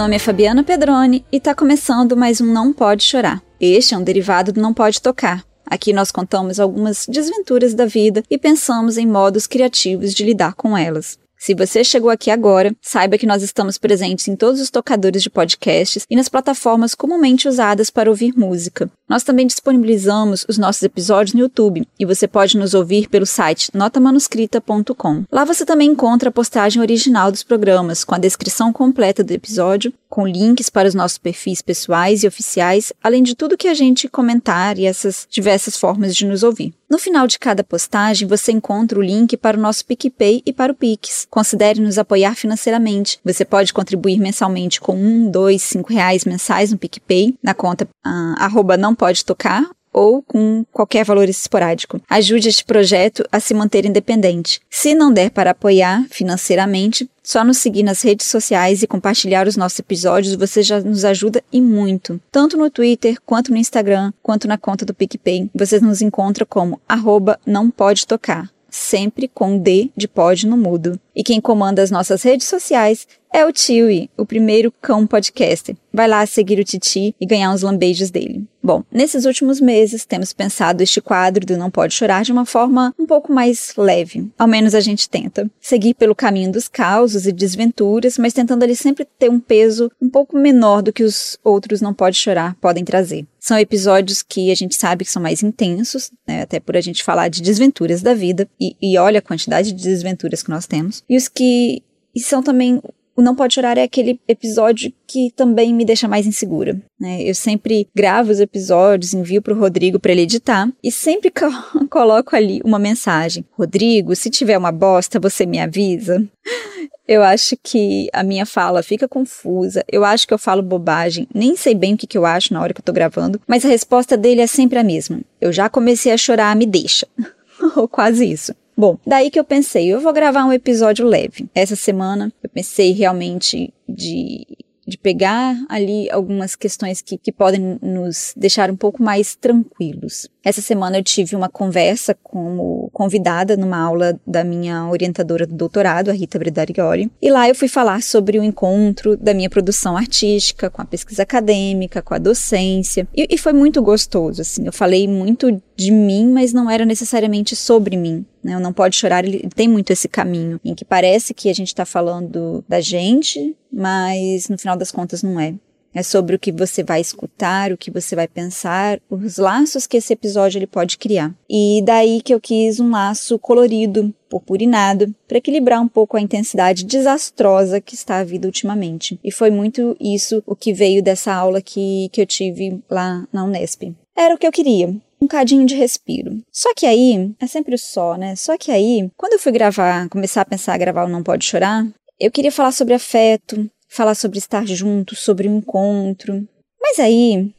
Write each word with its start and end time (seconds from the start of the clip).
Nome 0.00 0.16
é 0.16 0.18
Fabiana 0.18 0.64
Pedroni 0.64 1.26
e 1.30 1.36
está 1.36 1.54
começando 1.54 2.16
mais 2.16 2.40
um 2.40 2.46
Não 2.46 2.72
Pode 2.72 3.02
Chorar. 3.02 3.42
Este 3.60 3.92
é 3.92 3.98
um 3.98 4.02
derivado 4.02 4.50
do 4.50 4.58
Não 4.58 4.72
Pode 4.72 5.02
Tocar. 5.02 5.44
Aqui 5.66 5.92
nós 5.92 6.10
contamos 6.10 6.58
algumas 6.58 7.04
desventuras 7.06 7.74
da 7.74 7.84
vida 7.84 8.22
e 8.30 8.38
pensamos 8.38 8.96
em 8.96 9.06
modos 9.06 9.46
criativos 9.46 10.14
de 10.14 10.24
lidar 10.24 10.54
com 10.54 10.74
elas. 10.74 11.18
Se 11.42 11.54
você 11.54 11.82
chegou 11.82 12.10
aqui 12.10 12.30
agora, 12.30 12.76
saiba 12.82 13.16
que 13.16 13.24
nós 13.24 13.42
estamos 13.42 13.78
presentes 13.78 14.28
em 14.28 14.36
todos 14.36 14.60
os 14.60 14.68
tocadores 14.68 15.22
de 15.22 15.30
podcasts 15.30 16.04
e 16.08 16.14
nas 16.14 16.28
plataformas 16.28 16.94
comumente 16.94 17.48
usadas 17.48 17.88
para 17.88 18.10
ouvir 18.10 18.34
música. 18.36 18.90
Nós 19.08 19.22
também 19.22 19.46
disponibilizamos 19.46 20.44
os 20.46 20.58
nossos 20.58 20.82
episódios 20.82 21.32
no 21.32 21.40
YouTube 21.40 21.88
e 21.98 22.04
você 22.04 22.28
pode 22.28 22.58
nos 22.58 22.74
ouvir 22.74 23.08
pelo 23.08 23.24
site 23.24 23.70
notamanuscrita.com. 23.72 25.24
Lá 25.32 25.46
você 25.46 25.64
também 25.64 25.88
encontra 25.88 26.28
a 26.28 26.32
postagem 26.32 26.82
original 26.82 27.32
dos 27.32 27.42
programas, 27.42 28.04
com 28.04 28.14
a 28.14 28.18
descrição 28.18 28.70
completa 28.70 29.24
do 29.24 29.32
episódio, 29.32 29.94
com 30.10 30.26
links 30.26 30.68
para 30.68 30.88
os 30.88 30.94
nossos 30.94 31.16
perfis 31.16 31.62
pessoais 31.62 32.24
e 32.24 32.26
oficiais, 32.26 32.92
além 33.02 33.22
de 33.22 33.36
tudo 33.36 33.56
que 33.56 33.68
a 33.68 33.74
gente 33.74 34.08
comentar 34.08 34.76
e 34.76 34.84
essas 34.84 35.26
diversas 35.30 35.76
formas 35.76 36.14
de 36.14 36.26
nos 36.26 36.42
ouvir. 36.42 36.74
No 36.90 36.98
final 36.98 37.28
de 37.28 37.38
cada 37.38 37.62
postagem, 37.62 38.26
você 38.26 38.50
encontra 38.50 38.98
o 38.98 39.02
link 39.02 39.36
para 39.36 39.56
o 39.56 39.60
nosso 39.60 39.86
PicPay 39.86 40.42
e 40.44 40.52
para 40.52 40.72
o 40.72 40.74
Pix. 40.74 41.28
Considere 41.30 41.80
nos 41.80 41.96
apoiar 41.98 42.34
financeiramente. 42.34 43.20
Você 43.24 43.44
pode 43.44 43.72
contribuir 43.72 44.18
mensalmente 44.18 44.80
com 44.80 44.96
um, 44.96 45.30
dois, 45.30 45.62
cinco 45.62 45.92
reais 45.92 46.24
mensais 46.24 46.72
no 46.72 46.78
PicPay, 46.78 47.38
na 47.40 47.54
conta 47.54 47.84
uh, 47.84 48.34
arroba 48.38 48.76
não 48.76 48.92
pode 48.92 49.24
tocar, 49.24 49.64
ou 49.92 50.22
com 50.22 50.64
qualquer 50.72 51.04
valor 51.04 51.28
esporádico. 51.28 52.00
Ajude 52.08 52.48
este 52.48 52.64
projeto 52.64 53.24
a 53.30 53.40
se 53.40 53.54
manter 53.54 53.84
independente. 53.84 54.60
Se 54.70 54.94
não 54.94 55.12
der 55.12 55.30
para 55.30 55.50
apoiar 55.50 56.06
financeiramente, 56.10 57.08
só 57.22 57.44
nos 57.44 57.58
seguir 57.58 57.82
nas 57.82 58.02
redes 58.02 58.26
sociais 58.26 58.82
e 58.82 58.86
compartilhar 58.86 59.46
os 59.46 59.56
nossos 59.56 59.78
episódios 59.78 60.34
você 60.34 60.62
já 60.62 60.80
nos 60.80 61.04
ajuda 61.04 61.42
e 61.52 61.60
muito. 61.60 62.20
Tanto 62.32 62.56
no 62.56 62.70
Twitter, 62.70 63.18
quanto 63.24 63.50
no 63.50 63.56
Instagram, 63.56 64.12
quanto 64.22 64.48
na 64.48 64.58
conta 64.58 64.84
do 64.84 64.94
PicPay. 64.94 65.50
Você 65.54 65.78
nos 65.80 66.00
encontra 66.02 66.46
como 66.46 66.80
arroba 66.88 67.38
não 67.46 67.70
pode 67.70 68.06
tocar 68.06 68.50
sempre 68.70 69.28
com 69.28 69.58
D 69.58 69.90
de 69.96 70.08
pod 70.08 70.46
no 70.46 70.56
mudo. 70.56 70.98
E 71.14 71.22
quem 71.22 71.40
comanda 71.40 71.82
as 71.82 71.90
nossas 71.90 72.22
redes 72.22 72.46
sociais 72.46 73.06
é 73.32 73.44
o 73.44 73.52
Tiwi, 73.52 74.10
o 74.16 74.26
primeiro 74.26 74.72
cão 74.80 75.06
podcaster. 75.06 75.76
Vai 75.92 76.08
lá 76.08 76.24
seguir 76.26 76.58
o 76.58 76.64
Titi 76.64 77.14
e 77.20 77.26
ganhar 77.26 77.52
uns 77.52 77.62
lambejos 77.62 78.10
dele. 78.10 78.44
Bom, 78.62 78.82
nesses 78.90 79.24
últimos 79.24 79.60
meses 79.60 80.04
temos 80.04 80.32
pensado 80.32 80.82
este 80.82 81.00
quadro 81.00 81.46
do 81.46 81.56
Não 81.56 81.70
Pode 81.70 81.94
Chorar 81.94 82.22
de 82.22 82.32
uma 82.32 82.44
forma 82.44 82.94
um 82.98 83.06
pouco 83.06 83.32
mais 83.32 83.72
leve. 83.76 84.28
Ao 84.38 84.48
menos 84.48 84.74
a 84.74 84.80
gente 84.80 85.08
tenta. 85.08 85.48
Seguir 85.60 85.94
pelo 85.94 86.14
caminho 86.14 86.52
dos 86.52 86.68
causos 86.68 87.26
e 87.26 87.32
desventuras, 87.32 88.18
mas 88.18 88.32
tentando 88.32 88.62
ali 88.62 88.74
sempre 88.74 89.06
ter 89.18 89.30
um 89.30 89.40
peso 89.40 89.90
um 90.00 90.08
pouco 90.08 90.36
menor 90.36 90.82
do 90.82 90.92
que 90.92 91.04
os 91.04 91.38
outros 91.44 91.80
Não 91.80 91.94
Pode 91.94 92.16
Chorar 92.16 92.56
podem 92.60 92.84
trazer. 92.84 93.26
São 93.40 93.58
episódios 93.58 94.22
que 94.22 94.52
a 94.52 94.54
gente 94.54 94.76
sabe 94.76 95.04
que 95.04 95.10
são 95.10 95.22
mais 95.22 95.42
intensos, 95.42 96.10
né, 96.28 96.42
até 96.42 96.60
por 96.60 96.76
a 96.76 96.80
gente 96.80 97.02
falar 97.02 97.28
de 97.28 97.42
desventuras 97.42 98.02
da 98.02 98.14
vida, 98.14 98.48
e, 98.60 98.76
e 98.80 98.98
olha 98.98 99.18
a 99.18 99.22
quantidade 99.22 99.72
de 99.72 99.82
desventuras 99.82 100.42
que 100.42 100.50
nós 100.50 100.66
temos. 100.66 101.02
E 101.08 101.16
os 101.16 101.26
que 101.26 101.82
e 102.14 102.20
são 102.20 102.42
também 102.42 102.82
o 103.20 103.22
Não 103.22 103.34
Pode 103.34 103.54
Chorar 103.54 103.76
é 103.76 103.82
aquele 103.82 104.18
episódio 104.26 104.90
que 105.06 105.30
também 105.36 105.74
me 105.74 105.84
deixa 105.84 106.08
mais 106.08 106.26
insegura. 106.26 106.80
Né? 106.98 107.22
Eu 107.22 107.34
sempre 107.34 107.86
gravo 107.94 108.30
os 108.30 108.40
episódios, 108.40 109.12
envio 109.12 109.42
para 109.42 109.52
o 109.52 109.58
Rodrigo 109.58 110.00
para 110.00 110.12
ele 110.12 110.22
editar 110.22 110.70
e 110.82 110.90
sempre 110.90 111.30
co 111.30 111.50
coloco 111.88 112.34
ali 112.34 112.60
uma 112.64 112.78
mensagem: 112.78 113.44
Rodrigo, 113.52 114.16
se 114.16 114.30
tiver 114.30 114.56
uma 114.56 114.72
bosta, 114.72 115.20
você 115.20 115.44
me 115.44 115.58
avisa. 115.60 116.26
Eu 117.06 117.24
acho 117.24 117.56
que 117.60 118.08
a 118.12 118.22
minha 118.22 118.46
fala 118.46 118.84
fica 118.84 119.08
confusa, 119.08 119.84
eu 119.90 120.04
acho 120.04 120.28
que 120.28 120.32
eu 120.32 120.38
falo 120.38 120.62
bobagem, 120.62 121.26
nem 121.34 121.56
sei 121.56 121.74
bem 121.74 121.94
o 121.94 121.96
que, 121.96 122.06
que 122.06 122.16
eu 122.16 122.24
acho 122.24 122.54
na 122.54 122.62
hora 122.62 122.72
que 122.72 122.80
eu 122.80 122.84
tô 122.84 122.92
gravando, 122.92 123.40
mas 123.48 123.64
a 123.64 123.68
resposta 123.68 124.16
dele 124.16 124.40
é 124.40 124.46
sempre 124.46 124.78
a 124.78 124.84
mesma. 124.84 125.20
Eu 125.40 125.52
já 125.52 125.68
comecei 125.68 126.12
a 126.12 126.16
chorar, 126.16 126.54
me 126.54 126.66
deixa. 126.66 127.08
Ou 127.74 127.88
quase 127.88 128.30
isso. 128.30 128.54
Bom, 128.80 128.96
daí 129.06 129.30
que 129.30 129.38
eu 129.38 129.44
pensei, 129.44 129.88
eu 129.88 130.00
vou 130.00 130.10
gravar 130.10 130.42
um 130.46 130.54
episódio 130.54 131.04
leve. 131.04 131.46
Essa 131.54 131.76
semana 131.76 132.32
eu 132.42 132.48
pensei 132.48 132.92
realmente 132.92 133.74
de 133.86 134.46
de 134.90 134.98
pegar 134.98 135.56
ali 135.68 136.10
algumas 136.10 136.56
questões 136.56 137.00
que, 137.00 137.16
que 137.16 137.32
podem 137.32 137.78
nos 137.80 138.34
deixar 138.36 138.70
um 138.70 138.76
pouco 138.76 139.02
mais 139.02 139.36
tranquilos. 139.36 140.28
Essa 140.42 140.60
semana 140.60 140.98
eu 140.98 141.04
tive 141.04 141.36
uma 141.36 141.48
conversa 141.48 142.14
como 142.22 142.90
convidada 142.92 143.56
numa 143.56 143.78
aula 143.78 144.18
da 144.26 144.42
minha 144.42 144.88
orientadora 144.88 145.46
do 145.46 145.54
doutorado, 145.54 146.10
a 146.10 146.12
Rita 146.12 146.38
Bredarioli, 146.38 147.10
e 147.22 147.30
lá 147.30 147.48
eu 147.48 147.54
fui 147.54 147.68
falar 147.68 148.02
sobre 148.02 148.38
o 148.38 148.42
encontro 148.42 149.16
da 149.16 149.32
minha 149.32 149.50
produção 149.50 149.96
artística 149.96 150.68
com 150.68 150.82
a 150.82 150.86
pesquisa 150.86 151.22
acadêmica, 151.22 152.02
com 152.02 152.14
a 152.14 152.18
docência, 152.18 153.06
e, 153.14 153.28
e 153.30 153.38
foi 153.38 153.52
muito 153.52 153.80
gostoso, 153.82 154.40
assim, 154.40 154.66
eu 154.66 154.72
falei 154.72 155.06
muito 155.06 155.62
de 155.80 155.90
mim, 155.90 156.30
mas 156.30 156.52
não 156.52 156.70
era 156.70 156.84
necessariamente 156.84 157.56
sobre 157.56 157.96
mim. 157.96 158.24
Né? 158.44 158.56
O 158.56 158.60
Não 158.60 158.72
Pode 158.72 158.96
Chorar, 158.96 159.24
ele 159.24 159.48
tem 159.54 159.66
muito 159.66 159.90
esse 159.90 160.08
caminho, 160.08 160.60
em 160.62 160.74
que 160.74 160.84
parece 160.84 161.32
que 161.32 161.48
a 161.48 161.54
gente 161.54 161.68
está 161.68 161.86
falando 161.86 162.62
da 162.68 162.80
gente, 162.80 163.56
mas 163.72 164.48
no 164.48 164.58
final 164.58 164.76
das 164.76 164.92
contas 164.92 165.22
não 165.22 165.40
é. 165.40 165.54
É 165.92 166.04
sobre 166.04 166.36
o 166.36 166.38
que 166.38 166.52
você 166.52 166.84
vai 166.84 167.00
escutar, 167.00 167.72
o 167.72 167.76
que 167.76 167.90
você 167.90 168.14
vai 168.14 168.28
pensar, 168.28 169.00
os 169.10 169.38
laços 169.38 169.88
que 169.88 169.96
esse 169.96 170.12
episódio 170.12 170.58
ele 170.58 170.66
pode 170.66 170.96
criar. 170.96 171.34
E 171.48 171.82
daí 171.84 172.22
que 172.22 172.32
eu 172.32 172.40
quis 172.40 172.78
um 172.78 172.90
laço 172.90 173.36
colorido, 173.40 174.14
purpurinado, 174.28 175.12
para 175.26 175.38
equilibrar 175.38 175.80
um 175.80 175.88
pouco 175.88 176.16
a 176.16 176.20
intensidade 176.20 176.84
desastrosa 176.84 177.80
que 177.80 177.96
está 177.96 178.18
a 178.18 178.24
vida 178.24 178.46
ultimamente. 178.46 179.18
E 179.24 179.32
foi 179.32 179.50
muito 179.50 179.96
isso 179.98 180.42
o 180.46 180.54
que 180.54 180.72
veio 180.72 181.02
dessa 181.02 181.34
aula 181.34 181.60
que, 181.60 182.08
que 182.12 182.20
eu 182.20 182.26
tive 182.26 182.80
lá 182.88 183.26
na 183.32 183.42
Unesp. 183.42 183.92
Era 184.16 184.34
o 184.34 184.38
que 184.38 184.46
eu 184.46 184.52
queria, 184.52 184.94
um 185.20 185.26
cadinho 185.26 185.66
de 185.66 185.74
respiro. 185.74 186.42
Só 186.50 186.74
que 186.74 186.86
aí, 186.86 187.32
é 187.38 187.46
sempre 187.46 187.74
o 187.74 187.78
só, 187.78 188.16
né? 188.16 188.34
Só 188.36 188.56
que 188.56 188.70
aí, 188.70 189.10
quando 189.16 189.34
eu 189.34 189.38
fui 189.38 189.52
gravar, 189.52 190.08
começar 190.08 190.40
a 190.40 190.46
pensar 190.46 190.74
a 190.74 190.78
gravar 190.78 191.04
o 191.04 191.08
Não 191.08 191.22
Pode 191.22 191.44
Chorar, 191.44 191.86
eu 192.18 192.30
queria 192.30 192.52
falar 192.52 192.72
sobre 192.72 192.94
afeto, 192.94 193.70
falar 193.88 194.14
sobre 194.14 194.38
estar 194.38 194.66
junto, 194.66 195.14
sobre 195.14 195.48
o 195.48 195.50
um 195.50 195.58
encontro. 195.58 196.46
Mas 196.80 196.98
aí, 196.98 197.52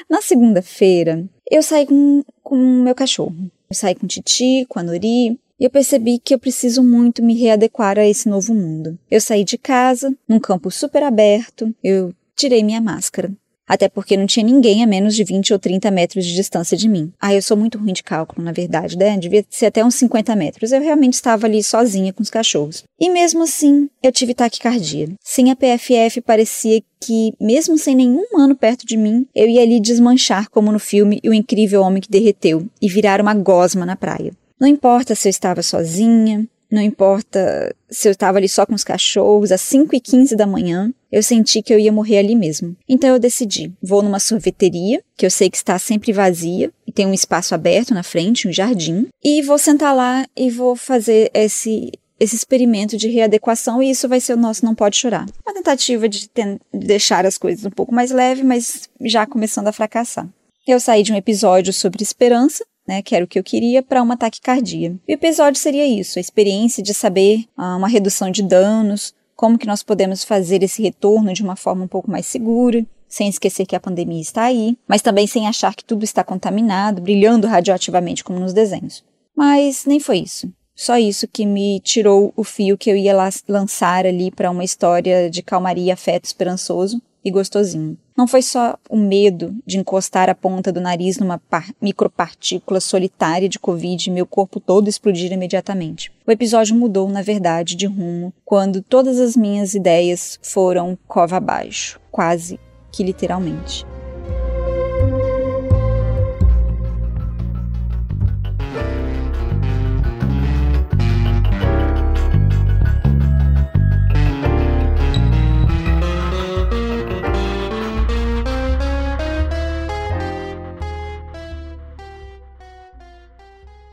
na 0.09 0.21
segunda-feira, 0.21 1.27
eu 1.49 1.63
saí 1.63 1.87
com 1.87 2.23
o 2.55 2.83
meu 2.83 2.93
cachorro. 2.93 3.35
Eu 3.69 3.75
saí 3.75 3.95
com 3.95 4.05
o 4.05 4.09
Titi, 4.09 4.65
com 4.67 4.79
a 4.79 4.83
Nori, 4.83 5.39
e 5.59 5.63
eu 5.63 5.69
percebi 5.69 6.19
que 6.19 6.33
eu 6.33 6.39
preciso 6.39 6.83
muito 6.83 7.23
me 7.23 7.33
readequar 7.33 7.97
a 7.97 8.07
esse 8.07 8.29
novo 8.29 8.53
mundo. 8.53 8.97
Eu 9.09 9.19
saí 9.19 9.43
de 9.43 9.57
casa, 9.57 10.15
num 10.27 10.39
campo 10.39 10.69
super 10.69 11.03
aberto, 11.03 11.73
eu 11.83 12.13
tirei 12.35 12.63
minha 12.63 12.79
máscara. 12.79 13.31
Até 13.67 13.89
porque 13.89 14.15
não 14.15 14.25
tinha 14.25 14.45
ninguém 14.45 14.83
a 14.83 14.87
menos 14.87 15.15
de 15.15 15.23
20 15.23 15.53
ou 15.53 15.59
30 15.59 15.91
metros 15.91 16.25
de 16.25 16.33
distância 16.33 16.77
de 16.77 16.87
mim. 16.87 17.11
Ah, 17.19 17.33
eu 17.33 17.41
sou 17.41 17.57
muito 17.57 17.77
ruim 17.77 17.93
de 17.93 18.03
cálculo, 18.03 18.43
na 18.43 18.51
verdade, 18.51 18.97
né? 18.97 19.17
Devia 19.17 19.45
ser 19.49 19.67
até 19.67 19.83
uns 19.83 19.95
50 19.95 20.35
metros. 20.35 20.71
Eu 20.71 20.81
realmente 20.81 21.13
estava 21.13 21.45
ali 21.45 21.61
sozinha 21.61 22.13
com 22.13 22.23
os 22.23 22.29
cachorros. 22.29 22.83
E 22.99 23.09
mesmo 23.09 23.43
assim, 23.43 23.89
eu 24.01 24.11
tive 24.11 24.33
taquicardia. 24.33 25.09
Sem 25.23 25.51
a 25.51 25.55
PFF, 25.55 26.21
parecia 26.21 26.81
que, 26.99 27.33
mesmo 27.39 27.77
sem 27.77 27.95
nenhum 27.95 28.23
humano 28.31 28.55
perto 28.55 28.85
de 28.85 28.97
mim, 28.97 29.27
eu 29.35 29.47
ia 29.47 29.61
ali 29.61 29.79
desmanchar 29.79 30.49
como 30.49 30.71
no 30.71 30.79
filme 30.79 31.21
O 31.25 31.33
Incrível 31.33 31.81
Homem 31.81 32.01
que 32.01 32.09
Derreteu 32.09 32.65
e 32.81 32.87
virar 32.87 33.21
uma 33.21 33.33
gosma 33.33 33.85
na 33.85 33.95
praia. 33.95 34.31
Não 34.59 34.67
importa 34.67 35.13
se 35.13 35.27
eu 35.27 35.29
estava 35.29 35.61
sozinha, 35.61 36.47
não 36.69 36.81
importa 36.81 37.73
se 37.89 38.07
eu 38.07 38.11
estava 38.11 38.37
ali 38.37 38.49
só 38.49 38.65
com 38.65 38.73
os 38.73 38.83
cachorros, 38.83 39.51
às 39.51 39.61
5 39.61 39.95
e 39.95 39.99
15 39.99 40.35
da 40.35 40.45
manhã, 40.45 40.93
eu 41.11 41.23
senti 41.23 41.61
que 41.61 41.73
eu 41.73 41.79
ia 41.79 41.91
morrer 41.91 42.19
ali 42.19 42.35
mesmo. 42.35 42.75
Então 42.87 43.09
eu 43.09 43.19
decidi, 43.19 43.71
vou 43.81 44.01
numa 44.01 44.19
sorveteria, 44.19 45.01
que 45.15 45.25
eu 45.25 45.31
sei 45.31 45.49
que 45.49 45.57
está 45.57 45.79
sempre 45.79 46.11
vazia, 46.11 46.71
e 46.85 46.91
tem 46.91 47.07
um 47.07 47.13
espaço 47.13 47.55
aberto 47.55 47.93
na 47.93 48.03
frente, 48.03 48.47
um 48.47 48.53
jardim, 48.53 49.07
e 49.23 49.41
vou 49.41 49.57
sentar 49.57 49.95
lá 49.95 50.25
e 50.35 50.49
vou 50.49 50.75
fazer 50.75 51.31
esse 51.33 51.91
esse 52.19 52.35
experimento 52.35 52.97
de 52.97 53.09
readequação 53.09 53.81
e 53.81 53.91
isso 53.91 54.09
vai 54.09 54.19
ser 54.19 54.33
o 54.33 54.37
nosso 54.37 54.65
Não 54.65 54.73
Pode 54.73 54.97
Chorar. 54.97 55.27
Uma 55.45 55.53
tentativa 55.53 56.09
de, 56.09 56.21
de 56.21 56.59
deixar 56.73 57.27
as 57.27 57.37
coisas 57.37 57.63
um 57.63 57.69
pouco 57.69 57.93
mais 57.93 58.09
leve, 58.09 58.43
mas 58.43 58.89
já 59.01 59.27
começando 59.27 59.67
a 59.67 59.71
fracassar. 59.71 60.27
Eu 60.67 60.79
saí 60.79 61.03
de 61.03 61.13
um 61.13 61.15
episódio 61.15 61.71
sobre 61.71 62.03
esperança, 62.03 62.65
né, 62.87 63.01
que 63.01 63.15
era 63.15 63.25
o 63.25 63.27
que 63.27 63.37
eu 63.37 63.43
queria, 63.43 63.83
para 63.83 64.01
uma 64.01 64.15
taquicardia. 64.15 64.95
E 65.07 65.13
o 65.13 65.15
episódio 65.15 65.59
seria 65.59 65.85
isso, 65.85 66.17
a 66.17 66.21
experiência 66.21 66.81
de 66.81 66.93
saber 66.93 67.45
ah, 67.57 67.75
uma 67.75 67.87
redução 67.87 68.31
de 68.31 68.41
danos, 68.41 69.13
como 69.35 69.57
que 69.57 69.67
nós 69.67 69.83
podemos 69.83 70.23
fazer 70.23 70.63
esse 70.63 70.81
retorno 70.81 71.33
de 71.33 71.43
uma 71.43 71.55
forma 71.55 71.83
um 71.83 71.87
pouco 71.87 72.09
mais 72.09 72.25
segura, 72.25 72.85
sem 73.07 73.29
esquecer 73.29 73.65
que 73.65 73.75
a 73.75 73.79
pandemia 73.79 74.21
está 74.21 74.43
aí, 74.43 74.77
mas 74.87 75.01
também 75.01 75.27
sem 75.27 75.47
achar 75.47 75.75
que 75.75 75.83
tudo 75.83 76.03
está 76.03 76.23
contaminado, 76.23 77.01
brilhando 77.01 77.47
radioativamente 77.47 78.23
como 78.23 78.39
nos 78.39 78.53
desenhos. 78.53 79.03
Mas 79.35 79.85
nem 79.85 79.99
foi 79.99 80.19
isso. 80.19 80.51
Só 80.75 80.97
isso 80.97 81.27
que 81.27 81.45
me 81.45 81.79
tirou 81.79 82.31
o 82.35 82.43
fio 82.43 82.77
que 82.77 82.89
eu 82.89 82.95
ia 82.95 83.15
lançar 83.47 84.05
ali 84.05 84.29
para 84.29 84.51
uma 84.51 84.63
história 84.63 85.29
de 85.29 85.41
calmaria, 85.41 85.93
afeto 85.93 86.25
esperançoso 86.25 87.01
e 87.23 87.31
gostosinho. 87.31 87.97
Não 88.17 88.25
foi 88.25 88.41
só 88.41 88.75
o 88.89 88.97
medo 88.97 89.55
de 89.63 89.77
encostar 89.77 90.27
a 90.27 90.33
ponta 90.33 90.71
do 90.71 90.81
nariz 90.81 91.19
numa 91.19 91.39
micropartícula 91.79 92.79
solitária 92.79 93.47
de 93.47 93.59
Covid 93.59 94.09
e 94.09 94.11
meu 94.11 94.25
corpo 94.25 94.59
todo 94.59 94.89
explodir 94.89 95.31
imediatamente. 95.31 96.11
O 96.25 96.31
episódio 96.31 96.75
mudou, 96.75 97.07
na 97.09 97.21
verdade, 97.21 97.75
de 97.75 97.85
rumo 97.85 98.33
quando 98.43 98.81
todas 98.81 99.19
as 99.19 99.37
minhas 99.37 99.75
ideias 99.75 100.39
foram 100.41 100.97
cova 101.07 101.37
abaixo, 101.37 101.99
quase 102.09 102.59
que 102.91 103.03
literalmente. 103.03 103.85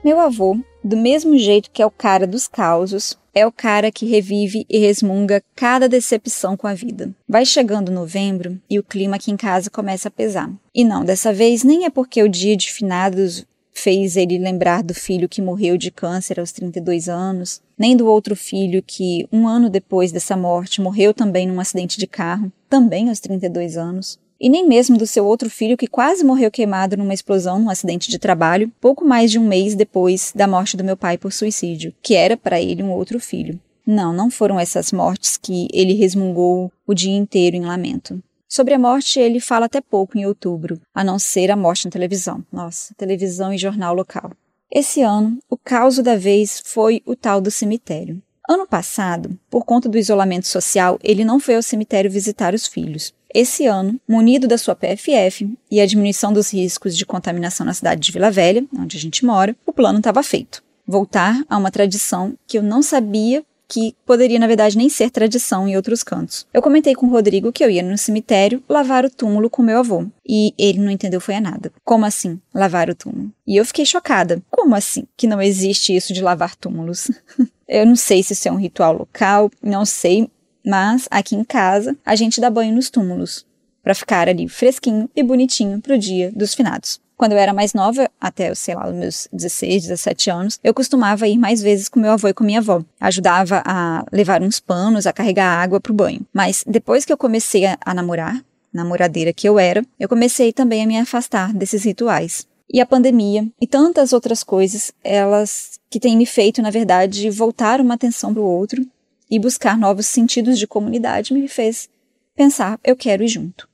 Meu 0.04 0.20
avô, 0.20 0.58
do 0.84 0.98
mesmo 0.98 1.38
jeito 1.38 1.70
que 1.70 1.80
é 1.80 1.86
o 1.86 1.90
cara 1.90 2.26
dos 2.26 2.46
causos, 2.46 3.18
é 3.34 3.46
o 3.46 3.50
cara 3.50 3.90
que 3.90 4.04
revive 4.04 4.66
e 4.68 4.76
resmunga 4.76 5.42
cada 5.56 5.88
decepção 5.88 6.58
com 6.58 6.66
a 6.66 6.74
vida. 6.74 7.10
Vai 7.26 7.46
chegando 7.46 7.90
novembro 7.90 8.60
e 8.68 8.78
o 8.78 8.82
clima 8.82 9.16
aqui 9.16 9.32
em 9.32 9.36
casa 9.36 9.70
começa 9.70 10.08
a 10.08 10.10
pesar. 10.10 10.52
E 10.74 10.84
não, 10.84 11.06
dessa 11.06 11.32
vez 11.32 11.64
nem 11.64 11.86
é 11.86 11.90
porque 11.90 12.22
o 12.22 12.28
dia 12.28 12.54
de 12.54 12.70
finados 12.70 13.46
fez 13.72 14.14
ele 14.18 14.36
lembrar 14.36 14.82
do 14.82 14.92
filho 14.92 15.26
que 15.26 15.40
morreu 15.40 15.78
de 15.78 15.90
câncer 15.90 16.38
aos 16.38 16.52
32 16.52 17.08
anos, 17.08 17.62
nem 17.78 17.96
do 17.96 18.06
outro 18.06 18.36
filho 18.36 18.84
que, 18.86 19.26
um 19.32 19.48
ano 19.48 19.70
depois 19.70 20.12
dessa 20.12 20.36
morte, 20.36 20.82
morreu 20.82 21.14
também 21.14 21.46
num 21.46 21.58
acidente 21.58 21.98
de 21.98 22.06
carro, 22.06 22.52
também 22.68 23.08
aos 23.08 23.20
32 23.20 23.78
anos 23.78 24.22
e 24.40 24.48
nem 24.48 24.66
mesmo 24.66 24.96
do 24.96 25.06
seu 25.06 25.24
outro 25.26 25.48
filho 25.48 25.76
que 25.76 25.86
quase 25.86 26.24
morreu 26.24 26.50
queimado 26.50 26.96
numa 26.96 27.14
explosão 27.14 27.58
num 27.58 27.70
acidente 27.70 28.10
de 28.10 28.18
trabalho, 28.18 28.70
pouco 28.80 29.04
mais 29.04 29.30
de 29.30 29.38
um 29.38 29.46
mês 29.46 29.74
depois 29.74 30.32
da 30.34 30.46
morte 30.46 30.76
do 30.76 30.84
meu 30.84 30.96
pai 30.96 31.16
por 31.16 31.32
suicídio, 31.32 31.94
que 32.02 32.14
era 32.14 32.36
para 32.36 32.60
ele 32.60 32.82
um 32.82 32.90
outro 32.90 33.20
filho. 33.20 33.58
Não, 33.86 34.12
não 34.12 34.30
foram 34.30 34.58
essas 34.58 34.92
mortes 34.92 35.36
que 35.36 35.68
ele 35.72 35.92
resmungou 35.92 36.72
o 36.86 36.94
dia 36.94 37.14
inteiro 37.14 37.56
em 37.56 37.64
lamento. 37.64 38.22
Sobre 38.48 38.72
a 38.72 38.78
morte, 38.78 39.18
ele 39.18 39.40
fala 39.40 39.66
até 39.66 39.80
pouco 39.80 40.16
em 40.16 40.24
outubro, 40.26 40.80
a 40.94 41.02
não 41.02 41.18
ser 41.18 41.50
a 41.50 41.56
morte 41.56 41.86
na 41.86 41.90
televisão. 41.90 42.44
Nossa, 42.52 42.94
televisão 42.94 43.52
e 43.52 43.58
jornal 43.58 43.94
local. 43.94 44.30
Esse 44.70 45.02
ano, 45.02 45.38
o 45.50 45.56
caos 45.56 45.98
da 45.98 46.16
vez 46.16 46.62
foi 46.64 47.02
o 47.04 47.14
tal 47.14 47.40
do 47.40 47.50
cemitério. 47.50 48.22
Ano 48.48 48.66
passado, 48.66 49.38
por 49.50 49.64
conta 49.64 49.88
do 49.88 49.98
isolamento 49.98 50.46
social, 50.46 50.98
ele 51.02 51.24
não 51.24 51.40
foi 51.40 51.56
ao 51.56 51.62
cemitério 51.62 52.10
visitar 52.10 52.54
os 52.54 52.66
filhos. 52.66 53.12
Esse 53.34 53.66
ano, 53.66 54.00
munido 54.08 54.46
da 54.46 54.56
sua 54.56 54.76
PFF 54.76 55.58
e 55.68 55.80
a 55.80 55.86
diminuição 55.86 56.32
dos 56.32 56.54
riscos 56.54 56.96
de 56.96 57.04
contaminação 57.04 57.66
na 57.66 57.74
cidade 57.74 58.00
de 58.00 58.12
Vila 58.12 58.30
Velha, 58.30 58.64
onde 58.78 58.96
a 58.96 59.00
gente 59.00 59.24
mora, 59.24 59.56
o 59.66 59.72
plano 59.72 59.98
estava 59.98 60.22
feito. 60.22 60.62
Voltar 60.86 61.42
a 61.48 61.58
uma 61.58 61.72
tradição 61.72 62.34
que 62.46 62.56
eu 62.56 62.62
não 62.62 62.80
sabia 62.80 63.44
que 63.66 63.96
poderia, 64.06 64.38
na 64.38 64.46
verdade, 64.46 64.76
nem 64.76 64.88
ser 64.88 65.10
tradição 65.10 65.66
em 65.66 65.74
outros 65.74 66.04
cantos. 66.04 66.46
Eu 66.54 66.62
comentei 66.62 66.94
com 66.94 67.06
o 67.06 67.10
Rodrigo 67.10 67.52
que 67.52 67.64
eu 67.64 67.70
ia 67.70 67.82
no 67.82 67.98
cemitério 67.98 68.62
lavar 68.68 69.04
o 69.04 69.10
túmulo 69.10 69.50
com 69.50 69.62
meu 69.62 69.78
avô. 69.78 70.06
E 70.24 70.54
ele 70.56 70.78
não 70.78 70.90
entendeu 70.90 71.20
foi 71.20 71.34
a 71.34 71.40
nada. 71.40 71.72
Como 71.82 72.04
assim, 72.04 72.40
lavar 72.54 72.88
o 72.88 72.94
túmulo? 72.94 73.32
E 73.44 73.56
eu 73.56 73.64
fiquei 73.64 73.84
chocada. 73.84 74.40
Como 74.48 74.76
assim 74.76 75.08
que 75.16 75.26
não 75.26 75.42
existe 75.42 75.96
isso 75.96 76.12
de 76.12 76.22
lavar 76.22 76.54
túmulos? 76.54 77.10
eu 77.66 77.84
não 77.84 77.96
sei 77.96 78.22
se 78.22 78.32
isso 78.32 78.46
é 78.46 78.52
um 78.52 78.58
ritual 78.58 78.92
local, 78.96 79.50
não 79.62 79.84
sei, 79.84 80.30
mas 80.64 81.06
aqui 81.10 81.36
em 81.36 81.44
casa 81.44 81.96
a 82.04 82.14
gente 82.14 82.40
dá 82.40 82.50
banho 82.50 82.74
nos 82.74 82.90
túmulos 82.90 83.44
para 83.82 83.94
ficar 83.94 84.28
ali 84.28 84.48
fresquinho 84.48 85.08
e 85.14 85.22
bonitinho 85.22 85.80
pro 85.80 85.98
dia 85.98 86.32
dos 86.34 86.54
finados. 86.54 86.98
Quando 87.16 87.32
eu 87.32 87.38
era 87.38 87.52
mais 87.52 87.72
nova, 87.72 88.10
até, 88.20 88.52
sei 88.54 88.74
lá, 88.74 88.88
os 88.88 88.94
meus 88.94 89.28
16, 89.32 89.84
17 89.84 90.30
anos, 90.30 90.58
eu 90.64 90.74
costumava 90.74 91.28
ir 91.28 91.38
mais 91.38 91.62
vezes 91.62 91.88
com 91.88 92.00
meu 92.00 92.10
avô 92.10 92.26
e 92.26 92.34
com 92.34 92.42
minha 92.42 92.58
avó. 92.58 92.82
Ajudava 93.00 93.62
a 93.64 94.04
levar 94.10 94.42
uns 94.42 94.58
panos, 94.58 95.06
a 95.06 95.12
carregar 95.12 95.62
água 95.62 95.80
pro 95.80 95.94
banho. 95.94 96.26
Mas 96.32 96.64
depois 96.66 97.04
que 97.04 97.12
eu 97.12 97.16
comecei 97.16 97.66
a, 97.66 97.94
namorar, 97.94 98.42
namoradeira 98.72 99.32
que 99.32 99.48
eu 99.48 99.60
era, 99.60 99.84
eu 100.00 100.08
comecei 100.08 100.52
também 100.52 100.82
a 100.82 100.86
me 100.86 100.98
afastar 100.98 101.52
desses 101.52 101.84
rituais. 101.84 102.48
E 102.72 102.80
a 102.80 102.86
pandemia 102.86 103.46
e 103.60 103.66
tantas 103.66 104.12
outras 104.12 104.42
coisas, 104.42 104.90
elas 105.04 105.78
que 105.88 106.00
têm 106.00 106.16
me 106.16 106.26
feito, 106.26 106.60
na 106.60 106.70
verdade, 106.70 107.30
voltar 107.30 107.80
uma 107.80 107.94
atenção 107.94 108.34
para 108.34 108.42
o 108.42 108.46
outro 108.46 108.84
e 109.30 109.38
buscar 109.38 109.78
novos 109.78 110.06
sentidos 110.06 110.58
de 110.58 110.66
comunidade 110.66 111.32
me 111.32 111.48
fez 111.48 111.88
pensar, 112.34 112.78
eu 112.84 112.96
quero 112.96 113.22
ir 113.22 113.28
junto. 113.28 113.68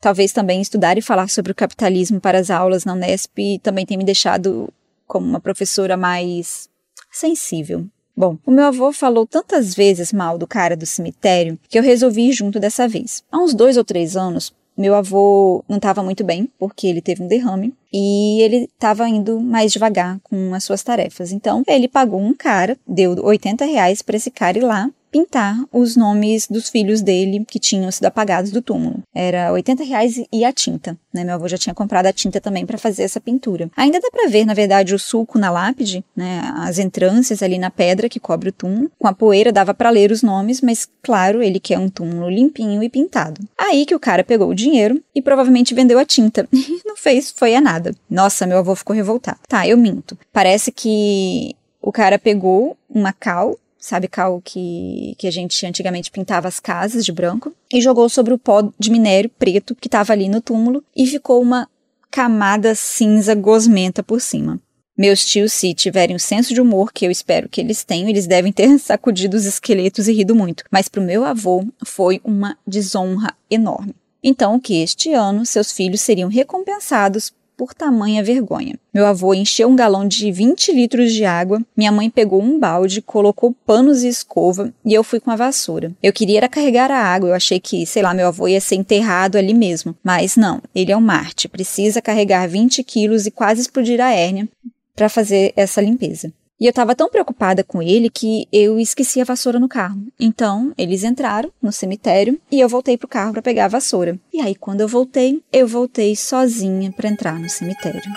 Talvez 0.00 0.32
também 0.32 0.60
estudar 0.60 0.98
e 0.98 1.02
falar 1.02 1.28
sobre 1.28 1.52
o 1.52 1.54
capitalismo 1.54 2.20
para 2.20 2.38
as 2.38 2.50
aulas 2.50 2.84
na 2.84 2.92
Unesp 2.92 3.38
também 3.62 3.86
tenha 3.86 3.98
me 3.98 4.04
deixado 4.04 4.72
como 5.06 5.26
uma 5.26 5.40
professora 5.40 5.96
mais 5.96 6.68
sensível. 7.10 7.86
Bom, 8.16 8.38
o 8.46 8.50
meu 8.50 8.64
avô 8.64 8.92
falou 8.92 9.26
tantas 9.26 9.74
vezes 9.74 10.12
mal 10.12 10.38
do 10.38 10.46
cara 10.46 10.76
do 10.76 10.86
cemitério 10.86 11.58
que 11.68 11.78
eu 11.78 11.82
resolvi 11.82 12.28
ir 12.28 12.32
junto 12.32 12.58
dessa 12.58 12.88
vez. 12.88 13.22
Há 13.30 13.38
uns 13.38 13.52
dois 13.52 13.76
ou 13.76 13.84
três 13.84 14.16
anos, 14.16 14.54
meu 14.76 14.94
avô 14.94 15.64
não 15.68 15.76
estava 15.76 16.02
muito 16.02 16.22
bem, 16.24 16.48
porque 16.58 16.86
ele 16.86 17.00
teve 17.00 17.22
um 17.22 17.28
derrame, 17.28 17.74
e 17.92 18.40
ele 18.42 18.68
estava 18.74 19.08
indo 19.08 19.40
mais 19.40 19.72
devagar 19.72 20.18
com 20.22 20.54
as 20.54 20.64
suas 20.64 20.82
tarefas. 20.82 21.32
Então, 21.32 21.62
ele 21.66 21.88
pagou 21.88 22.20
um 22.20 22.34
cara, 22.34 22.76
deu 22.86 23.16
80 23.24 23.64
reais 23.64 24.02
para 24.02 24.16
esse 24.16 24.30
cara 24.30 24.58
ir 24.58 24.62
lá 24.62 24.90
pintar 25.16 25.58
os 25.72 25.96
nomes 25.96 26.46
dos 26.46 26.68
filhos 26.68 27.00
dele 27.00 27.42
que 27.48 27.58
tinham 27.58 27.90
sido 27.90 28.04
apagados 28.04 28.50
do 28.50 28.60
túmulo. 28.60 29.02
Era 29.14 29.50
80 29.50 29.82
reais 29.82 30.22
e 30.30 30.44
a 30.44 30.52
tinta, 30.52 30.96
né? 31.12 31.24
Meu 31.24 31.36
avô 31.36 31.48
já 31.48 31.56
tinha 31.56 31.74
comprado 31.74 32.04
a 32.04 32.12
tinta 32.12 32.38
também 32.38 32.66
para 32.66 32.76
fazer 32.76 33.02
essa 33.02 33.18
pintura. 33.18 33.70
Ainda 33.74 33.98
dá 33.98 34.10
para 34.10 34.28
ver, 34.28 34.44
na 34.44 34.52
verdade, 34.52 34.94
o 34.94 34.98
sulco 34.98 35.38
na 35.38 35.50
lápide, 35.50 36.04
né? 36.14 36.42
As 36.56 36.78
entrâncias 36.78 37.42
ali 37.42 37.58
na 37.58 37.70
pedra 37.70 38.10
que 38.10 38.20
cobre 38.20 38.50
o 38.50 38.52
túmulo. 38.52 38.90
Com 38.98 39.08
a 39.08 39.14
poeira 39.14 39.50
dava 39.50 39.72
para 39.72 39.88
ler 39.88 40.12
os 40.12 40.22
nomes, 40.22 40.60
mas 40.60 40.86
claro, 41.02 41.42
ele 41.42 41.58
quer 41.58 41.78
um 41.78 41.88
túmulo 41.88 42.28
limpinho 42.28 42.82
e 42.82 42.90
pintado. 42.90 43.40
Aí 43.56 43.86
que 43.86 43.94
o 43.94 44.00
cara 44.00 44.22
pegou 44.22 44.50
o 44.50 44.54
dinheiro 44.54 45.02
e 45.14 45.22
provavelmente 45.22 45.74
vendeu 45.74 45.98
a 45.98 46.04
tinta. 46.04 46.46
Não 46.84 46.96
fez, 46.96 47.30
foi 47.30 47.54
a 47.54 47.60
nada. 47.60 47.94
Nossa, 48.10 48.46
meu 48.46 48.58
avô 48.58 48.74
ficou 48.76 48.94
revoltado. 48.94 49.38
Tá, 49.48 49.66
eu 49.66 49.78
minto. 49.78 50.18
Parece 50.30 50.70
que 50.70 51.56
o 51.80 51.90
cara 51.90 52.18
pegou 52.18 52.76
uma 52.90 53.12
cal 53.12 53.56
sabe, 53.86 54.08
cal 54.08 54.40
que, 54.44 55.14
que 55.16 55.28
a 55.28 55.30
gente 55.30 55.64
antigamente 55.64 56.10
pintava 56.10 56.48
as 56.48 56.58
casas 56.58 57.04
de 57.04 57.12
branco, 57.12 57.54
e 57.72 57.80
jogou 57.80 58.08
sobre 58.08 58.34
o 58.34 58.38
pó 58.38 58.68
de 58.76 58.90
minério 58.90 59.30
preto 59.30 59.76
que 59.76 59.86
estava 59.86 60.12
ali 60.12 60.28
no 60.28 60.40
túmulo 60.40 60.82
e 60.94 61.06
ficou 61.06 61.40
uma 61.40 61.68
camada 62.10 62.74
cinza 62.74 63.34
gosmenta 63.34 64.02
por 64.02 64.20
cima. 64.20 64.60
Meus 64.98 65.24
tios, 65.24 65.52
se 65.52 65.72
tiverem 65.72 66.16
o 66.16 66.20
senso 66.20 66.52
de 66.52 66.60
humor 66.60 66.92
que 66.92 67.06
eu 67.06 67.10
espero 67.10 67.48
que 67.48 67.60
eles 67.60 67.84
tenham, 67.84 68.08
eles 68.08 68.26
devem 68.26 68.52
ter 68.52 68.76
sacudido 68.80 69.36
os 69.36 69.44
esqueletos 69.44 70.08
e 70.08 70.12
rido 70.12 70.34
muito. 70.34 70.64
Mas 70.70 70.88
para 70.88 71.00
o 71.00 71.04
meu 71.04 71.24
avô 71.24 71.64
foi 71.84 72.20
uma 72.24 72.58
desonra 72.66 73.34
enorme. 73.48 73.94
Então, 74.22 74.58
que 74.58 74.82
este 74.82 75.12
ano 75.12 75.46
seus 75.46 75.70
filhos 75.70 76.00
seriam 76.00 76.28
recompensados 76.28 77.32
por 77.56 77.72
tamanha 77.74 78.22
vergonha. 78.22 78.78
Meu 78.92 79.06
avô 79.06 79.32
encheu 79.32 79.68
um 79.68 79.76
galão 79.76 80.06
de 80.06 80.30
20 80.30 80.72
litros 80.72 81.12
de 81.12 81.24
água, 81.24 81.62
minha 81.76 81.90
mãe 81.90 82.10
pegou 82.10 82.42
um 82.42 82.58
balde, 82.58 83.00
colocou 83.00 83.54
panos 83.64 84.02
e 84.02 84.08
escova 84.08 84.72
e 84.84 84.92
eu 84.92 85.02
fui 85.02 85.18
com 85.18 85.30
a 85.30 85.36
vassoura. 85.36 85.92
Eu 86.02 86.12
queria 86.12 86.36
era 86.36 86.48
carregar 86.48 86.90
a 86.90 86.98
água, 86.98 87.30
eu 87.30 87.34
achei 87.34 87.58
que, 87.58 87.86
sei 87.86 88.02
lá, 88.02 88.12
meu 88.12 88.28
avô 88.28 88.46
ia 88.46 88.60
ser 88.60 88.74
enterrado 88.74 89.36
ali 89.36 89.54
mesmo. 89.54 89.96
Mas 90.04 90.36
não, 90.36 90.60
ele 90.74 90.92
é 90.92 90.96
um 90.96 91.00
Marte, 91.00 91.48
precisa 91.48 92.02
carregar 92.02 92.46
20 92.46 92.82
quilos 92.84 93.26
e 93.26 93.30
quase 93.30 93.62
explodir 93.62 94.00
a 94.00 94.12
hérnia 94.12 94.48
para 94.94 95.08
fazer 95.08 95.52
essa 95.56 95.80
limpeza. 95.80 96.32
E 96.58 96.64
eu 96.64 96.70
estava 96.70 96.94
tão 96.94 97.10
preocupada 97.10 97.62
com 97.62 97.82
ele 97.82 98.08
que 98.08 98.48
eu 98.50 98.80
esqueci 98.80 99.20
a 99.20 99.24
vassoura 99.24 99.60
no 99.60 99.68
carro. 99.68 100.00
Então, 100.18 100.72
eles 100.78 101.04
entraram 101.04 101.52
no 101.60 101.70
cemitério 101.70 102.40
e 102.50 102.58
eu 102.58 102.68
voltei 102.68 102.96
pro 102.96 103.06
carro 103.06 103.32
para 103.32 103.42
pegar 103.42 103.66
a 103.66 103.68
vassoura. 103.68 104.18
E 104.32 104.40
aí, 104.40 104.54
quando 104.54 104.80
eu 104.80 104.88
voltei, 104.88 105.42
eu 105.52 105.68
voltei 105.68 106.16
sozinha 106.16 106.90
para 106.92 107.10
entrar 107.10 107.38
no 107.38 107.48
cemitério. 107.50 108.10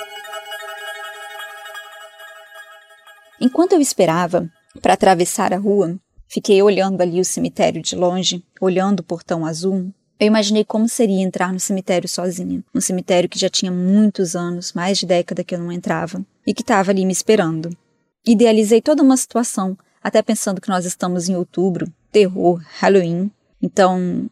Enquanto 3.41 3.73
eu 3.73 3.81
esperava, 3.81 4.49
para 4.81 4.93
atravessar 4.93 5.53
a 5.53 5.57
rua, 5.57 5.97
fiquei 6.27 6.61
olhando 6.61 7.01
ali 7.01 7.19
o 7.19 7.25
cemitério 7.25 7.81
de 7.81 7.93
longe, 7.93 8.41
olhando 8.61 9.01
o 9.01 9.03
portão 9.03 9.45
azul. 9.45 9.93
Eu 10.17 10.27
imaginei 10.27 10.63
como 10.63 10.87
seria 10.87 11.21
entrar 11.21 11.51
no 11.51 11.59
cemitério 11.59 12.07
sozinha, 12.07 12.63
um 12.73 12.79
cemitério 12.79 13.27
que 13.27 13.39
já 13.39 13.49
tinha 13.49 13.71
muitos 13.71 14.33
anos, 14.33 14.71
mais 14.71 14.97
de 14.97 15.05
década 15.05 15.43
que 15.43 15.55
eu 15.55 15.59
não 15.59 15.71
entrava, 15.71 16.25
e 16.47 16.53
que 16.53 16.61
estava 16.61 16.91
ali 16.91 17.05
me 17.05 17.11
esperando. 17.13 17.69
Idealizei 18.25 18.81
toda 18.81 19.03
uma 19.03 19.17
situação, 19.17 19.77
até 20.03 20.21
pensando 20.21 20.61
que 20.61 20.69
nós 20.69 20.85
estamos 20.85 21.29
em 21.29 21.35
outubro, 21.35 21.91
terror, 22.11 22.61
Halloween. 22.79 23.31
Então, 23.61 24.29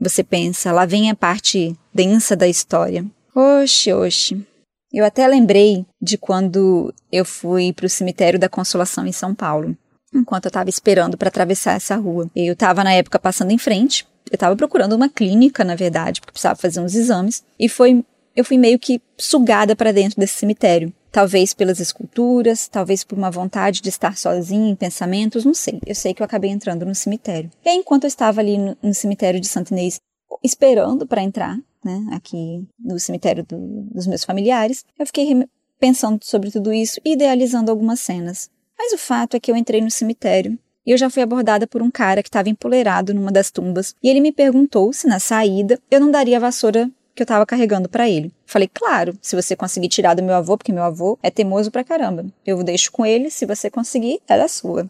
você 0.00 0.22
pensa, 0.22 0.72
lá 0.72 0.84
vem 0.84 1.10
a 1.10 1.14
parte 1.14 1.76
densa 1.92 2.36
da 2.36 2.48
história. 2.48 3.04
Oxe, 3.34 3.92
oxe. 3.92 4.46
Eu 4.92 5.04
até 5.04 5.26
lembrei 5.26 5.84
de 6.00 6.16
quando 6.16 6.92
eu 7.12 7.24
fui 7.24 7.72
para 7.72 7.86
o 7.86 7.90
cemitério 7.90 8.38
da 8.38 8.48
Consolação 8.48 9.06
em 9.06 9.12
São 9.12 9.34
Paulo, 9.34 9.76
enquanto 10.14 10.46
eu 10.46 10.50
estava 10.50 10.70
esperando 10.70 11.18
para 11.18 11.28
atravessar 11.28 11.74
essa 11.74 11.96
rua. 11.96 12.30
Eu 12.34 12.54
estava 12.54 12.82
na 12.82 12.92
época 12.92 13.18
passando 13.18 13.50
em 13.50 13.58
frente, 13.58 14.06
eu 14.30 14.36
estava 14.36 14.56
procurando 14.56 14.94
uma 14.94 15.08
clínica, 15.08 15.64
na 15.64 15.74
verdade, 15.74 16.20
porque 16.20 16.32
precisava 16.32 16.58
fazer 16.58 16.80
uns 16.80 16.94
exames, 16.94 17.44
e 17.58 17.68
foi 17.68 18.04
eu 18.34 18.44
fui 18.44 18.58
meio 18.58 18.78
que 18.78 19.00
sugada 19.16 19.74
para 19.74 19.92
dentro 19.92 20.20
desse 20.20 20.34
cemitério. 20.34 20.92
Talvez 21.16 21.54
pelas 21.54 21.80
esculturas, 21.80 22.68
talvez 22.68 23.02
por 23.02 23.16
uma 23.16 23.30
vontade 23.30 23.80
de 23.80 23.88
estar 23.88 24.18
sozinha 24.18 24.70
em 24.70 24.76
pensamentos, 24.76 25.46
não 25.46 25.54
sei. 25.54 25.80
Eu 25.86 25.94
sei 25.94 26.12
que 26.12 26.20
eu 26.20 26.26
acabei 26.26 26.50
entrando 26.50 26.84
no 26.84 26.94
cemitério. 26.94 27.50
E 27.64 27.70
aí, 27.70 27.76
enquanto 27.78 28.04
eu 28.04 28.08
estava 28.08 28.42
ali 28.42 28.58
no, 28.58 28.76
no 28.82 28.92
cemitério 28.92 29.40
de 29.40 29.46
Santo 29.46 29.70
Inês, 29.70 29.98
esperando 30.44 31.06
para 31.06 31.22
entrar, 31.22 31.56
né, 31.82 32.06
aqui 32.12 32.68
no 32.78 33.00
cemitério 33.00 33.42
do, 33.44 33.56
dos 33.94 34.06
meus 34.06 34.24
familiares, 34.24 34.84
eu 34.98 35.06
fiquei 35.06 35.48
pensando 35.80 36.22
sobre 36.22 36.50
tudo 36.50 36.70
isso 36.70 37.00
e 37.02 37.14
idealizando 37.14 37.70
algumas 37.70 37.98
cenas. 38.00 38.50
Mas 38.78 38.92
o 38.92 38.98
fato 38.98 39.38
é 39.38 39.40
que 39.40 39.50
eu 39.50 39.56
entrei 39.56 39.80
no 39.80 39.90
cemitério 39.90 40.58
e 40.86 40.90
eu 40.90 40.98
já 40.98 41.08
fui 41.08 41.22
abordada 41.22 41.66
por 41.66 41.80
um 41.80 41.90
cara 41.90 42.22
que 42.22 42.28
estava 42.28 42.50
empoleirado 42.50 43.14
numa 43.14 43.32
das 43.32 43.50
tumbas 43.50 43.94
e 44.02 44.10
ele 44.10 44.20
me 44.20 44.32
perguntou 44.32 44.92
se 44.92 45.06
na 45.06 45.18
saída 45.18 45.80
eu 45.90 45.98
não 45.98 46.10
daria 46.10 46.36
a 46.36 46.40
vassoura 46.40 46.90
que 47.16 47.22
eu 47.22 47.24
estava 47.24 47.46
carregando 47.46 47.88
para 47.88 48.08
ele. 48.08 48.30
Falei, 48.44 48.70
claro, 48.72 49.16
se 49.22 49.34
você 49.34 49.56
conseguir 49.56 49.88
tirar 49.88 50.14
do 50.14 50.22
meu 50.22 50.34
avô, 50.34 50.56
porque 50.56 50.72
meu 50.72 50.84
avô 50.84 51.18
é 51.22 51.30
teimoso 51.30 51.70
pra 51.70 51.82
caramba. 51.82 52.26
Eu 52.44 52.62
deixo 52.62 52.92
com 52.92 53.04
ele, 53.04 53.30
se 53.30 53.46
você 53.46 53.70
conseguir, 53.70 54.20
é 54.28 54.36
da 54.36 54.46
sua. 54.46 54.88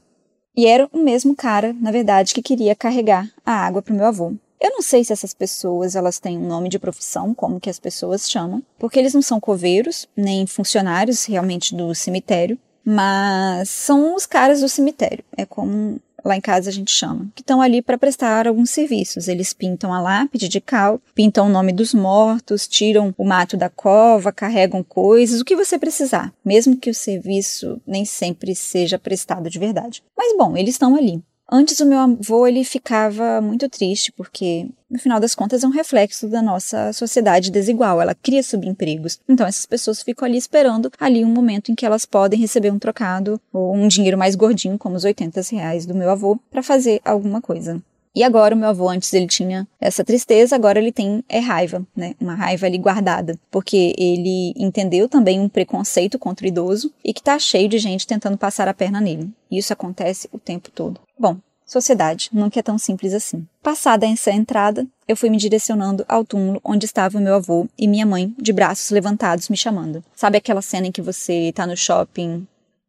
E 0.56 0.66
era 0.66 0.88
o 0.92 0.98
mesmo 0.98 1.36
cara, 1.36 1.72
na 1.80 1.92
verdade, 1.92 2.34
que 2.34 2.42
queria 2.42 2.74
carregar 2.74 3.30
a 3.44 3.52
água 3.52 3.80
pro 3.80 3.94
meu 3.94 4.06
avô. 4.06 4.34
Eu 4.60 4.70
não 4.70 4.82
sei 4.82 5.04
se 5.04 5.12
essas 5.12 5.34
pessoas 5.34 5.94
elas 5.94 6.18
têm 6.18 6.36
um 6.36 6.46
nome 6.46 6.68
de 6.68 6.78
profissão, 6.78 7.34
como 7.34 7.60
que 7.60 7.70
as 7.70 7.78
pessoas 7.78 8.28
chamam, 8.28 8.62
porque 8.78 8.98
eles 8.98 9.14
não 9.14 9.22
são 9.22 9.38
coveiros, 9.38 10.08
nem 10.16 10.46
funcionários 10.46 11.26
realmente 11.26 11.74
do 11.74 11.94
cemitério, 11.94 12.58
mas 12.82 13.68
são 13.68 14.14
os 14.14 14.24
caras 14.24 14.60
do 14.62 14.68
cemitério. 14.68 15.22
É 15.36 15.44
como 15.44 16.00
lá 16.26 16.36
em 16.36 16.40
casa 16.40 16.70
a 16.70 16.72
gente 16.72 16.90
chama, 16.90 17.28
que 17.34 17.42
estão 17.42 17.60
ali 17.60 17.80
para 17.80 17.96
prestar 17.96 18.46
alguns 18.46 18.70
serviços. 18.70 19.28
Eles 19.28 19.52
pintam 19.52 19.92
a 19.92 20.00
lápide 20.00 20.48
de 20.48 20.60
cal, 20.60 21.00
pintam 21.14 21.46
o 21.46 21.50
nome 21.50 21.72
dos 21.72 21.94
mortos, 21.94 22.66
tiram 22.66 23.14
o 23.16 23.24
mato 23.24 23.56
da 23.56 23.68
cova, 23.68 24.32
carregam 24.32 24.82
coisas, 24.82 25.40
o 25.40 25.44
que 25.44 25.56
você 25.56 25.78
precisar, 25.78 26.32
mesmo 26.44 26.76
que 26.76 26.90
o 26.90 26.94
serviço 26.94 27.80
nem 27.86 28.04
sempre 28.04 28.54
seja 28.54 28.98
prestado 28.98 29.48
de 29.48 29.58
verdade. 29.58 30.02
Mas 30.16 30.36
bom, 30.36 30.56
eles 30.56 30.74
estão 30.74 30.96
ali. 30.96 31.22
Antes 31.50 31.78
o 31.78 31.86
meu 31.86 31.98
avô 31.98 32.46
ele 32.46 32.64
ficava 32.64 33.40
muito 33.40 33.68
triste 33.68 34.10
porque 34.10 34.68
no 34.90 34.98
final 34.98 35.20
das 35.20 35.34
contas 35.34 35.62
é 35.62 35.66
um 35.66 35.70
reflexo 35.70 36.28
da 36.28 36.42
nossa 36.42 36.92
sociedade 36.92 37.52
desigual, 37.52 38.02
ela 38.02 38.16
cria 38.16 38.42
subempregos. 38.42 39.20
Então 39.28 39.46
essas 39.46 39.64
pessoas 39.64 40.02
ficam 40.02 40.26
ali 40.26 40.36
esperando 40.36 40.90
ali 40.98 41.24
um 41.24 41.30
momento 41.30 41.70
em 41.70 41.74
que 41.74 41.86
elas 41.86 42.04
podem 42.04 42.38
receber 42.38 42.72
um 42.72 42.78
trocado 42.78 43.40
ou 43.52 43.74
um 43.74 43.86
dinheiro 43.86 44.18
mais 44.18 44.34
gordinho, 44.34 44.76
como 44.76 44.96
os 44.96 45.04
80 45.04 45.40
reais 45.52 45.86
do 45.86 45.94
meu 45.94 46.10
avô, 46.10 46.36
para 46.50 46.64
fazer 46.64 47.00
alguma 47.04 47.40
coisa. 47.40 47.80
E 48.16 48.24
agora 48.24 48.54
o 48.54 48.58
meu 48.58 48.70
avô, 48.70 48.88
antes 48.88 49.12
ele 49.12 49.26
tinha 49.26 49.68
essa 49.78 50.02
tristeza, 50.02 50.56
agora 50.56 50.78
ele 50.78 50.90
tem 50.90 51.22
é 51.28 51.38
raiva, 51.38 51.86
né? 51.94 52.14
Uma 52.18 52.34
raiva 52.34 52.64
ali 52.64 52.78
guardada, 52.78 53.38
porque 53.50 53.94
ele 53.98 54.54
entendeu 54.56 55.06
também 55.06 55.38
um 55.38 55.50
preconceito 55.50 56.18
contra 56.18 56.46
o 56.46 56.48
idoso 56.48 56.90
e 57.04 57.12
que 57.12 57.22
tá 57.22 57.38
cheio 57.38 57.68
de 57.68 57.76
gente 57.76 58.06
tentando 58.06 58.38
passar 58.38 58.68
a 58.68 58.74
perna 58.74 59.02
nele. 59.02 59.30
E 59.50 59.58
isso 59.58 59.70
acontece 59.70 60.30
o 60.32 60.38
tempo 60.38 60.70
todo. 60.70 60.98
Bom, 61.18 61.36
sociedade 61.66 62.30
nunca 62.32 62.58
é 62.58 62.62
tão 62.62 62.78
simples 62.78 63.12
assim. 63.12 63.46
Passada 63.62 64.06
essa 64.06 64.32
entrada, 64.32 64.86
eu 65.06 65.14
fui 65.14 65.28
me 65.28 65.36
direcionando 65.36 66.02
ao 66.08 66.24
túmulo 66.24 66.58
onde 66.64 66.86
estava 66.86 67.20
meu 67.20 67.34
avô 67.34 67.68
e 67.76 67.86
minha 67.86 68.06
mãe, 68.06 68.34
de 68.38 68.50
braços 68.50 68.90
levantados, 68.90 69.50
me 69.50 69.58
chamando. 69.58 70.02
Sabe 70.14 70.38
aquela 70.38 70.62
cena 70.62 70.86
em 70.86 70.92
que 70.92 71.02
você 71.02 71.52
tá 71.54 71.66
no 71.66 71.76
shopping 71.76 72.46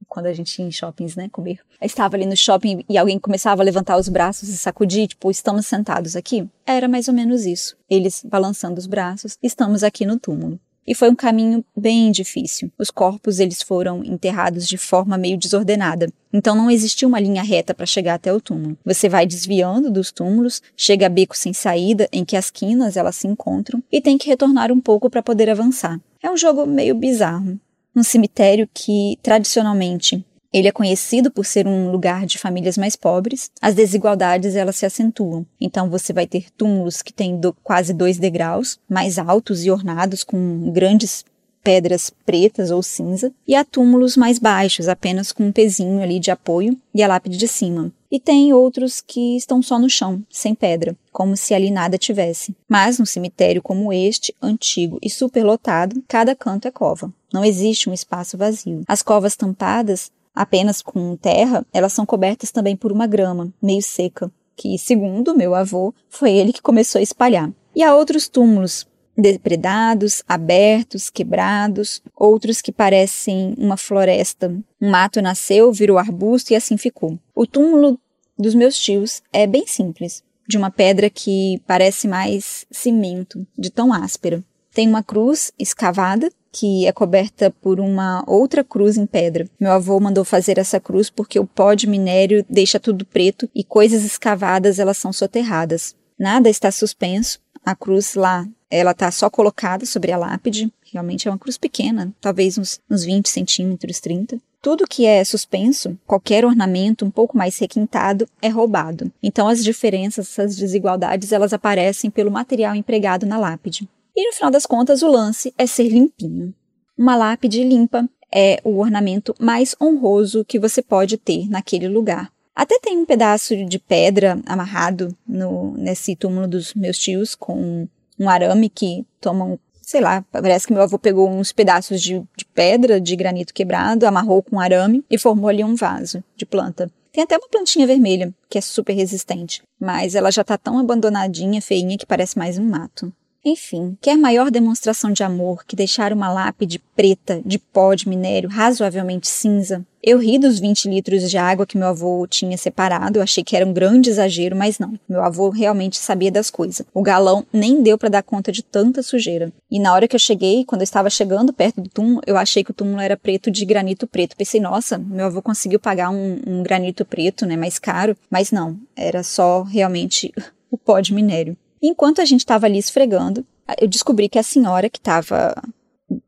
quando 0.08 0.28
a 0.28 0.34
gente 0.34 0.58
ia 0.60 0.68
em 0.68 0.72
shoppings, 0.72 1.16
né, 1.16 1.30
comer. 1.32 1.60
Estava 1.82 2.16
ali 2.16 2.26
no 2.26 2.36
shopping 2.36 2.84
e 2.90 2.98
alguém 2.98 3.20
começava 3.20 3.62
a 3.62 3.66
levantar 3.66 3.98
os 3.98 4.10
braços 4.10 4.50
e 4.50 4.58
sacudir, 4.58 5.08
tipo, 5.08 5.30
estamos 5.30 5.66
sentados 5.68 6.16
aqui? 6.16 6.48
Era 6.66 6.88
mais 6.88 7.08
ou 7.08 7.14
menos 7.14 7.46
isso. 7.46 7.78
Eles 7.90 8.24
balançando 8.24 8.80
os 8.80 8.88
braços, 8.88 9.38
estamos 9.42 9.84
aqui 9.84 10.06
no 10.06 10.20
túmulo. 10.20 10.60
E 10.88 10.96
foi 10.96 11.10
um 11.10 11.16
caminho 11.16 11.66
bem 11.76 12.10
difícil. 12.12 12.72
Os 12.80 12.90
corpos 12.90 13.42
eles 13.42 13.62
foram 13.62 14.02
enterrados 14.06 14.66
de 14.66 14.78
forma 14.78 15.18
meio 15.18 15.38
desordenada. 15.38 16.08
Então 16.32 16.56
não 16.56 16.72
existia 16.72 17.06
uma 17.06 17.20
linha 17.20 17.44
reta 17.44 17.74
para 17.74 17.86
chegar 17.86 18.14
até 18.14 18.34
o 18.34 18.40
túmulo. 18.40 18.78
Você 18.86 19.10
vai 19.10 19.26
desviando 19.26 19.92
dos 19.92 20.14
túmulos, 20.14 20.62
chega 20.78 21.08
a 21.08 21.10
beco 21.10 21.36
sem 21.36 21.52
saída 21.52 22.08
em 22.10 22.24
que 22.24 22.38
as 22.38 22.50
quinas 22.50 22.96
elas 22.96 23.18
se 23.18 23.28
encontram 23.28 23.84
e 23.92 24.00
tem 24.00 24.18
que 24.18 24.30
retornar 24.30 24.72
um 24.72 24.80
pouco 24.80 25.10
para 25.10 25.22
poder 25.22 25.50
avançar. 25.50 26.00
É 26.24 26.32
um 26.32 26.38
jogo 26.38 26.66
meio 26.66 26.96
bizarro, 26.96 27.60
um 27.98 28.04
cemitério 28.04 28.70
que, 28.74 29.18
tradicionalmente, 29.24 30.24
ele 30.54 30.68
é 30.68 30.72
conhecido 30.72 31.30
por 31.30 31.46
ser 31.46 31.68
um 31.68 31.92
lugar 31.92 32.26
de 32.26 32.38
famílias 32.38 32.78
mais 32.78 32.96
pobres. 32.96 33.52
As 33.62 33.76
desigualdades 33.76 34.56
elas 34.56 34.78
se 34.78 34.86
acentuam. 34.86 35.46
Então 35.60 35.90
você 35.90 36.14
vai 36.14 36.26
ter 36.26 36.50
túmulos 36.52 37.02
que 37.02 37.12
têm 37.12 37.38
do, 37.38 37.54
quase 37.64 37.94
dois 37.94 38.18
degraus, 38.18 38.80
mais 38.90 39.18
altos 39.18 39.66
e 39.66 39.72
ornados 39.72 40.24
com 40.24 40.72
grandes 40.72 41.26
pedras 41.64 42.10
pretas 42.26 42.72
ou 42.72 42.82
cinza, 42.82 43.30
e 43.46 43.54
há 43.54 43.66
túmulos 43.66 44.16
mais 44.16 44.40
baixos, 44.40 44.88
apenas 44.88 45.34
com 45.34 45.48
um 45.48 45.52
pezinho 45.52 46.02
ali 46.02 46.18
de 46.18 46.32
apoio 46.32 46.78
e 46.96 47.04
a 47.04 47.08
lápide 47.08 47.36
de 47.36 47.48
cima. 47.48 47.92
E 48.12 48.20
tem 48.20 48.54
outros 48.54 49.02
que 49.02 49.36
estão 49.36 49.62
só 49.62 49.78
no 49.78 49.90
chão, 49.90 50.24
sem 50.30 50.56
pedra, 50.56 50.96
como 51.12 51.36
se 51.36 51.54
ali 51.54 51.70
nada 51.70 51.98
tivesse. 51.98 52.56
Mas 52.68 53.00
num 53.00 53.06
cemitério 53.06 53.62
como 53.62 53.92
este, 53.92 54.34
antigo 54.42 54.98
e 55.02 55.10
superlotado, 55.10 56.02
cada 56.08 56.36
canto 56.36 56.68
é 56.68 56.72
cova. 56.72 57.12
Não 57.34 57.44
existe 57.44 57.90
um 57.90 57.94
espaço 57.94 58.38
vazio. 58.38 58.84
As 58.88 59.02
covas 59.02 59.36
tampadas 59.36 60.10
apenas 60.34 60.82
com 60.82 61.16
terra, 61.16 61.66
elas 61.74 61.94
são 61.94 62.06
cobertas 62.06 62.52
também 62.52 62.76
por 62.76 62.92
uma 62.92 63.08
grama, 63.08 63.52
meio 63.62 63.82
seca, 63.82 64.32
que, 64.56 64.78
segundo 64.78 65.36
meu 65.36 65.56
avô, 65.56 65.94
foi 66.10 66.32
ele 66.32 66.54
que 66.54 66.62
começou 66.62 67.00
a 67.00 67.04
espalhar. 67.04 67.52
E 67.76 67.84
há 67.84 67.96
outros 67.96 68.28
túmulos 68.28 68.88
depredados, 69.18 70.24
abertos, 70.28 71.10
quebrados, 71.10 72.02
outros 72.16 72.62
que 72.62 72.72
parecem 72.72 73.56
uma 73.58 73.76
floresta. 73.76 74.56
Um 74.80 74.90
mato 74.92 75.22
nasceu, 75.22 75.72
virou 75.74 75.98
arbusto 75.98 76.54
e 76.54 76.56
assim 76.56 76.78
ficou. 76.78 77.18
O 77.34 77.48
túmulo 77.48 78.00
dos 78.38 78.54
meus 78.54 78.78
tios 78.78 79.24
é 79.34 79.48
bem 79.48 79.66
simples, 79.66 80.24
de 80.48 80.58
uma 80.58 80.70
pedra 80.70 81.10
que 81.10 81.60
parece 81.66 82.08
mais 82.08 82.66
cimento, 82.70 83.46
de 83.58 83.72
tão 83.72 83.92
áspera. 83.92 84.44
Tem 84.72 84.88
uma 84.88 85.02
cruz 85.02 85.52
escavada 85.58 86.30
que 86.52 86.86
é 86.86 86.92
coberta 86.92 87.52
por 87.62 87.80
uma 87.80 88.24
outra 88.28 88.64
cruz 88.64 88.98
em 88.98 89.06
pedra. 89.06 89.48
Meu 89.60 89.72
avô 89.72 90.00
mandou 90.00 90.24
fazer 90.24 90.58
essa 90.58 90.80
cruz 90.80 91.10
porque 91.10 91.40
o 91.40 91.46
pó 91.46 91.74
de 91.74 91.88
minério 91.88 92.46
deixa 92.50 92.80
tudo 92.80 93.06
preto 93.06 93.50
e 93.54 93.64
coisas 93.64 94.04
escavadas 94.04 94.80
elas 94.80 94.98
são 94.98 95.12
soterradas. 95.12 95.96
Nada 96.18 96.50
está 96.50 96.72
suspenso. 96.72 97.40
A 97.66 97.76
cruz 97.76 98.16
lá 98.16 98.48
ela 98.70 98.92
está 98.92 99.10
só 99.12 99.30
colocada 99.30 99.86
sobre 99.86 100.12
a 100.12 100.18
lápide. 100.18 100.72
Realmente 100.92 101.28
é 101.28 101.32
uma 101.32 101.38
cruz 101.38 101.58
pequena, 101.58 102.14
talvez 102.20 102.58
uns, 102.58 102.80
uns 102.90 103.04
20 103.04 103.28
centímetros, 103.30 104.00
30. 104.00 104.40
Tudo 104.62 104.88
que 104.88 105.06
é 105.06 105.24
suspenso, 105.24 105.98
qualquer 106.06 106.44
ornamento 106.44 107.06
um 107.06 107.12
pouco 107.12 107.38
mais 107.38 107.58
requintado, 107.58 108.28
é 108.42 108.50
roubado. 108.50 109.12
Então 109.22 109.48
as 109.48 109.64
diferenças, 109.64 110.28
essas 110.28 110.56
desigualdades, 110.56 111.32
elas 111.32 111.54
aparecem 111.54 112.10
pelo 112.10 112.32
material 112.32 112.76
empregado 112.76 113.26
na 113.26 113.38
lápide. 113.38 113.88
E 114.16 114.28
no 114.28 114.34
final 114.34 114.50
das 114.50 114.66
contas, 114.66 115.04
o 115.04 115.08
lance 115.08 115.54
é 115.58 115.68
ser 115.68 115.90
limpinho. 115.90 116.54
Uma 116.98 117.16
lápide 117.16 117.64
limpa 117.64 118.10
é 118.34 118.60
o 118.64 118.80
ornamento 118.80 119.34
mais 119.40 119.76
honroso 119.80 120.44
que 120.44 120.60
você 120.60 120.82
pode 120.82 121.18
ter 121.18 121.48
naquele 121.48 121.88
lugar. 121.88 122.32
Até 122.56 122.80
tem 122.80 122.98
um 122.98 123.06
pedaço 123.06 123.56
de 123.66 123.78
pedra 123.78 124.42
amarrado 124.48 125.16
no, 125.28 125.78
nesse 125.78 126.16
túmulo 126.16 126.48
dos 126.48 126.74
meus 126.74 126.98
tios 126.98 127.36
com 127.36 127.88
um 128.20 128.30
arame 128.30 128.70
que 128.70 129.06
tomam, 129.22 129.60
sei 129.82 130.02
lá, 130.02 130.24
parece 130.32 130.68
que 130.68 130.74
meu 130.74 130.84
avô 130.84 130.98
pegou 130.98 131.30
uns 131.30 131.52
pedaços 131.52 132.02
de, 132.02 132.20
de 132.36 132.46
pedra, 132.54 133.00
de 133.00 133.16
granito 133.16 133.54
quebrado, 133.54 134.06
amarrou 134.06 134.42
com 134.42 134.60
arame 134.60 135.04
e 135.10 135.18
formou 135.18 135.50
ali 135.50 135.64
um 135.64 135.76
vaso 135.76 136.24
de 136.36 136.46
planta. 136.46 136.92
Tem 137.12 137.24
até 137.24 137.36
uma 137.38 137.50
plantinha 137.50 137.88
vermelha, 137.88 138.34
que 138.50 138.58
é 138.58 138.62
super 138.62 138.94
resistente, 138.94 139.64
mas 139.80 140.14
ela 140.14 140.32
já 140.32 140.44
tá 140.44 140.58
tão 140.58 140.78
abandonadinha, 140.78 141.62
feinha, 141.62 141.98
que 141.98 142.06
parece 142.06 142.38
mais 142.38 142.60
um 142.60 142.64
mato. 142.64 143.12
Enfim, 143.50 143.98
quer 144.02 144.18
maior 144.18 144.52
demonstração 144.52 145.10
de 145.10 145.24
amor 145.24 145.64
que 145.66 145.74
deixar 145.74 146.12
uma 146.12 146.30
lápide 146.30 146.80
preta 146.94 147.42
de 147.46 147.58
pó 147.58 147.94
de 147.94 148.10
minério 148.10 148.50
razoavelmente 148.50 149.26
cinza? 149.26 149.86
Eu 150.04 150.20
ri 150.20 150.38
dos 150.38 150.60
20 150.60 150.90
litros 150.90 151.30
de 151.30 151.38
água 151.38 151.66
que 151.66 151.78
meu 151.78 151.88
avô 151.88 152.28
tinha 152.28 152.58
separado, 152.58 153.22
achei 153.22 153.46
que 153.46 153.56
era 153.56 153.66
um 153.66 153.72
grande 153.72 154.10
exagero, 154.10 154.54
mas 154.54 154.80
não. 154.80 155.00
Meu 155.08 155.24
avô 155.24 155.48
realmente 155.50 155.98
sabia 155.98 156.30
das 156.30 156.50
coisas. 156.50 156.86
O 156.94 157.02
galão 157.02 157.46
nem 157.54 157.82
deu 157.82 157.98
para 157.98 158.10
dar 158.10 158.22
conta 158.22 158.52
de 158.52 158.62
tanta 158.62 159.02
sujeira. 159.02 159.50
E 159.72 159.80
na 159.80 159.94
hora 159.94 160.10
que 160.10 160.16
eu 160.18 160.20
cheguei, 160.20 160.66
quando 160.66 160.82
eu 160.82 160.86
estava 160.86 161.10
chegando 161.10 161.54
perto 161.54 161.80
do 161.80 161.90
túmulo, 161.90 162.20
eu 162.28 162.36
achei 162.36 162.66
que 162.66 162.72
o 162.72 162.74
túmulo 162.74 163.00
era 163.00 163.16
preto 163.16 163.50
de 163.50 163.64
granito 163.64 164.06
preto. 164.06 164.36
Pensei, 164.36 164.60
nossa, 164.60 164.98
meu 164.98 165.28
avô 165.28 165.42
conseguiu 165.42 165.80
pagar 165.80 166.10
um, 166.10 166.42
um 166.46 166.64
granito 166.64 167.06
preto, 167.06 167.46
né, 167.46 167.56
mais 167.56 167.80
caro. 167.80 168.14
Mas 168.30 168.52
não, 168.52 168.78
era 168.94 169.24
só 169.24 169.64
realmente 169.64 170.34
o 170.70 170.78
pó 170.78 171.00
de 171.00 171.14
minério. 171.14 171.56
Enquanto 171.82 172.22
a 172.22 172.26
gente 172.26 172.42
estava 172.42 172.66
ali 172.66 172.78
esfregando, 172.78 173.46
eu 173.80 173.88
descobri 173.88 174.30
que 174.30 174.40
a 174.40 174.44
senhora 174.44 174.90
que 174.90 175.00
estava 175.00 175.54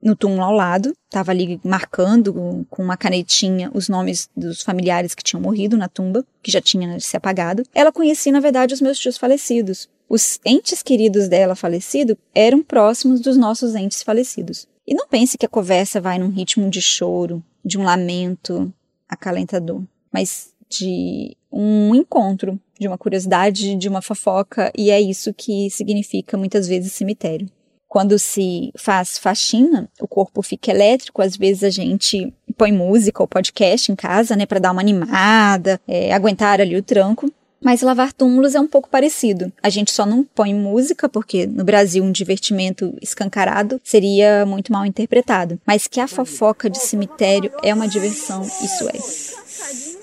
no 0.01 0.15
túmulo 0.15 0.44
ao 0.44 0.51
lado, 0.51 0.94
estava 1.06 1.32
ali 1.32 1.60
marcando 1.63 2.65
com 2.70 2.84
uma 2.84 2.98
canetinha 2.98 3.72
os 3.74 3.88
nomes 3.88 4.29
dos 4.36 4.62
familiares 4.62 5.15
que 5.15 5.24
tinham 5.24 5.41
morrido 5.41 5.77
na 5.77 5.88
tumba, 5.88 6.25
que 6.44 6.51
já 6.51 6.62
tinha 6.62 7.00
se 7.00 7.15
apagado. 7.15 7.63
Ela 7.74 7.91
conhecia, 7.91 8.32
na 8.32 8.39
verdade, 8.39 8.74
os 8.74 8.82
meus 8.82 9.00
tios 9.00 9.18
falecidos. 9.18 9.89
Os 10.10 10.39
entes 10.44 10.84
queridos 10.84 11.27
dela 11.27 11.56
falecido 11.56 12.18
eram 12.34 12.63
próximos 12.63 13.22
dos 13.22 13.38
nossos 13.38 13.75
entes 13.75 14.03
falecidos. 14.03 14.68
E 14.86 14.94
não 14.94 15.08
pense 15.08 15.38
que 15.38 15.46
a 15.46 15.50
conversa 15.50 16.01
vai 16.01 16.18
num 16.18 16.29
ritmo 16.29 16.70
de 16.70 16.82
choro, 16.82 17.44
de 17.63 17.77
um 17.77 17.84
lamento 17.84 18.74
acalentador, 19.08 19.84
mas 20.12 20.51
de 20.68 21.38
um 21.51 21.96
encontro, 21.96 22.60
de 22.79 22.88
uma 22.88 22.98
curiosidade, 22.98 23.75
de 23.75 23.89
uma 23.89 24.01
fofoca, 24.01 24.72
e 24.77 24.89
é 24.89 25.01
isso 25.01 25.34
que 25.34 25.70
significa 25.70 26.38
muitas 26.38 26.68
vezes 26.68 26.94
cemitério. 26.94 27.50
Quando 27.88 28.20
se 28.20 28.72
faz 28.77 29.18
faxina, 29.18 29.89
o 30.00 30.08
corpo 30.08 30.44
fica 30.44 30.70
elétrico, 30.70 31.24
às 31.24 31.36
vezes 31.36 31.63
a 31.63 31.70
gente 31.72 32.32
põe 32.56 32.72
música 32.72 33.24
ou 33.24 33.27
podcast 33.27 33.91
em 33.91 33.96
casa, 33.96 34.36
né, 34.36 34.46
para 34.46 34.60
dar 34.60 34.72
uma 34.72 34.82
animada, 34.82 35.82
é, 35.88 36.13
aguentar 36.13 36.62
ali 36.62 36.75
o 36.75 36.84
tranco. 36.84 37.32
Mas 37.62 37.82
lavar 37.82 38.13
túmulos 38.13 38.56
é 38.56 38.60
um 38.60 38.68
pouco 38.68 38.89
parecido. 38.89 39.51
A 39.62 39.70
gente 39.70 39.91
só 39.91 40.06
não 40.06 40.24
põe 40.24 40.53
música, 40.53 41.10
porque 41.10 41.46
no 41.46 41.65
Brasil 41.65 42.03
um 42.03 42.12
divertimento 42.12 42.96
escancarado 43.01 43.82
seria 43.84 44.46
muito 44.46 44.72
mal 44.72 44.86
interpretado. 44.86 45.60
Mas 45.65 45.86
que 45.86 46.00
a 46.00 46.08
fofoca 46.08 46.70
de 46.70 46.77
cemitério 46.77 47.51
é 47.62 47.74
uma 47.74 47.88
diversão, 47.88 48.44
isso 48.44 48.88
é. 48.88 49.99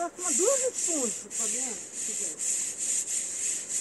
Trouxe 0.00 0.20
uma 0.22 0.32
duas 0.32 0.60
esponjas, 0.60 1.12
Fabiana, 1.30 1.76
se 1.92 2.14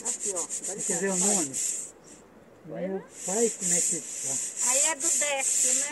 Aqui, 0.05 0.33
ó. 0.35 0.45
Quer 0.85 0.99
ver 0.99 1.11
o 1.11 1.17
nome? 1.17 1.55
Meu 2.65 3.03
pai, 3.25 3.49
como 3.57 3.73
é 3.73 3.79
que 3.79 4.01
tá? 4.01 4.33
Aí 4.69 4.79
é 4.79 4.95
do 4.95 5.07
Décio, 5.07 5.73
né? 5.75 5.91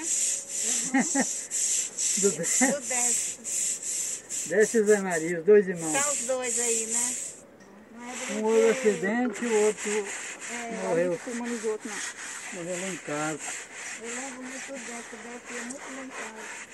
do 2.18 2.32
Décio? 2.32 2.72
Do 2.74 2.80
Décio. 2.82 3.40
Décio 4.48 4.82
e 4.82 4.86
Zé 4.86 5.00
Maria, 5.00 5.40
os 5.40 5.46
dois 5.46 5.66
irmãos. 5.66 5.94
Tá 5.94 6.12
os 6.12 6.20
dois 6.20 6.60
aí, 6.60 6.88
né? 6.88 7.16
É 8.30 8.34
um 8.34 8.44
houve 8.44 8.70
acidente 8.70 9.46
e 9.46 9.48
o 9.48 9.66
outro 9.66 10.08
é, 10.52 10.72
morreu. 10.88 11.20
Não 11.26 11.46
nos 11.46 11.64
outros, 11.64 11.94
não. 11.94 12.64
Morreu 12.64 12.82
lá 12.82 12.88
em 12.90 12.98
casa. 12.98 13.40
Eu 14.02 14.10
lembro 14.10 14.44
muito 14.44 14.68
do 14.68 14.74
Décio, 14.74 15.14
o 15.14 15.18
Décio 15.24 15.56
ia 15.56 15.62
muito 15.64 15.88
lá 15.96 16.04
em 16.04 16.10
casa. 16.10 16.68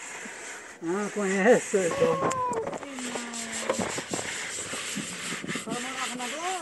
Ah, 0.85 1.09
conhece, 1.13 1.77
então. 1.77 2.72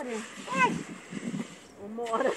Glória? 0.02 0.22
Ai! 0.48 0.76
Ou 1.82 1.90
mora? 1.90 2.34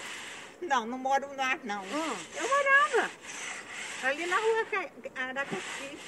Não, 0.60 0.86
não 0.86 0.98
moro 0.98 1.26
lá, 1.34 1.58
não. 1.64 1.82
Hum. 1.82 2.16
Eu 2.36 2.48
morava. 2.48 3.10
Ali 4.02 4.26
na 4.26 4.36
rua 4.36 4.66
Aracati. 5.16 5.98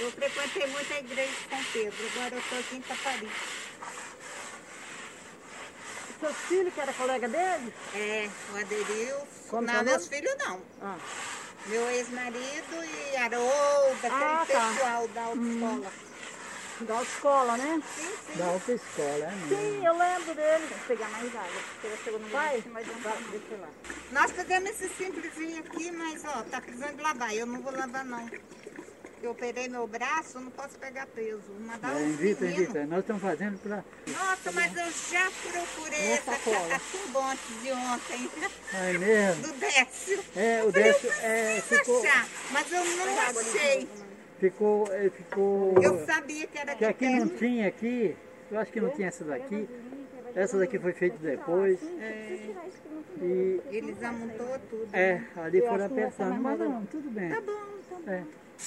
Eu 0.00 0.10
frequentei 0.10 0.66
muito 0.66 0.92
a 0.92 0.98
igreja 0.98 1.30
de 1.30 1.48
São 1.48 1.64
Pedro. 1.72 2.06
Agora 2.14 2.34
eu 2.34 2.40
estou 2.40 2.58
aqui 2.58 2.76
em 2.76 2.80
Tapari. 2.82 3.30
Seu 6.18 6.34
filho 6.34 6.72
que 6.72 6.80
era 6.80 6.92
colega 6.94 7.28
dele? 7.28 7.74
É, 7.94 8.28
o 8.52 8.56
Aderilson. 8.56 9.26
Como 9.48 9.62
não, 9.62 9.84
meus 9.84 10.08
filhos 10.08 10.34
não. 10.38 10.60
Ah. 10.82 10.98
Meu 11.66 11.88
ex-marido 11.90 12.84
e 12.84 13.16
Harolda, 13.16 14.08
ah, 14.10 14.42
aquele 14.42 14.58
tá. 14.58 14.72
pessoal 14.72 15.08
da 15.08 15.22
autoescola. 15.22 15.92
Hum. 15.92 16.15
Da 16.80 16.94
autoescola, 16.94 17.56
né? 17.56 17.82
Sim, 17.96 18.02
sim. 18.26 18.38
Da 18.38 18.46
autoescola, 18.46 19.24
é 19.24 19.30
mesmo. 19.30 19.48
Sim, 19.48 19.86
eu 19.86 19.98
lembro 19.98 20.34
dele. 20.34 20.66
Vou 20.68 20.78
pegar 20.86 21.08
mais 21.08 21.34
água, 21.34 21.62
porque 21.72 21.86
ela 21.86 21.96
chegou 22.04 22.20
no 22.20 22.28
Vai, 22.28 22.62
mais 22.70 22.88
um 22.88 23.00
vai, 23.00 23.16
deixa 23.30 23.56
lá. 23.56 23.68
Nós 24.12 24.30
fizemos 24.32 24.70
esse 24.70 24.88
simplesinho 24.90 25.60
aqui, 25.60 25.90
mas 25.90 26.22
ó, 26.26 26.42
tá 26.42 26.60
precisando 26.60 26.96
de 26.96 27.02
lavar. 27.02 27.34
Eu 27.34 27.46
não 27.46 27.62
vou 27.62 27.72
lavar 27.72 28.04
não. 28.04 28.28
Eu 29.22 29.30
operei 29.30 29.68
meu 29.68 29.86
braço, 29.86 30.38
não 30.38 30.50
posso 30.50 30.78
pegar 30.78 31.06
peso. 31.06 31.40
Mandar 31.60 31.98
é, 31.98 32.04
invita, 32.04 32.44
invita. 32.44 32.84
Nós 32.84 33.00
estamos 33.00 33.22
fazendo 33.22 33.58
para... 33.58 33.82
Nossa, 34.06 34.52
mas 34.52 34.76
eu 34.76 34.92
já 35.10 35.30
procurei 35.50 36.12
essa, 36.12 36.32
essa 36.32 36.80
tumbante 36.92 37.54
de 37.62 37.72
ontem. 37.72 38.30
É 38.74 38.92
mesmo? 38.98 39.42
Do 39.48 39.52
Décio. 39.54 40.24
É, 40.36 40.62
o 40.62 40.70
Décio... 40.70 41.10
É, 41.22 41.62
ficou... 41.66 42.04
achar, 42.04 42.28
mas 42.50 42.70
eu 42.70 42.84
não 42.84 43.20
achei. 43.20 43.88
Ficou, 44.38 44.86
ficou... 45.16 45.74
Eu 45.82 46.04
sabia 46.04 46.46
que 46.46 46.58
era 46.58 46.74
que 46.74 46.84
aqui 46.84 47.08
não 47.08 47.28
tinha 47.28 47.68
aqui. 47.68 48.16
Eu 48.50 48.58
acho 48.58 48.70
que 48.70 48.80
não 48.80 48.90
tinha 48.90 49.08
essa 49.08 49.24
daqui. 49.24 49.68
Essa 50.34 50.58
daqui 50.58 50.78
foi 50.78 50.92
feita 50.92 51.16
depois. 51.18 51.78
É. 51.82 52.38
E... 53.22 53.60
Eles 53.70 54.02
amontou 54.02 54.58
tudo. 54.70 54.88
É, 54.92 55.22
ali 55.36 55.60
foram 55.62 55.86
apertando. 55.86 56.40
Mas 56.40 56.58
não, 56.58 56.84
tudo 56.86 57.10
bem. 57.10 57.30
Tá 57.30 57.40
bom, 57.40 57.52
tá 57.88 57.96
bom. 57.96 58.10
É. 58.10 58.22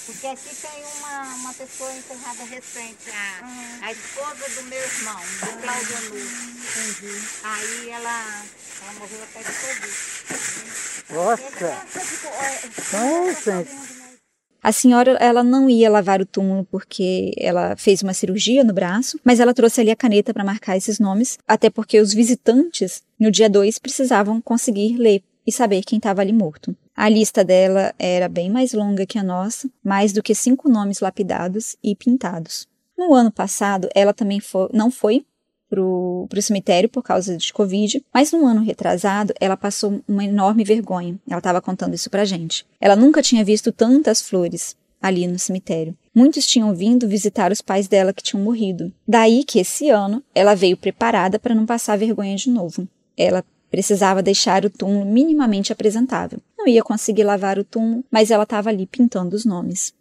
Porque 0.06 0.28
aqui 0.28 0.56
tem 0.56 0.84
uma, 1.00 1.36
uma 1.36 1.54
pessoa 1.54 1.92
enterrada 1.92 2.44
recente, 2.44 3.10
a, 3.10 3.46
uhum. 3.46 3.80
a 3.82 3.92
esposa 3.92 4.62
do 4.62 4.68
meu 4.68 4.80
irmão, 4.80 5.20
do 5.20 5.62
Cláudio 5.62 5.98
Entendi. 6.20 7.28
Aí 7.44 7.90
ela, 7.90 8.46
ela 8.84 8.94
morreu 9.00 9.24
até 9.24 9.40
de 9.40 9.52
Covid. 9.60 10.10
Nossa! 11.10 11.88
Nossa! 12.94 13.99
A 14.62 14.72
senhora, 14.72 15.12
ela 15.22 15.44
não 15.44 15.70
ia 15.70 15.90
lavar 15.90 16.22
o 16.22 16.26
túmulo 16.26 16.68
porque 16.70 17.32
ela 17.38 17.76
fez 17.78 18.02
uma 18.02 18.14
cirurgia 18.14 18.64
no 18.64 18.74
braço, 18.74 19.20
mas 19.24 19.40
ela 19.40 19.54
trouxe 19.54 19.80
ali 19.82 19.90
a 19.90 19.96
caneta 19.96 20.34
para 20.34 20.44
marcar 20.44 20.76
esses 20.76 21.00
nomes, 21.00 21.38
até 21.48 21.70
porque 21.70 22.00
os 22.00 22.14
visitantes, 22.14 23.02
no 23.18 23.32
dia 23.32 23.50
2, 23.50 23.80
precisavam 23.80 24.42
conseguir 24.42 24.98
ler 24.98 25.24
e 25.48 25.52
saber 25.52 25.82
quem 25.84 25.98
estava 25.98 26.22
ali 26.22 26.34
morto. 26.34 26.76
A 26.96 27.08
lista 27.08 27.44
dela 27.44 27.94
era 27.98 28.28
bem 28.28 28.50
mais 28.50 28.74
longa 28.74 29.06
que 29.06 29.18
a 29.18 29.24
nossa, 29.24 29.70
mais 29.82 30.12
do 30.12 30.22
que 30.22 30.36
cinco 30.36 30.68
nomes 30.68 31.00
lapidados 31.00 31.78
e 31.82 31.96
pintados. 31.96 32.68
No 32.98 33.14
ano 33.14 33.32
passado, 33.32 33.88
ela 33.96 34.14
também 34.14 34.42
foi, 34.42 34.68
não 34.74 34.92
foi 34.92 35.26
para 35.70 35.82
o 35.82 36.28
cemitério 36.42 36.90
por 36.90 37.04
causa 37.04 37.38
de 37.38 37.54
Covid, 37.54 38.04
mas 38.14 38.32
no 38.32 38.46
ano 38.46 38.64
retrasado, 38.64 39.34
ela 39.40 39.56
passou 39.56 40.02
uma 40.08 40.24
enorme 40.24 40.64
vergonha. 40.64 41.20
Ela 41.28 41.40
estava 41.40 41.62
contando 41.62 41.94
isso 41.94 42.10
para 42.10 42.26
gente. 42.26 42.66
Ela 42.82 42.96
nunca 42.96 43.22
tinha 43.22 43.44
visto 43.44 43.72
tantas 43.72 44.22
flores 44.22 44.76
ali 45.02 45.28
no 45.28 45.40
cemitério. 45.40 45.96
Muitos 46.14 46.46
tinham 46.46 46.74
vindo 46.74 47.08
visitar 47.08 47.52
os 47.52 47.62
pais 47.62 47.88
dela 47.88 48.12
que 48.12 48.24
tinham 48.24 48.44
morrido. 48.44 48.92
Daí 49.08 49.44
que 49.44 49.60
esse 49.60 49.90
ano 49.90 50.24
ela 50.34 50.56
veio 50.56 50.76
preparada 50.76 51.40
para 51.40 51.56
não 51.56 51.66
passar 51.66 51.98
vergonha 51.98 52.36
de 52.36 52.50
novo. 52.50 52.88
Ela 53.16 53.44
Precisava 53.70 54.24
deixar 54.24 54.66
o 54.66 54.70
túmulo 54.70 55.06
minimamente 55.06 55.72
apresentável. 55.72 56.40
Não 56.58 56.68
ia 56.68 56.84
conseguir 56.84 57.24
lavar 57.24 57.60
o 57.60 57.64
túmulo, 57.64 58.04
mas 58.10 58.32
ela 58.32 58.44
estava 58.44 58.70
ali 58.70 58.88
pintando 58.88 59.36
os 59.36 59.46
nomes. 59.46 59.94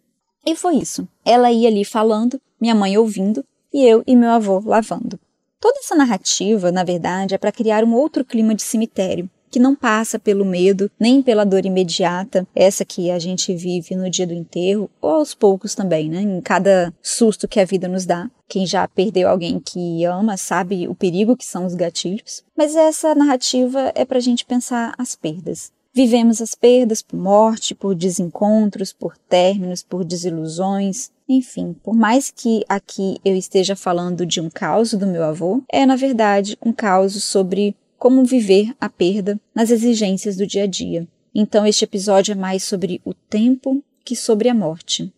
E 0.45 0.55
foi 0.55 0.77
isso. 0.77 1.07
Ela 1.23 1.51
ia 1.51 1.67
ali 1.67 1.85
falando, 1.85 2.41
minha 2.59 2.73
mãe 2.73 2.97
ouvindo, 2.97 3.45
e 3.71 3.85
eu 3.85 4.03
e 4.07 4.15
meu 4.15 4.29
avô 4.29 4.61
lavando. 4.65 5.19
Toda 5.59 5.79
essa 5.79 5.95
narrativa, 5.95 6.71
na 6.71 6.83
verdade, 6.83 7.35
é 7.35 7.37
para 7.37 7.51
criar 7.51 7.83
um 7.83 7.93
outro 7.93 8.23
clima 8.23 8.55
de 8.55 8.61
cemitério, 8.61 9.29
que 9.51 9.59
não 9.59 9.75
passa 9.75 10.17
pelo 10.17 10.45
medo, 10.45 10.89
nem 10.97 11.21
pela 11.21 11.43
dor 11.43 11.65
imediata, 11.65 12.47
essa 12.55 12.85
que 12.85 13.11
a 13.11 13.19
gente 13.19 13.53
vive 13.53 13.93
no 13.95 14.09
dia 14.09 14.25
do 14.25 14.33
enterro, 14.33 14.89
ou 15.01 15.09
aos 15.09 15.33
poucos 15.33 15.75
também, 15.75 16.09
né? 16.09 16.21
Em 16.21 16.39
cada 16.39 16.93
susto 17.01 17.47
que 17.47 17.59
a 17.59 17.65
vida 17.65 17.87
nos 17.87 18.05
dá. 18.05 18.29
Quem 18.47 18.65
já 18.65 18.87
perdeu 18.87 19.27
alguém 19.27 19.59
que 19.59 20.05
ama 20.05 20.37
sabe 20.37 20.87
o 20.87 20.95
perigo 20.95 21.35
que 21.35 21.45
são 21.45 21.65
os 21.65 21.75
gatilhos. 21.75 22.43
Mas 22.55 22.75
essa 22.75 23.13
narrativa 23.13 23.91
é 23.95 24.05
para 24.05 24.17
a 24.17 24.21
gente 24.21 24.45
pensar 24.45 24.93
as 24.97 25.13
perdas. 25.13 25.71
Vivemos 25.93 26.41
as 26.41 26.55
perdas 26.55 27.01
por 27.01 27.17
morte, 27.17 27.75
por 27.75 27.95
desencontros, 27.95 28.93
por 28.93 29.17
términos, 29.17 29.83
por 29.83 30.05
desilusões, 30.05 31.11
enfim, 31.29 31.73
por 31.83 31.95
mais 31.95 32.31
que 32.31 32.65
aqui 32.67 33.17
eu 33.23 33.35
esteja 33.35 33.75
falando 33.75 34.25
de 34.25 34.41
um 34.41 34.49
caos 34.49 34.93
do 34.95 35.05
meu 35.05 35.23
avô, 35.23 35.63
é 35.71 35.85
na 35.85 35.95
verdade 35.95 36.57
um 36.65 36.73
caos 36.73 37.23
sobre 37.23 37.75
como 37.99 38.25
viver 38.25 38.73
a 38.81 38.89
perda 38.89 39.39
nas 39.53 39.69
exigências 39.69 40.35
do 40.35 40.47
dia 40.47 40.63
a 40.63 40.67
dia. 40.67 41.07
Então, 41.35 41.67
este 41.67 41.83
episódio 41.83 42.31
é 42.31 42.35
mais 42.35 42.63
sobre 42.63 42.99
o 43.05 43.13
tempo 43.13 43.83
que 44.03 44.15
sobre 44.15 44.49
a 44.49 44.53
morte. 44.53 45.13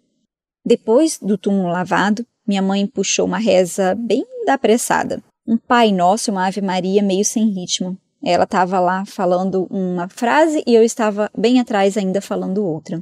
Depois 0.65 1.17
do 1.17 1.37
túmulo 1.37 1.69
lavado, 1.69 2.25
minha 2.45 2.61
mãe 2.61 2.85
puxou 2.85 3.25
uma 3.25 3.37
reza 3.37 3.95
bem 3.95 4.25
da 4.45 4.55
apressada. 4.55 5.23
Um 5.47 5.57
Pai 5.57 5.91
Nosso 5.91 6.31
uma 6.31 6.47
Ave 6.47 6.61
Maria 6.61 7.01
meio 7.01 7.23
sem 7.23 7.49
ritmo. 7.49 7.97
Ela 8.23 8.43
estava 8.43 8.79
lá 8.79 9.05
falando 9.05 9.67
uma 9.69 10.07
frase 10.09 10.63
e 10.67 10.75
eu 10.75 10.83
estava 10.83 11.31
bem 11.35 11.59
atrás 11.59 11.97
ainda 11.97 12.21
falando 12.21 12.65
outra. 12.65 13.01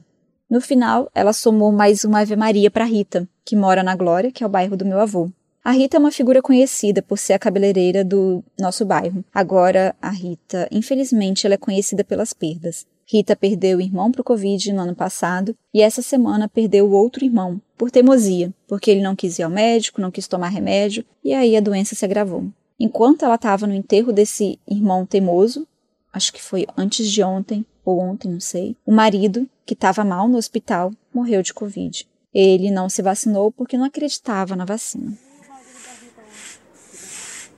No 0.49 0.59
final, 0.59 1.11
ela 1.13 1.31
somou 1.31 1.71
mais 1.71 2.03
uma 2.03 2.21
Ave 2.21 2.35
Maria 2.35 2.71
para 2.71 2.83
Rita, 2.83 3.29
que 3.45 3.55
mora 3.55 3.83
na 3.83 3.95
Glória, 3.95 4.31
que 4.31 4.43
é 4.43 4.47
o 4.47 4.49
bairro 4.49 4.75
do 4.75 4.83
meu 4.83 4.99
avô. 4.99 5.29
A 5.63 5.71
Rita 5.71 5.97
é 5.97 5.99
uma 5.99 6.11
figura 6.11 6.41
conhecida 6.41 7.03
por 7.03 7.19
ser 7.19 7.33
a 7.33 7.39
cabeleireira 7.39 8.03
do 8.03 8.43
nosso 8.59 8.83
bairro. 8.83 9.23
Agora, 9.31 9.95
a 10.01 10.09
Rita, 10.09 10.67
infelizmente, 10.71 11.45
ela 11.45 11.53
é 11.53 11.57
conhecida 11.57 12.03
pelas 12.03 12.33
perdas. 12.33 12.87
Rita 13.05 13.35
perdeu 13.35 13.77
o 13.77 13.81
irmão 13.81 14.11
para 14.11 14.21
o 14.21 14.23
Covid 14.23 14.73
no 14.73 14.81
ano 14.81 14.95
passado 14.95 15.55
e 15.71 15.83
essa 15.83 16.01
semana 16.01 16.49
perdeu 16.49 16.87
o 16.87 16.93
outro 16.93 17.23
irmão, 17.23 17.61
por 17.77 17.91
teimosia, 17.91 18.51
porque 18.67 18.89
ele 18.89 19.03
não 19.03 19.15
quis 19.15 19.37
ir 19.37 19.43
ao 19.43 19.51
médico, 19.51 20.01
não 20.01 20.09
quis 20.09 20.27
tomar 20.27 20.49
remédio 20.49 21.05
e 21.23 21.31
aí 21.31 21.55
a 21.57 21.61
doença 21.61 21.93
se 21.93 22.05
agravou. 22.05 22.45
Enquanto 22.79 23.23
ela 23.23 23.35
estava 23.35 23.67
no 23.67 23.75
enterro 23.75 24.11
desse 24.11 24.59
irmão 24.67 25.05
teimoso, 25.05 25.67
acho 26.11 26.33
que 26.33 26.41
foi 26.41 26.65
antes 26.77 27.09
de 27.09 27.23
ontem, 27.23 27.65
ou 27.83 27.99
ontem, 27.99 28.31
não 28.31 28.39
sei, 28.39 28.75
o 28.85 28.91
marido, 28.91 29.47
que 29.65 29.73
estava 29.73 30.03
mal 30.03 30.27
no 30.27 30.37
hospital, 30.37 30.91
morreu 31.13 31.41
de 31.41 31.53
Covid. 31.53 32.07
Ele 32.33 32.69
não 32.69 32.89
se 32.89 33.01
vacinou 33.01 33.51
porque 33.51 33.77
não 33.77 33.85
acreditava 33.85 34.55
na 34.55 34.65
vacina. 34.65 35.17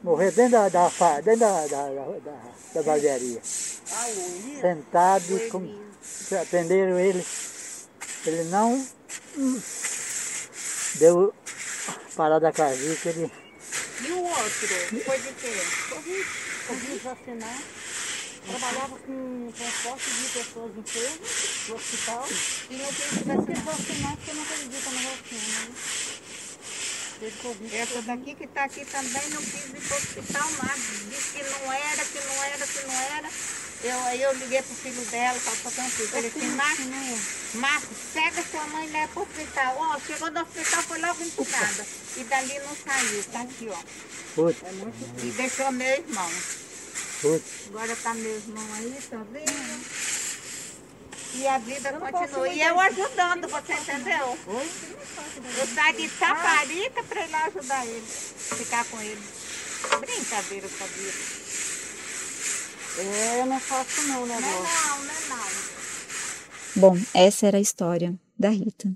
Morreu 0.04 0.32
dentro 0.32 0.52
da, 0.52 0.70
da, 0.70 0.90
dentro 1.22 1.40
da, 1.40 1.68
da, 1.68 1.90
da, 1.90 2.42
da 2.74 2.84
barbearia. 2.84 3.40
Sentado, 3.44 5.50
com, 5.52 5.76
atenderam 6.42 6.98
ele. 6.98 7.24
Ele 8.26 8.44
não 8.46 8.84
deu 10.98 11.34
parada 12.16 12.52
cardíaca, 12.52 13.10
ele 13.10 13.32
e 14.04 14.12
o 14.14 14.24
outro? 14.24 14.68
Foi 15.06 15.20
de 15.20 15.32
quê? 15.34 15.52
Covid. 15.90 16.26
Covid 16.68 17.00
vacinar. 17.04 17.62
Trabalhava 18.48 18.98
com 18.98 19.54
transporte 19.56 20.10
de 20.10 20.30
pessoas 20.30 20.78
enfermas 20.78 21.30
do 21.68 21.76
hospital. 21.76 22.28
E 22.70 22.76
não 22.76 22.88
quis 22.88 23.64
vacinar 23.64 24.18
porque 24.18 24.34
não 24.34 24.44
acredita 24.44 24.90
na 24.90 25.02
vacina. 25.02 25.66
Né? 25.66 25.76
Essa 27.74 28.02
daqui 28.02 28.34
que 28.34 28.46
está 28.46 28.64
aqui 28.64 28.84
também 28.86 29.30
não 29.30 29.42
quis 29.42 29.66
ir 29.66 29.88
para 29.88 29.96
o 29.96 30.00
hospital 30.00 30.50
mais. 30.64 30.82
Disse 31.08 31.38
que 31.38 31.44
não 31.44 31.72
era, 31.72 32.04
que 32.04 32.20
não 32.20 32.44
era, 32.44 32.66
que 32.66 32.88
não 32.88 32.94
era. 33.16 33.30
Eu, 33.84 34.00
aí 34.06 34.22
eu 34.22 34.34
liguei 34.34 34.62
pro 34.64 34.76
filho 34.76 35.06
dela, 35.06 35.40
falou 35.40 35.72
tranquilo. 35.72 36.18
Ele 36.18 36.28
assim, 36.28 36.48
Marcos, 36.56 37.54
Marcos, 37.54 37.98
pega 38.14 38.44
sua 38.44 38.68
mãe 38.68 38.88
e 38.88 38.92
leva 38.92 39.08
pro 39.14 39.22
hospital. 39.22 39.76
Ó, 39.78 40.00
chegou 40.00 40.32
no 40.32 40.42
hospital, 40.42 40.84
foi 40.84 41.00
logo 41.00 41.24
entubada. 41.24 41.86
E 42.18 42.24
dali 42.24 42.60
não 42.60 42.76
saiu, 42.76 43.24
tá 43.26 43.42
aqui, 43.42 43.70
ó. 43.70 43.80
É 44.50 44.72
muito... 44.74 45.26
E 45.26 45.32
deixou 45.32 45.72
meu 45.72 45.88
irmão. 45.88 46.32
Agora 47.24 47.96
tá 47.98 48.14
meu 48.16 48.36
irmão 48.36 48.74
aí, 48.74 48.98
tá 49.10 49.18
vendo? 49.32 50.22
E 51.36 51.48
a 51.48 51.58
vida 51.60 51.94
continua. 51.94 52.50
E 52.50 52.62
eu 52.62 52.80
ajudando, 52.80 53.48
você 53.48 53.74
entendeu? 53.74 54.38
Oi? 54.48 54.70
Eu 55.60 55.68
saí 55.68 55.96
de 55.98 56.10
Taparica 56.10 57.04
para 57.04 57.26
ir 57.26 57.30
lá 57.30 57.46
ajudar 57.46 57.86
ele. 57.86 58.06
Ficar 58.06 58.86
com 58.86 59.00
ele. 59.02 59.22
Brincadeira, 60.00 60.68
sabia? 60.68 61.12
É, 62.98 63.42
eu 63.42 63.46
não 63.46 63.60
faço 63.60 64.02
não, 64.08 64.26
né, 64.26 64.38
Não, 64.40 64.50
não, 64.50 65.04
não, 65.06 65.38
não. 65.38 65.48
Bom, 66.76 66.98
essa 67.14 67.48
era 67.48 67.58
a 67.58 67.62
história 67.62 68.14
da 68.38 68.50
Rita. 68.50 68.92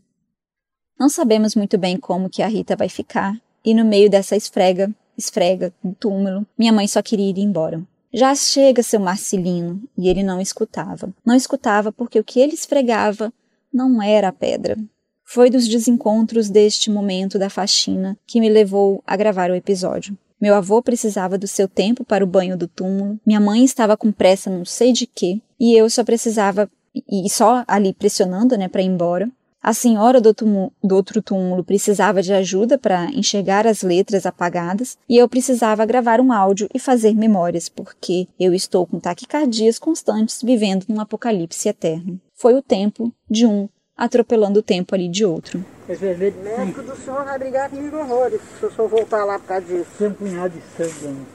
Não 1.00 1.10
sabemos 1.10 1.56
muito 1.56 1.78
bem 1.78 1.98
como 1.98 2.30
que 2.30 2.42
a 2.42 2.48
Rita 2.48 2.76
vai 2.76 2.90
ficar, 2.90 3.40
e 3.64 3.74
no 3.74 3.86
meio 3.86 4.10
dessa 4.10 4.36
esfrega, 4.36 4.94
esfrega, 5.18 5.74
um 5.84 5.94
túmulo, 5.94 6.46
minha 6.58 6.74
mãe 6.74 6.88
só 6.88 7.02
queria 7.02 7.30
ir 7.30 7.40
embora. 7.40 7.82
Já 8.16 8.34
chega 8.34 8.82
seu 8.82 8.98
Marcelino, 8.98 9.84
e 9.98 10.08
ele 10.08 10.24
não 10.24 10.40
escutava. 10.40 11.14
Não 11.26 11.36
escutava 11.36 11.92
porque 11.92 12.18
o 12.18 12.24
que 12.24 12.40
ele 12.40 12.54
esfregava 12.54 13.30
não 13.74 14.02
era 14.02 14.30
a 14.30 14.32
pedra. 14.32 14.78
Foi 15.26 15.50
dos 15.50 15.68
desencontros 15.68 16.50
deste 16.50 16.90
momento 16.90 17.38
da 17.38 17.50
faxina 17.50 18.18
que 18.26 18.40
me 18.40 18.48
levou 18.48 19.04
a 19.06 19.18
gravar 19.18 19.52
o 19.52 19.56
episódio. 19.56 20.18
Meu 20.40 20.56
avô 20.56 20.82
precisava 20.82 21.38
do 21.38 21.46
seu 21.46 21.68
tempo 21.68 22.06
para 22.06 22.24
o 22.24 22.28
banho 22.28 22.58
do 22.58 22.70
túmulo, 22.70 23.20
minha 23.26 23.42
mãe 23.42 23.66
estava 23.66 23.98
com 23.98 24.14
pressa 24.14 24.50
não 24.50 24.64
sei 24.64 24.94
de 24.94 25.06
quê, 25.06 25.42
e 25.60 25.78
eu 25.78 25.90
só 25.90 26.02
precisava, 26.02 26.72
e 26.94 27.30
só 27.30 27.66
ali 27.68 27.94
pressionando, 27.94 28.58
né, 28.58 28.70
para 28.70 28.82
ir 28.82 28.86
embora. 28.86 29.30
A 29.66 29.74
senhora 29.74 30.22
do, 30.22 30.32
túmulo, 30.32 30.72
do 30.84 30.94
outro 30.94 31.24
túmulo 31.24 31.64
precisava 31.64 32.22
de 32.22 32.32
ajuda 32.32 32.78
para 32.78 33.06
enxergar 33.06 33.66
as 33.66 33.82
letras 33.82 34.24
apagadas 34.24 34.96
e 35.10 35.18
eu 35.18 35.28
precisava 35.28 35.88
gravar 35.88 36.22
um 36.22 36.32
áudio 36.32 36.70
e 36.72 36.78
fazer 36.78 37.16
memórias, 37.16 37.68
porque 37.68 38.28
eu 38.40 38.54
estou 38.54 38.86
com 38.86 39.00
taquicardias 39.00 39.80
constantes 39.80 40.44
vivendo 40.44 40.86
num 40.88 41.02
apocalipse 41.02 41.68
eterno. 41.68 42.22
Foi 42.36 42.54
o 42.54 42.62
tempo 42.62 43.12
de 43.28 43.48
um 43.48 43.68
atropelando 43.98 44.60
o 44.60 44.62
tempo 44.62 44.94
ali 44.94 45.10
de 45.10 45.26
outro. 45.26 45.66
O 45.90 46.44
médico 46.44 46.84
do 46.84 46.96
senhor 46.96 47.26
vai 47.26 47.40
brigar 47.40 47.68
comigo 47.68 47.98
horrores 47.98 48.42
se 48.60 48.68
o 48.68 48.72
senhor 48.72 48.88
voltar 48.88 49.26
lá 49.26 49.40
por 49.40 49.48
causa 49.48 49.66
disso. 49.66 49.90
Tem 49.98 50.08
um 50.10 50.14
punhado 50.14 50.54
de 50.54 50.86
sangue. 50.86 51.26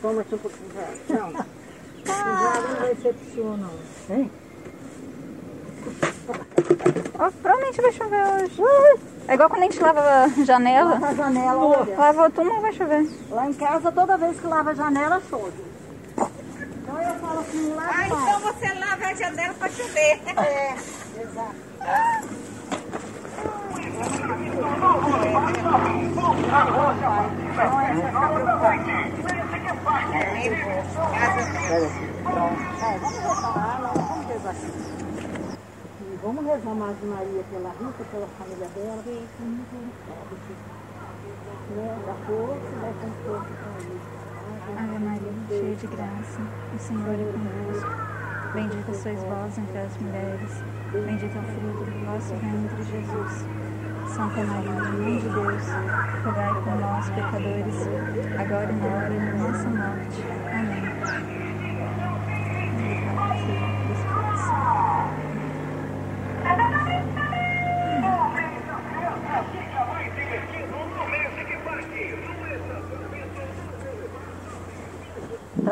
Toma 0.00 0.20
aqui 0.20 0.34
um 0.36 0.38
pouquinho. 0.38 0.68
Não. 1.08 1.32
Já 2.06 2.60
não 2.60 2.76
vai 2.76 2.94
ser 2.94 3.14
pro 3.14 3.34
senhor, 3.34 3.58
não. 3.58 3.72
Hein? 4.16 4.30
Oh, 7.14 7.30
provavelmente 7.40 7.80
vai 7.80 7.92
chover 7.92 8.26
hoje. 8.26 8.62
É 9.28 9.34
igual 9.34 9.48
quando 9.48 9.62
a 9.62 9.64
gente 9.64 9.80
lava 9.80 10.00
a 10.00 10.28
janela. 10.44 10.90
Lava 10.90 11.08
a 11.08 11.14
janela, 11.14 11.64
olha. 11.64 11.96
Lava 11.96 12.26
o 12.26 12.30
túmulo, 12.30 12.60
vai 12.60 12.72
chover. 12.72 13.08
Lá 13.30 13.48
em 13.48 13.52
casa, 13.54 13.92
toda 13.92 14.18
vez 14.18 14.38
que 14.38 14.46
lava 14.46 14.70
a 14.70 14.74
janela, 14.74 15.22
chove. 15.30 15.52
Então 16.16 17.00
eu 17.00 17.14
falo 17.14 17.40
assim, 17.40 17.72
lá 17.74 17.90
Ah, 17.90 18.06
então 18.06 18.40
você 18.40 18.74
lava 18.74 19.06
a 19.06 19.14
janela 19.14 19.54
para 19.54 19.68
chover. 19.70 20.20
É, 20.36 20.74
exato. 21.22 21.54
Vamos 34.04 35.03
rezar 36.32 36.74
mais 36.74 36.96
Maria 37.04 37.44
pela 37.50 37.68
Rita, 37.70 38.04
pela 38.10 38.26
família 38.38 38.68
dela. 38.68 39.02
Né? 41.70 41.98
Da 42.06 42.14
força, 42.26 42.76
né? 42.80 42.94
Com 43.00 43.10
força 43.24 43.50
com. 43.50 44.14
Ave 44.76 44.98
Maria, 44.98 45.32
cheia 45.48 45.76
de 45.76 45.86
graça, 45.86 46.40
o 46.74 46.78
Senhor 46.78 47.14
é 47.14 47.24
convosco. 47.32 47.90
Bendita 48.54 48.94
sois 48.94 49.20
vós 49.24 49.58
entre 49.58 49.78
as 49.78 49.96
mulheres, 49.98 50.50
bendito 50.92 51.36
é 51.36 51.40
o 51.40 51.44
fruto 51.44 51.84
do 51.90 52.06
vosso 52.06 52.34
ventre, 52.34 52.82
Jesus. 52.84 53.44
Santa 54.14 54.42
Maria, 54.44 54.72
Mãe 54.72 55.18
de 55.18 55.28
Deus, 55.28 55.62
rogai 56.24 56.54
por 56.62 56.74
nós, 56.80 57.10
pecadores, 57.10 57.76
agora 58.38 58.70
e 58.70 58.76
na 58.76 58.86
hora 58.86 59.10
de 59.10 59.38
nossa 59.38 59.68
morte. 59.68 60.22
Amém. 60.50 61.43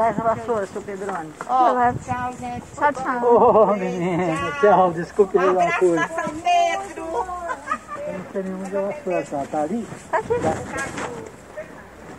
Traz 0.03 0.19
a 0.19 0.35
vassoura, 0.35 0.67
seu 0.67 0.83
Pedrone. 0.83 1.33
Oh, 1.43 2.05
tchau, 2.05 2.33
gente. 2.41 2.65
Tchau, 2.75 2.93
tchau. 2.93 3.25
Ô, 3.25 3.63
oh, 3.63 3.77
menina, 3.77 4.51
tchau, 4.61 4.91
desculpe 4.91 5.39
um 5.39 5.53
uma 5.53 5.73
coisa. 5.79 6.09
São 6.09 6.35
Pedro. 6.41 7.05
Eu 8.09 8.19
não 8.19 8.33
sei 8.33 8.43
nenhuma 8.43 8.69
da 8.69 8.81
vassoura, 8.81 9.25
tá, 9.31 9.45
tá 9.49 9.63
ali? 9.63 9.87
Tá 10.11 10.19
aqui. 10.19 10.33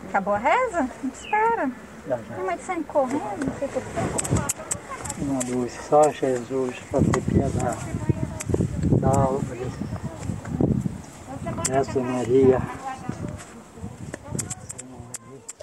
Acabou 0.08 0.34
a 0.34 0.38
reza? 0.38 0.89
Espera. 1.13 1.72
Já, 2.08 2.15
já. 2.15 2.43
Mas 2.46 2.62
sai 2.62 2.82
correndo, 2.84 3.46
não 3.46 3.54
sei 3.60 3.67
porquê. 3.67 4.00
Uma 5.19 5.39
luz, 5.50 5.74
só 5.89 6.10
Jesus 6.10 6.80
para 6.89 7.02
ter 7.02 7.22
piedade 7.22 7.78
da 9.02 9.10
alma 9.10 9.41
Essa 11.69 12.00
Maria. 12.00 12.62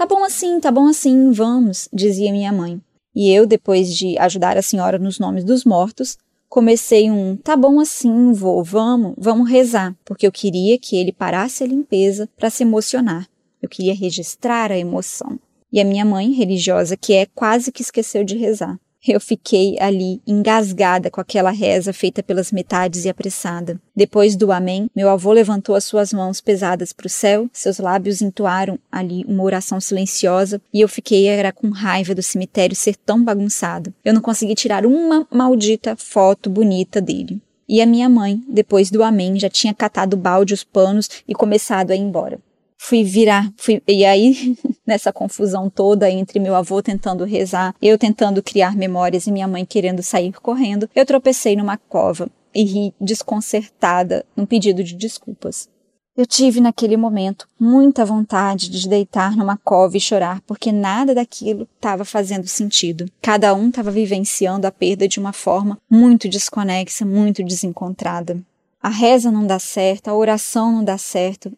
Tá 0.00 0.06
bom 0.06 0.24
assim, 0.24 0.58
tá 0.58 0.72
bom 0.72 0.86
assim, 0.86 1.30
vamos, 1.30 1.86
dizia 1.92 2.32
minha 2.32 2.50
mãe. 2.50 2.80
E 3.14 3.30
eu, 3.30 3.46
depois 3.46 3.94
de 3.94 4.16
ajudar 4.16 4.56
a 4.56 4.62
senhora 4.62 4.98
nos 4.98 5.18
nomes 5.18 5.44
dos 5.44 5.62
mortos, 5.62 6.16
comecei 6.48 7.10
um 7.10 7.36
tá 7.36 7.54
bom 7.54 7.78
assim, 7.78 8.32
vou, 8.32 8.64
vamos, 8.64 9.12
vamos 9.18 9.50
rezar, 9.50 9.94
porque 10.02 10.26
eu 10.26 10.32
queria 10.32 10.78
que 10.78 10.96
ele 10.96 11.12
parasse 11.12 11.62
a 11.62 11.66
limpeza 11.66 12.26
para 12.38 12.48
se 12.48 12.62
emocionar. 12.62 13.28
Eu 13.60 13.68
queria 13.68 13.94
registrar 13.94 14.72
a 14.72 14.78
emoção. 14.78 15.38
E 15.70 15.78
a 15.78 15.84
minha 15.84 16.06
mãe, 16.06 16.32
religiosa 16.32 16.96
que 16.96 17.12
é, 17.12 17.26
quase 17.26 17.70
que 17.70 17.82
esqueceu 17.82 18.24
de 18.24 18.38
rezar. 18.38 18.80
Eu 19.06 19.18
fiquei 19.18 19.78
ali 19.80 20.20
engasgada 20.26 21.10
com 21.10 21.22
aquela 21.22 21.50
reza 21.50 21.90
feita 21.90 22.22
pelas 22.22 22.52
metades 22.52 23.06
e 23.06 23.08
apressada. 23.08 23.80
Depois 23.96 24.36
do 24.36 24.52
Amém, 24.52 24.90
meu 24.94 25.08
avô 25.08 25.32
levantou 25.32 25.74
as 25.74 25.84
suas 25.84 26.12
mãos 26.12 26.38
pesadas 26.40 26.92
para 26.92 27.06
o 27.06 27.10
céu, 27.10 27.48
seus 27.50 27.78
lábios 27.78 28.20
entoaram 28.20 28.78
ali 28.92 29.24
uma 29.26 29.42
oração 29.42 29.80
silenciosa 29.80 30.60
e 30.72 30.82
eu 30.82 30.88
fiquei 30.88 31.26
era 31.26 31.50
com 31.50 31.70
raiva 31.70 32.14
do 32.14 32.22
cemitério 32.22 32.76
ser 32.76 32.94
tão 32.94 33.24
bagunçado. 33.24 33.94
Eu 34.04 34.12
não 34.12 34.20
consegui 34.20 34.54
tirar 34.54 34.84
uma 34.84 35.26
maldita 35.32 35.96
foto 35.96 36.50
bonita 36.50 37.00
dele. 37.00 37.40
E 37.66 37.80
a 37.80 37.86
minha 37.86 38.08
mãe, 38.08 38.42
depois 38.48 38.90
do 38.90 39.02
Amém, 39.02 39.38
já 39.38 39.48
tinha 39.48 39.72
catado 39.72 40.14
o 40.14 40.20
balde, 40.20 40.52
os 40.52 40.64
panos 40.64 41.08
e 41.26 41.34
começado 41.34 41.90
a 41.90 41.96
ir 41.96 42.00
embora 42.00 42.38
fui 42.82 43.04
virar, 43.04 43.52
fui, 43.58 43.82
e 43.86 44.06
aí 44.06 44.56
nessa 44.86 45.12
confusão 45.12 45.68
toda 45.68 46.10
entre 46.10 46.40
meu 46.40 46.54
avô 46.54 46.82
tentando 46.82 47.24
rezar, 47.24 47.74
eu 47.80 47.98
tentando 47.98 48.42
criar 48.42 48.74
memórias 48.74 49.26
e 49.26 49.32
minha 49.32 49.46
mãe 49.46 49.66
querendo 49.66 50.02
sair 50.02 50.32
correndo, 50.40 50.88
eu 50.94 51.04
tropecei 51.04 51.54
numa 51.54 51.76
cova 51.76 52.30
e 52.54 52.64
ri 52.64 52.94
desconcertada 52.98 54.24
num 54.34 54.46
pedido 54.46 54.82
de 54.82 54.94
desculpas. 54.94 55.68
Eu 56.16 56.26
tive 56.26 56.60
naquele 56.60 56.96
momento 56.96 57.46
muita 57.58 58.04
vontade 58.04 58.70
de 58.70 58.88
deitar 58.88 59.36
numa 59.36 59.58
cova 59.58 59.96
e 59.96 60.00
chorar, 60.00 60.40
porque 60.46 60.72
nada 60.72 61.14
daquilo 61.14 61.68
estava 61.76 62.04
fazendo 62.04 62.46
sentido. 62.46 63.06
Cada 63.20 63.54
um 63.54 63.68
estava 63.68 63.90
vivenciando 63.90 64.66
a 64.66 64.72
perda 64.72 65.06
de 65.06 65.20
uma 65.20 65.32
forma 65.34 65.78
muito 65.88 66.28
desconexa, 66.28 67.04
muito 67.04 67.44
desencontrada. 67.44 68.40
A 68.82 68.88
reza 68.88 69.30
não 69.30 69.46
dá 69.46 69.58
certo, 69.58 70.08
a 70.08 70.14
oração 70.14 70.72
não 70.72 70.84
dá 70.84 70.98
certo, 70.98 71.52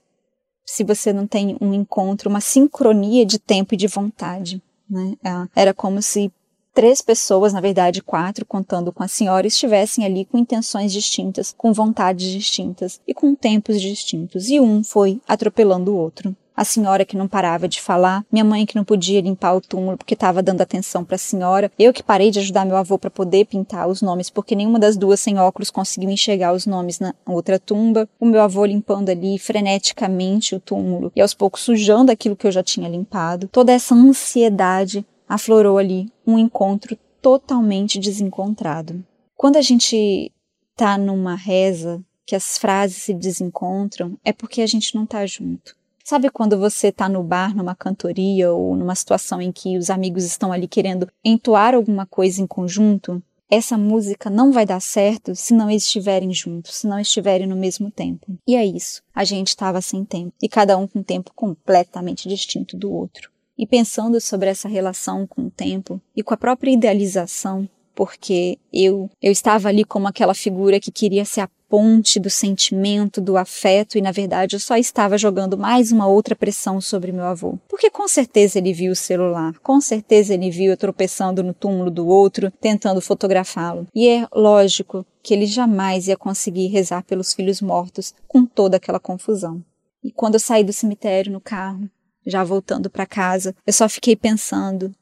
se 0.65 0.85
você 0.85 1.13
não 1.13 1.27
tem 1.27 1.57
um 1.61 1.73
encontro, 1.75 2.31
uma 2.31 2.41
sincronia 2.41 3.25
de 3.27 3.39
tempo 3.39 3.75
e 3.75 3.77
de 3.77 3.87
vontade. 3.87 4.63
Né? 4.89 5.17
É, 5.25 5.61
era 5.63 5.75
como 5.75 6.01
se 6.01 6.33
três 6.75 7.03
pessoas, 7.03 7.53
na 7.53 7.61
verdade 7.61 8.03
quatro, 8.03 8.47
contando 8.47 8.93
com 8.93 9.03
a 9.03 9.09
senhora, 9.09 9.47
estivessem 9.47 10.05
ali 10.05 10.25
com 10.25 10.39
intenções 10.39 10.93
distintas, 10.93 11.55
com 11.57 11.73
vontades 11.73 12.31
distintas 12.31 13.01
e 13.07 13.13
com 13.13 13.35
tempos 13.35 13.81
distintos, 13.81 14.49
e 14.49 14.59
um 14.59 14.83
foi 14.83 15.21
atropelando 15.29 15.93
o 15.93 15.97
outro 15.97 16.35
a 16.57 16.65
senhora 16.65 17.05
que 17.05 17.17
não 17.17 17.29
parava 17.29 17.67
de 17.67 17.81
falar, 17.81 18.25
minha 18.31 18.45
mãe 18.45 18.67
que 18.67 18.77
não 18.77 18.85
podia 18.85 19.21
limpar 19.21 19.55
o 19.55 19.61
túmulo 19.61 19.97
porque 19.97 20.15
estava 20.15 20.43
dando 20.43 20.61
atenção 20.61 21.05
para 21.05 21.17
a 21.17 21.19
senhora, 21.19 21.71
eu 21.79 21.93
que 21.93 22.03
parei 22.03 22.31
de 22.31 22.39
ajudar 22.39 22.65
meu 22.65 22.77
avô 22.77 22.99
para 22.99 23.11
poder 23.11 23.47
pintar 23.47 23.89
os 23.89 24.03
nomes 24.03 24.31
porque 24.31 24.55
nenhuma 24.55 24.79
das 24.79 24.97
duas 24.97 25.21
sem 25.21 25.39
óculos 25.39 25.71
conseguiu 25.71 26.11
enxergar 26.11 26.53
os 26.53 26.67
nomes 26.67 27.01
na 27.01 27.15
outra 27.27 27.59
tumba, 27.59 28.09
o 28.21 28.27
meu 28.27 28.41
avô 28.41 28.65
limpando 28.65 29.09
ali 29.09 29.39
freneticamente 29.39 30.55
o 30.55 30.61
túmulo 30.61 31.11
e 31.17 31.21
aos 31.21 31.35
poucos 31.35 31.63
sujando 31.63 32.13
aquilo 32.13 32.37
que 32.37 32.47
eu 32.47 32.53
já 32.53 32.63
tinha 32.63 32.89
limpado. 32.89 33.49
Toda 33.49 33.73
essa 33.73 33.95
ansiedade 33.95 35.05
aflorou 35.29 35.79
ali 35.79 36.13
um 36.27 36.39
encontro 36.39 36.97
totalmente 37.21 37.99
desencontrado. 37.99 39.03
Quando 39.37 39.57
a 39.57 39.63
gente 39.63 40.31
tá 40.77 40.99
numa 40.99 41.35
reza 41.35 42.03
que 42.27 42.37
as 42.37 42.59
frases 42.59 43.03
se 43.03 43.15
desencontram, 43.15 44.19
é 44.25 44.33
porque 44.33 44.61
a 44.63 44.67
gente 44.67 44.95
não 44.95 45.07
tá 45.07 45.25
junto. 45.27 45.75
Sabe 46.05 46.31
quando 46.31 46.59
você 46.59 46.89
está 46.89 47.09
no 47.09 47.23
bar, 47.23 47.55
numa 47.55 47.75
cantoria 47.75 48.53
ou 48.53 48.77
numa 48.77 48.95
situação 48.95 49.41
em 49.41 49.53
que 49.53 49.79
os 49.79 49.89
amigos 49.89 50.25
estão 50.25 50.53
ali 50.53 50.67
querendo 50.67 51.09
entoar 51.25 51.75
alguma 51.75 52.05
coisa 52.07 52.43
em 52.43 52.47
conjunto? 52.47 53.23
Essa 53.51 53.77
música 53.77 54.31
não 54.31 54.51
vai 54.51 54.65
dar 54.65 54.81
certo 54.81 55.35
se 55.37 55.53
não 55.53 55.71
estiverem 55.71 56.33
juntos, 56.33 56.77
se 56.77 56.87
não 56.87 56.99
estiverem 56.99 57.47
no 57.47 57.55
mesmo 57.55 57.91
tempo. 57.91 58.27
E 58.49 58.57
é 58.57 58.65
isso. 58.65 59.03
A 59.15 59.25
gente 59.25 59.49
estava 59.49 59.81
sem 59.83 60.05
tempo 60.05 60.33
e 60.43 60.49
cada 60.49 60.77
um 60.77 60.89
com 60.89 61.01
um 61.01 61.03
tempo 61.03 61.33
completamente 61.35 62.29
distinto 62.29 62.77
do 62.77 62.91
outro. 62.91 63.31
E 63.57 63.67
pensando 63.67 64.21
sobre 64.21 64.49
essa 64.49 64.69
relação 64.69 65.27
com 65.27 65.43
o 65.43 65.51
tempo 65.51 66.01
e 66.17 66.23
com 66.23 66.33
a 66.33 66.39
própria 66.39 66.73
idealização, 66.73 67.69
porque 67.95 68.59
eu 68.73 69.11
eu 69.21 69.31
estava 69.31 69.69
ali 69.69 69.85
como 69.85 70.09
aquela 70.09 70.35
figura 70.35 70.81
que 70.81 70.91
queria 70.91 71.25
ser 71.27 71.43
a 71.43 71.51
ponte 71.73 72.21
do 72.21 72.29
sentimento, 72.29 73.19
do 73.19 73.39
afeto, 73.39 73.97
e 73.97 74.03
na 74.03 74.13
verdade 74.13 74.57
eu 74.57 74.61
só 74.61 74.77
estava 74.77 75.17
jogando 75.17 75.57
mais 75.57 75.91
uma 75.91 76.07
outra 76.07 76.37
pressão 76.37 76.83
sobre 76.83 77.13
meu 77.13 77.25
avô. 77.25 77.59
Porque 77.67 77.89
com 77.89 78.07
certeza 78.07 78.59
ele 78.59 78.75
viu 78.75 78.93
o 78.93 78.95
celular, 78.95 79.59
com 79.61 79.81
certeza 79.81 80.35
ele 80.35 80.51
viu 80.51 80.73
eu 80.73 80.77
tropeçando 80.77 81.43
no 81.43 81.55
túmulo 81.55 81.91
do 81.91 82.07
outro, 82.07 82.53
tentando 82.61 83.01
fotografá-lo. 83.01 83.87
E 83.95 84.07
é 84.07 84.29
lógico 84.35 85.07
que 85.23 85.33
ele 85.33 85.47
jamais 85.47 86.09
ia 86.09 86.17
conseguir 86.17 86.67
rezar 86.67 87.05
pelos 87.05 87.33
filhos 87.33 87.63
mortos 87.63 88.13
com 88.29 88.45
toda 88.45 88.77
aquela 88.77 89.01
confusão. 89.01 89.65
E 90.05 90.13
quando 90.13 90.35
eu 90.35 90.41
saí 90.41 90.63
do 90.63 90.75
cemitério 90.75 91.33
no 91.33 91.41
carro, 91.41 91.89
já 92.27 92.45
voltando 92.45 92.91
para 92.91 93.07
casa, 93.07 93.57
eu 93.67 93.73
só 93.73 93.89
fiquei 93.89 94.15
pensando 94.15 94.93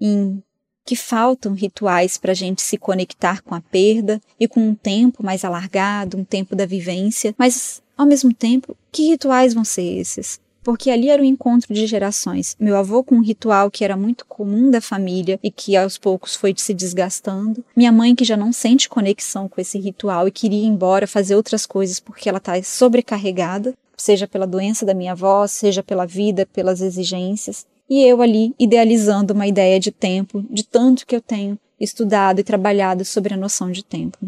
em 0.00 0.42
que 0.88 0.96
faltam 0.96 1.52
rituais 1.52 2.16
para 2.16 2.32
a 2.32 2.34
gente 2.34 2.62
se 2.62 2.78
conectar 2.78 3.42
com 3.42 3.54
a 3.54 3.60
perda 3.60 4.18
e 4.40 4.48
com 4.48 4.70
um 4.70 4.74
tempo 4.74 5.22
mais 5.22 5.44
alargado, 5.44 6.16
um 6.16 6.24
tempo 6.24 6.56
da 6.56 6.64
vivência, 6.64 7.34
mas 7.36 7.82
ao 7.94 8.06
mesmo 8.06 8.32
tempo, 8.32 8.74
que 8.90 9.10
rituais 9.10 9.52
vão 9.52 9.66
ser 9.66 9.82
esses? 9.82 10.40
Porque 10.62 10.90
ali 10.90 11.10
era 11.10 11.20
um 11.20 11.26
encontro 11.26 11.74
de 11.74 11.86
gerações. 11.86 12.56
Meu 12.58 12.74
avô 12.74 13.04
com 13.04 13.16
um 13.16 13.22
ritual 13.22 13.70
que 13.70 13.84
era 13.84 13.98
muito 13.98 14.24
comum 14.24 14.70
da 14.70 14.80
família 14.80 15.38
e 15.42 15.50
que 15.50 15.76
aos 15.76 15.98
poucos 15.98 16.34
foi 16.34 16.54
se 16.56 16.72
desgastando. 16.72 17.62
Minha 17.76 17.92
mãe 17.92 18.14
que 18.14 18.24
já 18.24 18.34
não 18.34 18.50
sente 18.50 18.88
conexão 18.88 19.46
com 19.46 19.60
esse 19.60 19.78
ritual 19.78 20.26
e 20.26 20.32
queria 20.32 20.62
ir 20.62 20.68
embora 20.68 21.06
fazer 21.06 21.34
outras 21.34 21.66
coisas 21.66 22.00
porque 22.00 22.30
ela 22.30 22.38
está 22.38 22.62
sobrecarregada, 22.62 23.74
seja 23.94 24.26
pela 24.26 24.46
doença 24.46 24.86
da 24.86 24.94
minha 24.94 25.12
avó, 25.12 25.46
seja 25.46 25.82
pela 25.82 26.06
vida, 26.06 26.46
pelas 26.46 26.80
exigências 26.80 27.66
e 27.88 28.02
eu 28.02 28.20
ali 28.20 28.54
idealizando 28.58 29.32
uma 29.32 29.46
ideia 29.46 29.80
de 29.80 29.90
tempo, 29.90 30.44
de 30.50 30.64
tanto 30.64 31.06
que 31.06 31.16
eu 31.16 31.20
tenho 31.20 31.58
estudado 31.80 32.40
e 32.40 32.44
trabalhado 32.44 33.04
sobre 33.04 33.34
a 33.34 33.36
noção 33.36 33.70
de 33.70 33.84
tempo, 33.84 34.18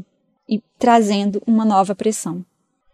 e 0.49 0.62
trazendo 0.79 1.42
uma 1.46 1.64
nova 1.64 1.94
pressão. 1.94 2.44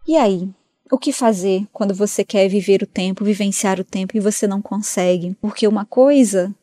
E 0.07 0.15
aí, 0.15 0.49
o 0.91 0.97
que 0.97 1.11
fazer 1.11 1.67
quando 1.71 1.93
você 1.93 2.23
quer 2.23 2.47
viver 2.47 2.81
o 2.81 2.87
tempo, 2.87 3.25
vivenciar 3.25 3.79
o 3.79 3.83
tempo 3.83 4.15
e 4.15 4.21
você 4.21 4.47
não 4.47 4.61
consegue? 4.61 5.35
Porque 5.41 5.67
uma 5.67 5.85
coisa 5.85 6.53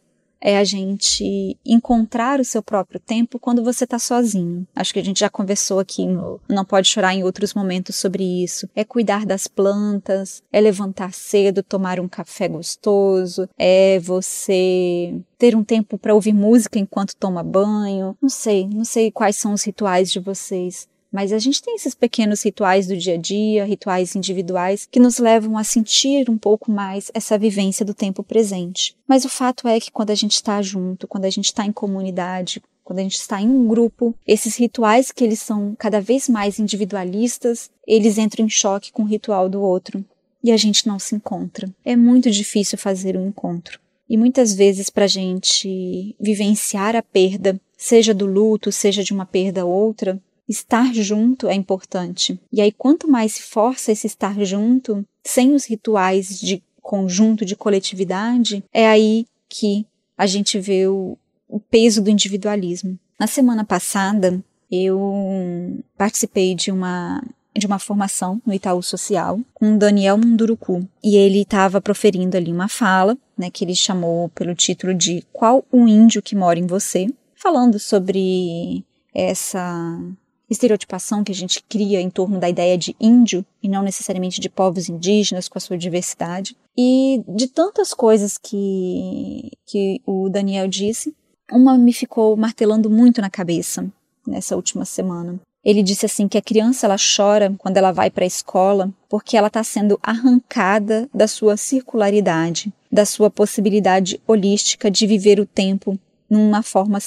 é 0.45 0.59
a 0.59 0.65
gente 0.65 1.59
encontrar 1.65 2.39
o 2.39 2.45
seu 2.45 2.63
próprio 2.63 3.01
tempo 3.01 3.39
quando 3.39 3.65
você 3.65 3.85
está 3.85 3.99
sozinho. 3.99 4.67
Acho 4.77 4.93
que 4.93 5.01
a 5.01 5.05
gente 5.05 5.21
já 5.21 5.31
conversou 5.31 5.81
aqui 5.81 6.07
no 6.07 6.39
Não 6.47 6.67
Pode 6.67 6.87
Chorar 6.87 7.15
em 7.15 7.25
outros 7.25 7.55
momentos 7.55 7.97
sobre 7.97 8.23
isso. 8.45 8.69
É 8.77 8.85
cuidar 8.85 9.25
das 9.25 9.47
plantas, 9.47 10.43
é 10.53 10.61
levantar 10.61 11.15
cedo, 11.15 11.63
tomar 11.63 11.99
um 11.99 12.07
café 12.07 12.47
gostoso, 12.47 13.49
é 13.59 13.99
você 14.01 15.19
ter 15.39 15.57
um 15.57 15.65
tempo 15.65 15.97
para 15.97 16.15
ouvir 16.15 16.35
música 16.35 16.79
enquanto 16.79 17.17
toma 17.17 17.43
banho. 17.43 18.15
Não 18.21 18.29
sei, 18.29 18.69
não 18.69 18.85
sei 18.85 19.11
quais 19.11 19.37
são 19.37 19.55
os 19.55 19.65
rituais 19.65 20.13
de 20.13 20.21
vocês. 20.21 20.87
Mas 21.15 21.33
a 21.33 21.39
gente 21.39 21.63
tem 21.63 21.77
esses 21.77 21.95
pequenos 21.95 22.43
rituais 22.43 22.89
do 22.89 22.97
dia 22.97 23.15
a 23.15 23.17
dia, 23.17 23.65
rituais 23.65 24.17
individuais, 24.17 24.85
que 24.91 24.99
nos 24.99 25.19
levam 25.19 25.57
a 25.57 25.63
sentir 25.63 26.29
um 26.29 26.37
pouco 26.37 26.73
mais 26.73 27.09
essa 27.15 27.39
vivência 27.39 27.87
do 27.87 27.95
tempo 27.95 28.25
presente. 28.25 28.97
Mas 29.07 29.25
o 29.25 29.29
fato 29.29 29.69
é 29.69 29.79
que 29.79 29.93
quando 29.93 30.11
a 30.11 30.15
gente 30.17 30.33
está 30.33 30.61
junto, 30.61 31.07
quando 31.07 31.25
a 31.25 31.31
gente 31.31 31.45
está 31.45 31.65
em 31.65 31.71
comunidade, 31.71 32.61
quando 32.83 32.99
a 32.99 33.03
gente 33.03 33.15
está 33.15 33.41
em 33.41 33.49
um 33.49 33.69
grupo, 33.69 34.13
esses 34.27 34.57
rituais 34.57 35.13
que 35.13 35.23
eles 35.23 35.39
são 35.39 35.77
cada 35.79 36.01
vez 36.01 36.29
mais 36.29 36.59
individualistas, 36.59 37.71
eles 37.87 38.19
entram 38.19 38.45
em 38.45 38.51
choque 38.51 38.91
com 38.91 39.05
o 39.05 39.07
ritual 39.07 39.49
do 39.49 39.63
outro 39.63 40.05
e 40.43 40.51
a 40.51 40.57
gente 40.57 40.85
não 40.85 40.99
se 40.99 41.15
encontra. 41.15 41.73
É 41.85 41.95
muito 41.95 42.29
difícil 42.29 42.77
fazer 42.77 43.17
um 43.17 43.29
encontro. 43.29 43.79
E 44.11 44.17
muitas 44.17 44.53
vezes 44.53 44.91
para 44.91 45.05
a 45.05 45.09
gente 45.09 46.17
vivenciar 46.19 46.97
a 46.97 47.03
perda, 47.03 47.57
seja 47.79 48.13
do 48.13 48.27
luto, 48.27 48.73
seja 48.73 49.05
de 49.05 49.13
uma 49.13 49.25
perda 49.25 49.65
outra, 49.65 50.21
estar 50.49 50.93
junto 50.95 51.49
é 51.49 51.55
importante. 51.55 52.39
E 52.53 52.61
aí, 52.61 52.71
quanto 52.73 53.09
mais 53.09 53.33
se 53.33 53.43
força 53.43 53.93
esse 53.93 54.07
estar 54.07 54.39
junto, 54.45 55.05
sem 55.23 55.55
os 55.55 55.65
rituais 55.65 56.39
de 56.39 56.63
conjunto, 56.83 57.45
de 57.45 57.57
coletividade, 57.57 58.63
é 58.73 58.87
aí 58.87 59.27
que 59.49 59.87
a 60.17 60.27
gente 60.27 60.59
vê 60.59 60.87
o, 60.87 61.17
o 61.49 61.59
peso 61.59 62.03
do 62.03 62.11
individualismo. 62.11 62.99
Na 63.19 63.27
semana 63.27 63.65
passada, 63.65 64.43
eu 64.71 65.83
participei 65.97 66.55
de 66.55 66.71
uma 66.71 67.23
de 67.57 67.67
uma 67.67 67.79
formação 67.79 68.43
no 68.45 68.53
Itaú 68.53 68.83
Social 68.83 69.39
com 69.55 69.79
Daniel 69.79 70.19
Munduruku 70.19 70.85
e 71.03 71.17
ele 71.17 71.43
estava 71.43 71.81
proferindo 71.81 72.37
ali 72.37 72.51
uma 72.51 72.67
fala, 72.67 73.17
né, 73.39 73.49
que 73.49 73.65
ele 73.65 73.77
chamou 73.77 74.29
pelo 74.31 74.57
título 74.57 74.93
de 74.93 75.25
Qual 75.33 75.65
o 75.71 75.87
índio 75.87 76.21
que 76.21 76.35
mora 76.35 76.59
em 76.59 76.67
você, 76.67 77.07
falando 77.37 77.79
sobre 77.79 78.85
essa 79.15 80.01
estereotipação 80.49 81.25
que 81.25 81.33
a 81.33 81.35
gente 81.35 81.63
cria 81.63 82.01
em 82.01 82.11
torno 82.11 82.39
da 82.39 82.49
ideia 82.49 82.77
de 82.77 82.95
índio 83.01 83.45
e 83.63 83.69
não 83.69 83.83
necessariamente 83.83 84.41
de 84.41 84.49
povos 84.49 84.89
indígenas 84.89 85.49
com 85.49 85.59
a 85.59 85.61
sua 85.61 85.79
diversidade. 85.79 86.57
E 86.77 87.23
de 87.29 87.47
tantas 87.47 87.95
coisas 87.95 88.37
que, 88.37 89.53
que 89.67 90.01
o 90.07 90.29
Daniel 90.29 90.69
disse, 90.69 91.15
uma 91.51 91.79
me 91.79 91.93
ficou 91.93 92.37
martelando 92.37 92.91
muito 92.91 93.21
na 93.21 93.31
cabeça 93.31 93.87
nessa 94.27 94.57
última 94.57 94.85
semana. 94.85 95.41
Ele 95.65 95.83
disse 95.83 96.05
assim 96.05 96.29
que 96.29 96.37
a 96.37 96.43
criança 96.43 96.87
ela 96.87 96.97
chora 96.97 97.55
quando 97.59 97.79
ela 97.79 97.91
vai 97.91 98.11
para 98.11 98.25
a 98.25 98.27
escola 98.27 98.93
porque 99.09 99.37
ela 99.37 99.47
está 99.47 99.65
sendo 99.65 99.99
arrancada 100.03 101.09
da 101.13 101.27
sua 101.27 101.57
circularidade, 101.57 102.73
da 102.93 103.07
sua 103.07 103.31
possibilidade 103.31 104.21
holística 104.27 104.91
de 104.91 105.07
viver 105.07 105.41
o 105.41 105.47
tempo 105.47 105.99
numa 106.29 106.63
forma 106.63 106.99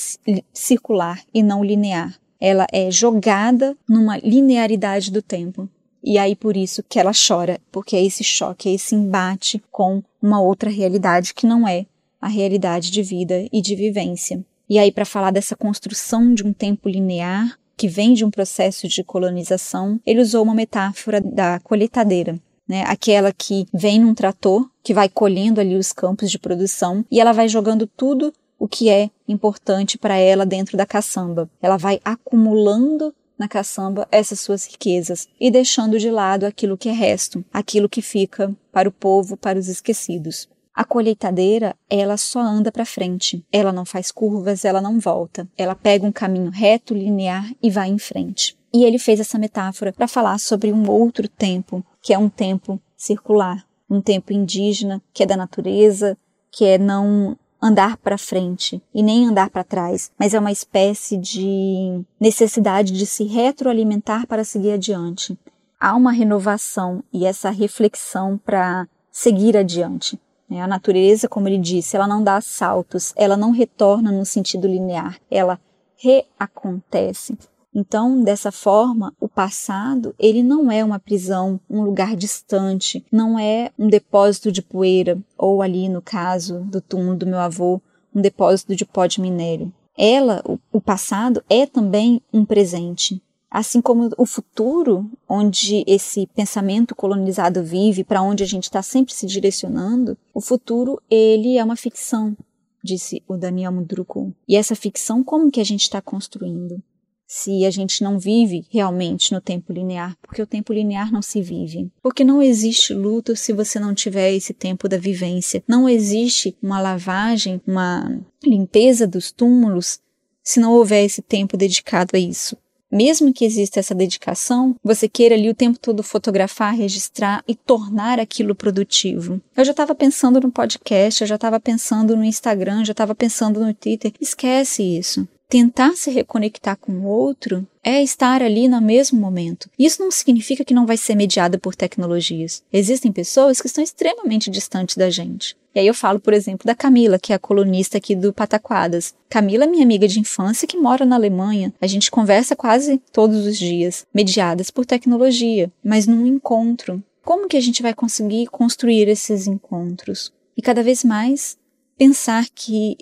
circular 0.51 1.21
e 1.33 1.43
não 1.43 1.63
linear. 1.63 2.17
Ela 2.39 2.67
é 2.71 2.91
jogada 2.91 3.75
numa 3.87 4.17
linearidade 4.17 5.11
do 5.11 5.21
tempo. 5.21 5.69
E 6.03 6.17
aí 6.17 6.35
por 6.35 6.55
isso 6.55 6.83
que 6.87 6.99
ela 6.99 7.11
chora, 7.11 7.59
porque 7.71 7.95
é 7.95 8.03
esse 8.03 8.23
choque, 8.23 8.69
é 8.69 8.73
esse 8.73 8.95
embate 8.95 9.61
com 9.71 10.01
uma 10.21 10.41
outra 10.41 10.69
realidade 10.69 11.33
que 11.33 11.45
não 11.45 11.67
é 11.67 11.85
a 12.21 12.27
realidade 12.27 12.91
de 12.91 13.03
vida 13.03 13.47
e 13.51 13.61
de 13.61 13.75
vivência. 13.75 14.43
E 14.69 14.79
aí 14.79 14.91
para 14.91 15.05
falar 15.05 15.31
dessa 15.31 15.55
construção 15.55 16.33
de 16.33 16.43
um 16.43 16.53
tempo 16.53 16.89
linear, 16.89 17.57
que 17.75 17.87
vem 17.87 18.13
de 18.13 18.25
um 18.25 18.31
processo 18.31 18.87
de 18.87 19.03
colonização, 19.03 19.99
ele 20.05 20.19
usou 20.19 20.43
uma 20.43 20.55
metáfora 20.55 21.21
da 21.21 21.59
colheitadeira, 21.59 22.39
né? 22.67 22.83
Aquela 22.87 23.31
que 23.31 23.67
vem 23.71 23.99
num 23.99 24.15
trator, 24.15 24.67
que 24.83 24.93
vai 24.93 25.07
colhendo 25.07 25.61
ali 25.61 25.75
os 25.75 25.93
campos 25.93 26.31
de 26.31 26.39
produção 26.39 27.05
e 27.11 27.21
ela 27.21 27.31
vai 27.31 27.47
jogando 27.47 27.85
tudo 27.85 28.33
o 28.59 28.67
que 28.67 28.89
é 28.89 29.09
importante 29.27 29.97
para 29.97 30.17
ela 30.17 30.45
dentro 30.45 30.77
da 30.77 30.85
caçamba. 30.85 31.49
Ela 31.61 31.77
vai 31.77 31.99
acumulando 32.03 33.13
na 33.37 33.47
caçamba 33.47 34.07
essas 34.11 34.39
suas 34.39 34.65
riquezas 34.65 35.27
e 35.39 35.51
deixando 35.51 35.99
de 35.99 36.09
lado 36.09 36.45
aquilo 36.45 36.77
que 36.77 36.89
é 36.89 36.93
resto, 36.93 37.45
aquilo 37.53 37.87
que 37.87 38.01
fica 38.01 38.53
para 38.71 38.89
o 38.89 38.91
povo, 38.91 39.37
para 39.37 39.59
os 39.59 39.67
esquecidos. 39.67 40.49
A 40.73 40.83
colheitadeira, 40.83 41.75
ela 41.89 42.17
só 42.17 42.39
anda 42.39 42.71
para 42.71 42.85
frente. 42.85 43.43
Ela 43.51 43.71
não 43.71 43.83
faz 43.83 44.11
curvas, 44.11 44.63
ela 44.63 44.79
não 44.79 44.99
volta. 44.99 45.47
Ela 45.57 45.73
pega 45.73 46.05
um 46.05 46.11
caminho 46.11 46.51
reto, 46.51 46.93
linear 46.93 47.51
e 47.63 47.71
vai 47.71 47.89
em 47.89 47.97
frente. 47.97 48.55
E 48.71 48.83
ele 48.83 48.99
fez 48.99 49.19
essa 49.19 49.39
metáfora 49.39 49.91
para 49.91 50.07
falar 50.07 50.37
sobre 50.39 50.71
um 50.71 50.87
outro 50.87 51.27
tempo, 51.27 51.83
que 51.99 52.13
é 52.13 52.17
um 52.17 52.29
tempo 52.29 52.79
circular, 52.95 53.65
um 53.89 53.99
tempo 53.99 54.31
indígena, 54.31 55.01
que 55.11 55.23
é 55.23 55.25
da 55.25 55.35
natureza, 55.35 56.15
que 56.51 56.63
é 56.63 56.77
não 56.77 57.35
andar 57.61 57.97
para 57.97 58.17
frente 58.17 58.81
e 58.93 59.01
nem 59.01 59.25
andar 59.25 59.49
para 59.49 59.63
trás, 59.63 60.11
mas 60.17 60.33
é 60.33 60.39
uma 60.39 60.51
espécie 60.51 61.17
de 61.17 62.01
necessidade 62.19 62.93
de 62.93 63.05
se 63.05 63.23
retroalimentar 63.23 64.27
para 64.27 64.43
seguir 64.43 64.71
adiante. 64.71 65.37
Há 65.79 65.95
uma 65.95 66.11
renovação 66.11 67.03
e 67.13 67.25
essa 67.25 67.49
reflexão 67.49 68.37
para 68.37 68.87
seguir 69.11 69.55
adiante. 69.57 70.19
Né? 70.49 70.61
A 70.61 70.67
natureza, 70.67 71.27
como 71.27 71.47
ele 71.47 71.57
disse, 71.57 71.95
ela 71.95 72.07
não 72.07 72.23
dá 72.23 72.39
saltos, 72.41 73.13
ela 73.15 73.37
não 73.37 73.51
retorna 73.51 74.11
no 74.11 74.25
sentido 74.25 74.67
linear, 74.67 75.19
ela 75.29 75.59
reacontece. 75.97 77.37
Então, 77.79 78.23
dessa 78.23 78.51
forma, 78.51 79.13
o 79.21 79.29
passado, 79.29 80.15
ele 80.17 80.41
não 80.41 80.71
é 80.71 80.83
uma 80.83 80.97
prisão, 80.97 81.59
um 81.69 81.83
lugar 81.83 82.15
distante, 82.15 83.05
não 83.11 83.37
é 83.37 83.71
um 83.77 83.87
depósito 83.87 84.51
de 84.51 84.63
poeira, 84.63 85.15
ou 85.37 85.61
ali 85.61 85.87
no 85.87 86.01
caso 86.01 86.61
do 86.61 86.81
túmulo 86.81 87.15
do 87.15 87.27
meu 87.27 87.37
avô, 87.37 87.79
um 88.15 88.19
depósito 88.19 88.75
de 88.75 88.83
pó 88.83 89.05
de 89.05 89.21
minério. 89.21 89.71
Ela, 89.95 90.43
o 90.73 90.81
passado, 90.81 91.43
é 91.47 91.67
também 91.67 92.19
um 92.33 92.43
presente. 92.43 93.21
Assim 93.47 93.79
como 93.79 94.09
o 94.17 94.25
futuro, 94.25 95.07
onde 95.29 95.83
esse 95.85 96.25
pensamento 96.35 96.95
colonizado 96.95 97.63
vive, 97.63 98.03
para 98.03 98.23
onde 98.23 98.43
a 98.43 98.47
gente 98.47 98.63
está 98.63 98.81
sempre 98.81 99.13
se 99.13 99.27
direcionando, 99.27 100.17
o 100.33 100.41
futuro 100.41 100.99
ele 101.11 101.59
é 101.59 101.63
uma 101.63 101.75
ficção, 101.75 102.35
disse 102.83 103.21
o 103.27 103.37
Daniel 103.37 103.71
Mudruku. 103.71 104.33
E 104.47 104.55
essa 104.55 104.75
ficção, 104.75 105.23
como 105.23 105.51
que 105.51 105.61
a 105.61 105.63
gente 105.63 105.83
está 105.83 106.01
construindo? 106.01 106.81
Se 107.27 107.65
a 107.65 107.69
gente 107.69 108.01
não 108.01 108.17
vive 108.17 108.65
realmente 108.69 109.33
no 109.33 109.41
tempo 109.41 109.73
linear, 109.73 110.17
porque 110.21 110.41
o 110.41 110.47
tempo 110.47 110.71
linear 110.71 111.11
não 111.11 111.21
se 111.21 111.41
vive. 111.41 111.91
Porque 112.01 112.23
não 112.23 112.41
existe 112.41 112.93
luto 112.93 113.35
se 113.35 113.51
você 113.51 113.79
não 113.79 113.93
tiver 113.93 114.33
esse 114.33 114.53
tempo 114.53 114.87
da 114.87 114.97
vivência. 114.97 115.61
Não 115.67 115.89
existe 115.89 116.55
uma 116.63 116.79
lavagem, 116.79 117.61
uma 117.67 118.17
limpeza 118.43 119.05
dos 119.05 119.31
túmulos 119.31 119.99
se 120.41 120.61
não 120.61 120.71
houver 120.71 121.03
esse 121.03 121.21
tempo 121.21 121.57
dedicado 121.57 122.15
a 122.15 122.19
isso 122.19 122.57
mesmo 122.91 123.33
que 123.33 123.45
exista 123.45 123.79
essa 123.79 123.93
dedicação, 123.93 124.75
você 124.83 125.07
queira 125.07 125.35
ali 125.35 125.49
o 125.49 125.55
tempo 125.55 125.77
todo 125.77 126.01
fotografar, 126.01 126.73
registrar 126.73 127.43
e 127.47 127.53
tornar 127.53 128.19
aquilo 128.19 128.55
produtivo. 128.55 129.41
Eu 129.55 129.65
já 129.65 129.71
estava 129.71 129.93
pensando 129.93 130.39
no 130.39 130.51
podcast, 130.51 131.21
eu 131.21 131.27
já 131.27 131.35
estava 131.35 131.59
pensando 131.59 132.15
no 132.15 132.23
Instagram, 132.23 132.85
já 132.85 132.91
estava 132.91 133.13
pensando 133.13 133.59
no 133.59 133.73
Twitter. 133.73 134.13
Esquece 134.19 134.83
isso. 134.83 135.27
Tentar 135.49 135.95
se 135.95 136.11
reconectar 136.11 136.75
com 136.75 136.91
o 136.91 137.05
outro 137.05 137.65
é 137.81 138.03
estar 138.03 138.41
ali 138.43 138.67
no 138.67 138.81
mesmo 138.81 139.17
momento. 139.17 139.69
Isso 139.79 140.03
não 140.03 140.11
significa 140.11 140.65
que 140.65 140.73
não 140.73 140.85
vai 140.85 140.97
ser 140.97 141.15
mediada 141.15 141.57
por 141.57 141.73
tecnologias. 141.73 142.61
Existem 142.71 143.13
pessoas 143.13 143.61
que 143.61 143.67
estão 143.67 143.81
extremamente 143.81 144.49
distantes 144.49 144.97
da 144.97 145.09
gente. 145.09 145.55
E 145.73 145.79
aí 145.79 145.87
eu 145.87 145.93
falo, 145.93 146.19
por 146.19 146.33
exemplo, 146.33 146.65
da 146.65 146.75
Camila, 146.75 147.17
que 147.17 147.31
é 147.31 147.35
a 147.37 147.39
colunista 147.39 147.97
aqui 147.97 148.13
do 148.13 148.33
Pataquadas. 148.33 149.15
Camila 149.29 149.63
é 149.63 149.67
minha 149.67 149.85
amiga 149.85 150.05
de 150.05 150.19
infância 150.19 150.67
que 150.67 150.75
mora 150.75 151.05
na 151.05 151.15
Alemanha. 151.15 151.73
A 151.79 151.87
gente 151.87 152.11
conversa 152.11 152.53
quase 152.53 153.01
todos 153.13 153.45
os 153.45 153.57
dias, 153.57 154.05
mediadas 154.13 154.69
por 154.69 154.85
tecnologia, 154.85 155.71
mas 155.81 156.05
num 156.05 156.27
encontro. 156.27 157.01
Como 157.23 157.47
que 157.47 157.55
a 157.55 157.61
gente 157.61 157.81
vai 157.81 157.93
conseguir 157.93 158.47
construir 158.47 159.07
esses 159.07 159.47
encontros? 159.47 160.33
E 160.57 160.61
cada 160.61 160.83
vez 160.83 161.05
mais 161.05 161.57
pensar 161.97 162.47
que 162.53 162.97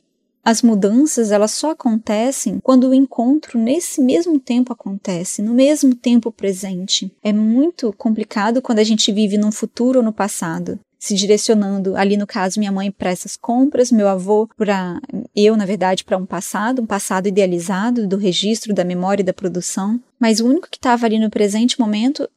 as 0.45 0.61
mudanças 0.61 1.31
elas 1.31 1.51
só 1.51 1.71
acontecem 1.71 2.59
quando 2.61 2.87
o 2.87 2.93
encontro 2.93 3.59
nesse 3.59 3.99
mesmo 3.99 4.39
tempo 4.39 4.71
acontece, 4.71 5.41
no 5.41 5.55
mesmo 5.55 5.95
tempo 5.95 6.31
presente. 6.31 7.11
É 7.23 7.33
muito 7.33 7.91
complicado 7.93 8.61
quando 8.61 8.77
a 8.77 8.83
gente 8.83 9.11
vive 9.11 9.39
num 9.39 9.51
futuro 9.51 9.99
ou 9.99 10.05
no 10.05 10.13
passado 10.13 10.79
se 10.97 11.13
direcionando 11.13 11.95
ali 11.95 12.17
no 12.17 12.25
caso 12.25 12.59
minha 12.59 12.71
mãe 12.71 12.89
para 12.89 13.11
essas 13.11 13.37
compras, 13.37 13.91
meu 13.91 14.07
avô 14.07 14.49
para 14.57 14.99
eu 15.35 15.55
na 15.55 15.65
verdade 15.65 16.03
para 16.03 16.17
um 16.17 16.25
passado, 16.25 16.81
um 16.81 16.85
passado 16.85 17.27
idealizado 17.27 18.07
do 18.07 18.17
registro 18.17 18.73
da 18.73 18.83
memória 18.83 19.21
e 19.21 19.25
da 19.25 19.33
produção, 19.33 20.01
mas 20.19 20.39
o 20.39 20.47
único 20.47 20.67
que 20.67 20.77
estava 20.77 21.05
ali 21.05 21.19
no 21.19 21.29
presente 21.29 21.79
momento, 21.79 22.27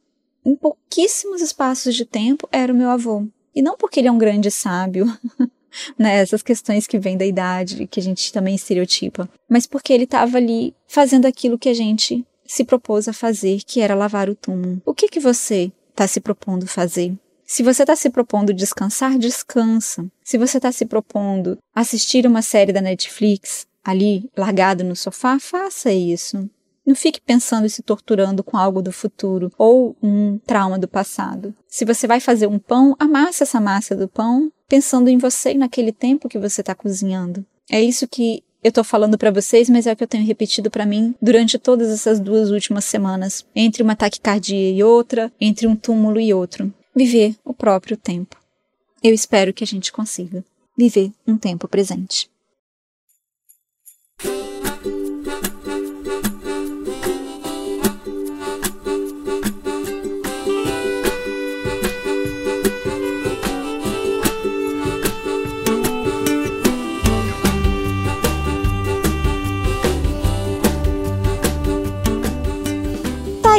em 0.45 0.55
pouquíssimos 0.55 1.41
espaços 1.41 1.95
de 1.95 2.05
tempo, 2.05 2.47
era 2.51 2.71
o 2.71 2.75
meu 2.75 2.89
avô. 2.89 3.25
E 3.55 3.61
não 3.61 3.75
porque 3.75 3.99
ele 3.99 4.07
é 4.07 4.11
um 4.11 4.19
grande 4.19 4.51
sábio, 4.51 5.11
né, 5.97 6.19
essas 6.19 6.41
questões 6.41 6.87
que 6.87 6.99
vêm 6.99 7.17
da 7.17 7.25
idade, 7.25 7.87
que 7.87 7.99
a 7.99 8.03
gente 8.03 8.31
também 8.31 8.55
estereotipa, 8.55 9.29
mas 9.47 9.65
porque 9.65 9.93
ele 9.93 10.05
estava 10.05 10.37
ali 10.37 10.73
fazendo 10.87 11.25
aquilo 11.25 11.59
que 11.59 11.69
a 11.69 11.73
gente 11.73 12.25
se 12.45 12.63
propôs 12.63 13.07
a 13.07 13.13
fazer, 13.13 13.61
que 13.65 13.79
era 13.79 13.93
lavar 13.93 14.29
o 14.29 14.35
túmulo. 14.35 14.81
O 14.85 14.93
que 14.93 15.07
que 15.07 15.19
você 15.19 15.71
está 15.91 16.07
se 16.07 16.19
propondo 16.19 16.65
fazer? 16.65 17.13
Se 17.45 17.63
você 17.63 17.83
está 17.83 17.95
se 17.95 18.09
propondo 18.09 18.53
descansar, 18.53 19.17
descansa. 19.17 20.05
Se 20.23 20.37
você 20.37 20.57
está 20.57 20.71
se 20.71 20.85
propondo 20.85 21.57
assistir 21.73 22.27
uma 22.27 22.41
série 22.41 22.71
da 22.71 22.81
Netflix 22.81 23.65
ali 23.83 24.29
largado 24.37 24.83
no 24.83 24.95
sofá, 24.95 25.39
faça 25.39 25.91
isso. 25.91 26.49
Não 26.85 26.95
fique 26.95 27.21
pensando 27.21 27.65
e 27.65 27.69
se 27.69 27.83
torturando 27.83 28.43
com 28.43 28.57
algo 28.57 28.81
do 28.81 28.91
futuro 28.91 29.51
ou 29.57 29.95
um 30.01 30.39
trauma 30.39 30.79
do 30.79 30.87
passado. 30.87 31.53
Se 31.67 31.85
você 31.85 32.07
vai 32.07 32.19
fazer 32.19 32.47
um 32.47 32.57
pão, 32.57 32.95
amasse 32.99 33.43
essa 33.43 33.59
massa 33.59 33.95
do 33.95 34.07
pão 34.07 34.51
pensando 34.69 35.09
em 35.09 35.17
você 35.17 35.51
e 35.51 35.57
naquele 35.57 35.91
tempo 35.91 36.29
que 36.29 36.37
você 36.37 36.61
está 36.61 36.75
cozinhando. 36.75 37.43
É 37.69 37.81
isso 37.81 38.07
que 38.07 38.43
eu 38.63 38.69
estou 38.69 38.83
falando 38.83 39.17
para 39.17 39.31
vocês, 39.31 39.69
mas 39.69 39.87
é 39.87 39.93
o 39.93 39.95
que 39.95 40.03
eu 40.03 40.07
tenho 40.07 40.25
repetido 40.25 40.69
para 40.69 40.85
mim 40.85 41.15
durante 41.21 41.57
todas 41.57 41.89
essas 41.89 42.19
duas 42.19 42.51
últimas 42.51 42.85
semanas, 42.85 43.45
entre 43.55 43.81
uma 43.81 43.95
taquicardia 43.95 44.71
e 44.71 44.83
outra, 44.83 45.31
entre 45.41 45.65
um 45.65 45.75
túmulo 45.75 46.19
e 46.19 46.33
outro. 46.33 46.73
Viver 46.95 47.35
o 47.43 47.53
próprio 47.53 47.97
tempo. 47.97 48.37
Eu 49.01 49.13
espero 49.13 49.53
que 49.53 49.63
a 49.63 49.67
gente 49.67 49.91
consiga 49.91 50.43
viver 50.77 51.11
um 51.25 51.37
tempo 51.37 51.67
presente. 51.67 52.29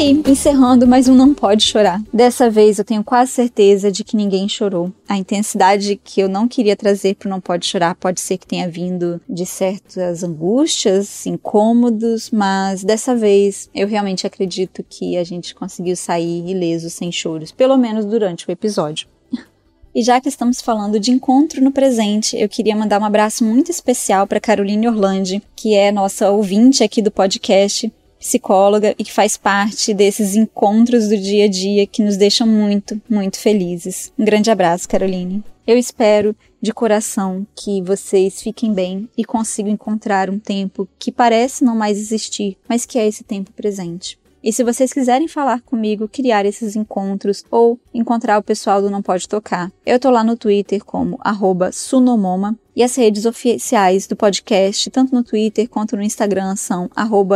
Aí, 0.01 0.23
encerrando 0.27 0.87
mais 0.87 1.09
um 1.09 1.15
Não 1.15 1.35
Pode 1.35 1.63
Chorar. 1.63 2.03
Dessa 2.13 2.49
vez 2.49 2.79
eu 2.79 2.85
tenho 2.85 3.05
quase 3.05 3.33
certeza 3.33 3.93
de 3.93 4.03
que 4.03 4.17
ninguém 4.17 4.49
chorou. 4.49 4.91
A 5.07 5.17
intensidade 5.17 6.01
que 6.03 6.23
eu 6.23 6.29
não 6.29 6.49
queria 6.49 6.75
trazer 6.75 7.17
para 7.17 7.29
Não 7.29 7.41
Pode 7.41 7.67
Chorar 7.67 7.95
pode 7.95 8.21
ser 8.21 8.39
que 8.39 8.47
tenha 8.47 8.69
vindo 8.69 9.21
de 9.29 9.45
certas 9.45 10.25
angústias, 10.25 11.27
incômodos, 11.27 12.31
mas 12.31 12.83
dessa 12.83 13.15
vez 13.15 13.69
eu 13.75 13.87
realmente 13.87 14.27
acredito 14.27 14.83
que 14.89 15.19
a 15.19 15.25
gente 15.25 15.55
conseguiu 15.55 15.95
sair 15.95 16.49
ileso, 16.49 16.89
sem 16.89 17.13
choros, 17.13 17.53
pelo 17.53 17.77
menos 17.77 18.07
durante 18.07 18.49
o 18.49 18.51
episódio. 18.51 19.07
E 19.93 20.05
já 20.05 20.21
que 20.21 20.29
estamos 20.29 20.61
falando 20.61 21.01
de 21.01 21.11
encontro 21.11 21.61
no 21.61 21.73
presente, 21.73 22.37
eu 22.39 22.49
queria 22.49 22.77
mandar 22.77 23.01
um 23.01 23.05
abraço 23.05 23.43
muito 23.45 23.73
especial 23.73 24.25
para 24.25 24.39
Caroline 24.39 24.87
Orlandi, 24.87 25.43
que 25.57 25.75
é 25.75 25.91
nossa 25.91 26.31
ouvinte 26.31 26.85
aqui 26.85 27.03
do 27.03 27.11
podcast 27.11 27.93
psicóloga 28.21 28.95
e 28.99 29.03
que 29.03 29.13
faz 29.13 29.37
parte 29.37 29.95
desses 29.95 30.37
encontros 30.37 31.09
do 31.09 31.17
dia 31.17 31.47
a 31.47 31.49
dia 31.49 31.87
que 31.87 32.03
nos 32.03 32.19
deixam 32.19 32.47
muito, 32.47 33.01
muito 33.09 33.39
felizes. 33.39 34.13
Um 34.19 34.25
grande 34.25 34.51
abraço, 34.51 34.89
Caroline. 34.89 35.43
Eu 35.67 35.79
espero 35.79 36.37
de 36.61 36.73
coração 36.73 37.47
que 37.57 37.81
vocês 37.81 38.43
fiquem 38.43 38.75
bem 38.75 39.09
e 39.17 39.25
consigam 39.25 39.73
encontrar 39.73 40.29
um 40.29 40.39
tempo 40.39 40.87
que 40.99 41.11
parece 41.11 41.65
não 41.65 41.75
mais 41.75 41.99
existir, 41.99 42.59
mas 42.69 42.85
que 42.85 42.99
é 42.99 43.07
esse 43.07 43.25
tempo 43.25 43.53
presente. 43.53 44.20
E 44.43 44.53
se 44.53 44.65
vocês 44.65 44.93
quiserem 44.93 45.29
falar 45.29 45.61
comigo, 45.61 46.09
criar 46.09 46.47
esses 46.47 46.75
encontros 46.75 47.45
ou 47.51 47.79
encontrar 47.93 48.39
o 48.39 48.43
pessoal 48.43 48.81
do 48.81 48.91
Não 48.91 49.03
Pode 49.03 49.29
Tocar, 49.29 49.71
eu 49.85 50.01
tô 50.01 50.09
lá 50.11 50.25
no 50.25 50.37
Twitter 50.37 50.83
como 50.85 51.19
sunomoma 51.73 52.59
e 52.75 52.83
as 52.83 52.97
redes 52.97 53.27
oficiais 53.27 54.07
do 54.07 54.17
podcast, 54.17 54.91
tanto 54.91 55.15
no 55.15 55.23
Twitter 55.23 55.69
quanto 55.69 55.95
no 55.97 56.03
Instagram, 56.03 56.57
são 56.57 56.89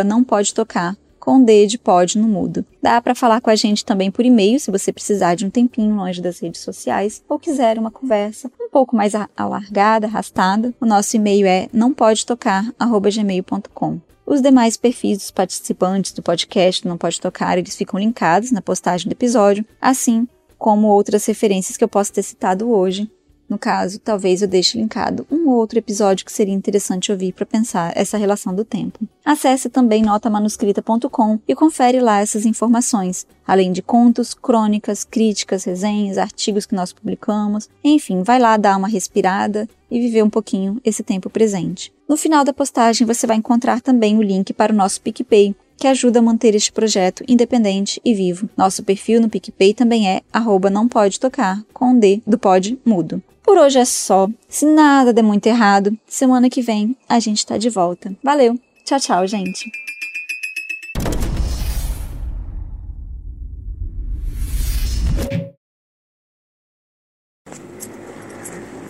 não 0.07 0.25
pode 0.25 0.55
tocar 0.55 0.97
com 1.25 1.43
D 1.43 1.67
de 1.67 1.79
pode 1.79 2.19
no 2.19 2.29
mudo. 2.29 2.65
Dá 2.83 3.01
para 3.01 3.15
falar 3.15 3.41
com 3.41 3.49
a 3.49 3.55
gente 3.55 3.85
também 3.85 4.11
por 4.11 4.27
e-mail, 4.27 4.61
se 4.61 4.71
você 4.71 4.93
precisar 4.93 5.35
de 5.35 5.47
um 5.47 5.51
tempinho 5.51 5.95
longe 5.97 6.21
das 6.21 6.39
redes 6.39 6.61
sociais 6.61 7.23
ou 7.29 7.39
quiser 7.39 7.79
uma 7.79 7.91
conversa 7.91 8.51
um 8.61 8.69
pouco 8.69 8.95
mais 8.95 9.15
alargada, 9.35 10.07
arrastada. 10.07 10.75
O 10.79 10.85
nosso 10.85 11.17
e-mail 11.17 11.47
é 11.47 11.69
não 11.73 11.95
pode 11.95 12.27
tocar@gmail.com. 12.27 14.14
Os 14.27 14.41
demais 14.41 14.77
perfis 14.77 15.18
dos 15.18 15.31
participantes 15.31 16.12
do 16.12 16.22
podcast 16.22 16.87
Não 16.89 16.97
Pode 16.97 17.20
Tocar, 17.20 17.59
eles 17.59 17.77
ficam 17.77 18.01
linkados 18.01 18.51
na 18.51 18.62
postagem 18.62 19.09
do 19.09 19.12
episódio, 19.12 19.64
assim 19.81 20.27
como 20.57 20.89
outras 20.89 21.27
referências 21.27 21.77
que 21.77 21.85
eu 21.85 21.89
posso 21.89 22.12
ter 22.12 22.22
citado 22.22 22.70
hoje 22.70 23.11
no 23.49 23.59
caso, 23.59 23.99
talvez 23.99 24.41
eu 24.41 24.49
deixe 24.49 24.79
linkado 24.79 25.27
um 25.31 25.49
ou 25.49 25.57
outro 25.57 25.79
episódio 25.79 26.25
que 26.25 26.33
seria 26.33 26.55
interessante 26.55 27.13
ouvir 27.13 27.33
para 27.33 27.45
pensar 27.45 27.93
essa 27.95 28.17
relação 28.17 28.55
do 28.55 28.65
tempo. 28.65 29.07
Acesse 29.25 29.69
também 29.69 30.03
notamanuscrita.com 30.03 31.39
e 31.47 31.55
confere 31.55 32.01
lá 32.01 32.21
essas 32.21 32.47
informações, 32.47 33.27
além 33.47 33.73
de 33.73 33.83
contos, 33.83 34.35
crônicas, 34.35 35.05
críticas, 35.05 35.65
resenhas, 35.65 36.19
artigos 36.19 36.67
que 36.67 36.75
nós 36.75 36.93
publicamos. 36.93 37.69
Enfim, 37.83 38.23
vai 38.23 38.39
lá 38.39 38.57
dar 38.57 38.77
uma 38.77 38.89
respirada 38.89 39.69
e 39.91 40.01
viver 40.01 40.23
um 40.23 40.31
pouquinho 40.31 40.81
esse 40.85 41.03
tempo 41.03 41.29
presente. 41.29 41.93
No 42.09 42.17
final 42.17 42.45
da 42.45 42.53
postagem 42.53 43.07
você 43.07 43.27
vai 43.27 43.37
encontrar 43.37 43.81
também 43.81 44.17
o 44.19 44.23
link 44.23 44.53
para 44.53 44.73
o 44.73 44.77
nosso 44.77 45.01
PicPay, 45.01 45.55
que 45.77 45.87
ajuda 45.87 46.19
a 46.19 46.23
manter 46.23 46.55
este 46.55 46.73
projeto 46.73 47.25
independente 47.29 48.01
e 48.05 48.15
vivo. 48.15 48.49
Nosso 48.57 48.83
perfil 48.83 49.21
no 49.21 49.29
PicPay 49.29 49.75
também 49.75 50.09
é 50.09 50.23
arroba 50.33 50.71
não 50.71 50.89
pode 50.89 51.21
tocar, 51.21 51.63
com 51.73 51.99
D 51.99 52.23
do 52.27 52.39
pode 52.39 52.79
mudo. 52.85 53.23
Por 53.45 53.59
hoje 53.59 53.79
é 53.79 53.85
só. 53.85 54.29
Se 54.49 54.65
nada 54.67 55.13
der 55.13 55.23
muito 55.23 55.47
errado, 55.47 55.97
semana 56.07 56.49
que 56.51 56.63
vem 56.63 56.97
a 57.09 57.19
gente 57.21 57.47
tá 57.47 57.59
de 57.59 57.69
volta. 57.71 58.15
Valeu! 58.23 58.59
Tchau, 58.85 58.99
tchau, 58.99 59.27
gente! 59.27 59.71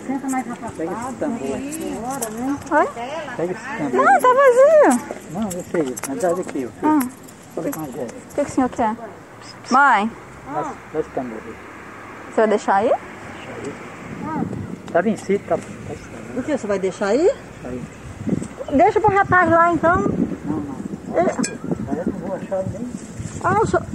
Senta 0.05 0.29
mais 0.29 0.49
afastado. 0.49 0.77
Pega 0.77 0.91
esse 0.93 1.13
tambor. 1.19 2.79
Oi? 2.79 2.87
Pega 3.37 3.51
esse 3.53 3.77
tambor. 3.77 3.93
Não, 3.93 4.19
tá 4.19 4.33
vazio. 4.33 5.19
Não, 5.31 5.49
eu 5.51 5.63
sei. 5.71 5.95
Mas 6.07 6.21
dá 6.21 6.29
daqui, 6.33 6.51
filho. 6.51 6.71
Ah. 6.83 6.99
A 7.57 7.61
gente. 7.61 7.77
O 7.77 8.35
que, 8.35 8.35
que 8.35 8.41
o 8.41 8.49
senhor 8.49 8.69
quer? 8.69 8.95
Mãe, 9.71 10.11
Dá 10.93 10.99
esse 10.99 11.09
tambor. 11.11 11.39
aí. 11.45 11.53
você 12.29 12.35
vai 12.41 12.47
deixar 12.47 12.75
aí? 12.75 12.91
Tá 14.91 15.01
vencido, 15.01 15.43
tá, 15.47 15.57
tá. 15.57 15.63
O 16.37 16.43
que 16.43 16.57
você 16.57 16.67
vai 16.67 16.79
deixar 16.79 17.07
aí? 17.07 17.31
Aí. 17.63 17.81
Deixa 18.73 18.99
pro 18.99 19.13
rapaz 19.13 19.49
lá 19.49 19.73
então. 19.73 19.97
Não, 19.97 20.57
não. 20.57 20.77
Mas 21.87 21.97
eu 21.97 22.05
não 22.07 22.19
vou 22.19 22.35
achar 22.35 22.63
nem. 22.71 22.87
Ah, 23.43 23.61
o 23.61 23.67
senhor... 23.67 23.85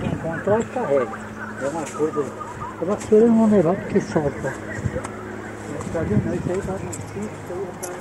Quem 0.00 0.12
encontrar, 0.12 0.64
carrega. 0.64 1.08
É 1.62 1.68
uma 1.68 1.82
coisa. 1.82 2.24
A 2.80 2.84
vassoura 2.84 3.24
eu 3.24 3.28
não 3.28 3.38
vou 3.38 3.48
levar 3.48 3.74
porque 3.74 4.00
tá 5.96 6.02
vendo? 6.02 6.34
Isso 6.34 6.52
aí 6.52 6.62
tá 6.62 6.72
vencido, 6.74 7.95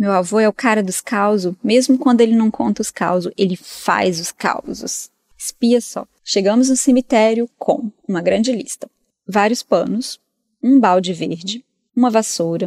Meu 0.00 0.12
avô 0.12 0.40
é 0.40 0.48
o 0.48 0.52
cara 0.52 0.82
dos 0.82 1.02
causos, 1.02 1.54
mesmo 1.62 1.98
quando 1.98 2.22
ele 2.22 2.34
não 2.34 2.50
conta 2.50 2.80
os 2.80 2.90
causos, 2.90 3.30
ele 3.36 3.54
faz 3.54 4.18
os 4.18 4.32
causos. 4.32 5.10
Espia 5.36 5.78
só. 5.78 6.06
Chegamos 6.24 6.70
no 6.70 6.76
cemitério 6.76 7.46
com 7.58 7.92
uma 8.08 8.22
grande 8.22 8.50
lista: 8.50 8.90
vários 9.28 9.62
panos, 9.62 10.18
um 10.62 10.80
balde 10.80 11.12
verde, 11.12 11.62
uma 11.94 12.08
vassoura, 12.08 12.66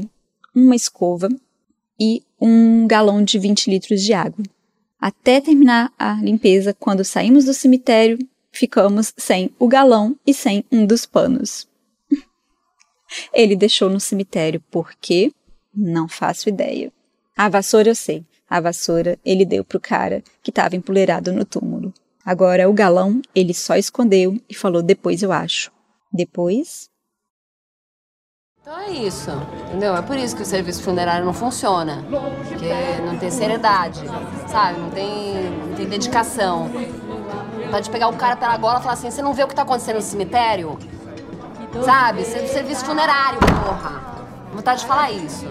uma 0.53 0.75
escova 0.75 1.27
e 1.99 2.21
um 2.39 2.85
galão 2.85 3.23
de 3.23 3.39
20 3.39 3.67
litros 3.67 4.03
de 4.03 4.13
água. 4.13 4.45
Até 5.01 5.41
terminar 5.41 5.91
a 5.97 6.13
limpeza, 6.21 6.71
quando 6.71 7.03
saímos 7.03 7.45
do 7.45 7.53
cemitério, 7.55 8.19
ficamos 8.51 9.11
sem 9.17 9.49
o 9.57 9.67
galão 9.67 10.15
e 10.23 10.35
sem 10.35 10.63
um 10.71 10.85
dos 10.85 11.07
panos. 11.07 11.67
Ele 13.33 13.55
deixou 13.55 13.89
no 13.89 13.99
cemitério 13.99 14.61
por 14.69 14.93
quê? 15.01 15.33
Não 15.73 16.07
faço 16.07 16.47
ideia. 16.47 16.93
A 17.37 17.49
vassoura 17.49 17.89
eu 17.89 17.95
sei. 17.95 18.25
A 18.49 18.59
vassoura 18.59 19.17
ele 19.25 19.45
deu 19.45 19.63
pro 19.65 19.79
cara 19.79 20.23
que 20.41 20.51
estava 20.51 20.75
empoleirado 20.75 21.31
no 21.33 21.43
túmulo. 21.43 21.93
Agora 22.25 22.69
o 22.69 22.73
galão 22.73 23.21
ele 23.35 23.53
só 23.53 23.75
escondeu 23.75 24.37
e 24.49 24.53
falou 24.53 24.81
depois 24.81 25.21
eu 25.23 25.31
acho. 25.31 25.71
Depois? 26.11 26.89
Então 28.61 28.79
é 28.79 28.91
isso, 28.91 29.29
entendeu? 29.67 29.95
É 29.95 30.01
por 30.01 30.15
isso 30.15 30.35
que 30.35 30.41
o 30.41 30.45
serviço 30.45 30.83
funerário 30.83 31.25
não 31.25 31.33
funciona. 31.33 32.03
Porque 32.47 33.01
não 33.05 33.17
tem 33.17 33.29
seriedade, 33.29 33.99
sabe? 34.47 34.79
Não 34.79 34.89
tem, 34.91 35.33
não 35.67 35.75
tem 35.75 35.85
dedicação. 35.87 36.69
Pode 37.71 37.89
pegar 37.89 38.07
o 38.07 38.15
cara 38.15 38.37
pela 38.37 38.55
gola 38.55 38.79
e 38.79 38.81
falar 38.83 38.93
assim: 38.93 39.09
você 39.11 39.21
não 39.21 39.33
vê 39.33 39.43
o 39.43 39.47
que 39.47 39.55
tá 39.55 39.63
acontecendo 39.63 39.95
no 39.95 40.01
cemitério? 40.01 40.77
Sabe? 41.83 42.23
Ser- 42.23 42.47
Serviço 42.47 42.85
funerário, 42.85 43.39
porra. 43.39 44.13
Vontade 44.53 44.81
de 44.81 44.85
falar 44.87 45.11
isso. 45.11 45.45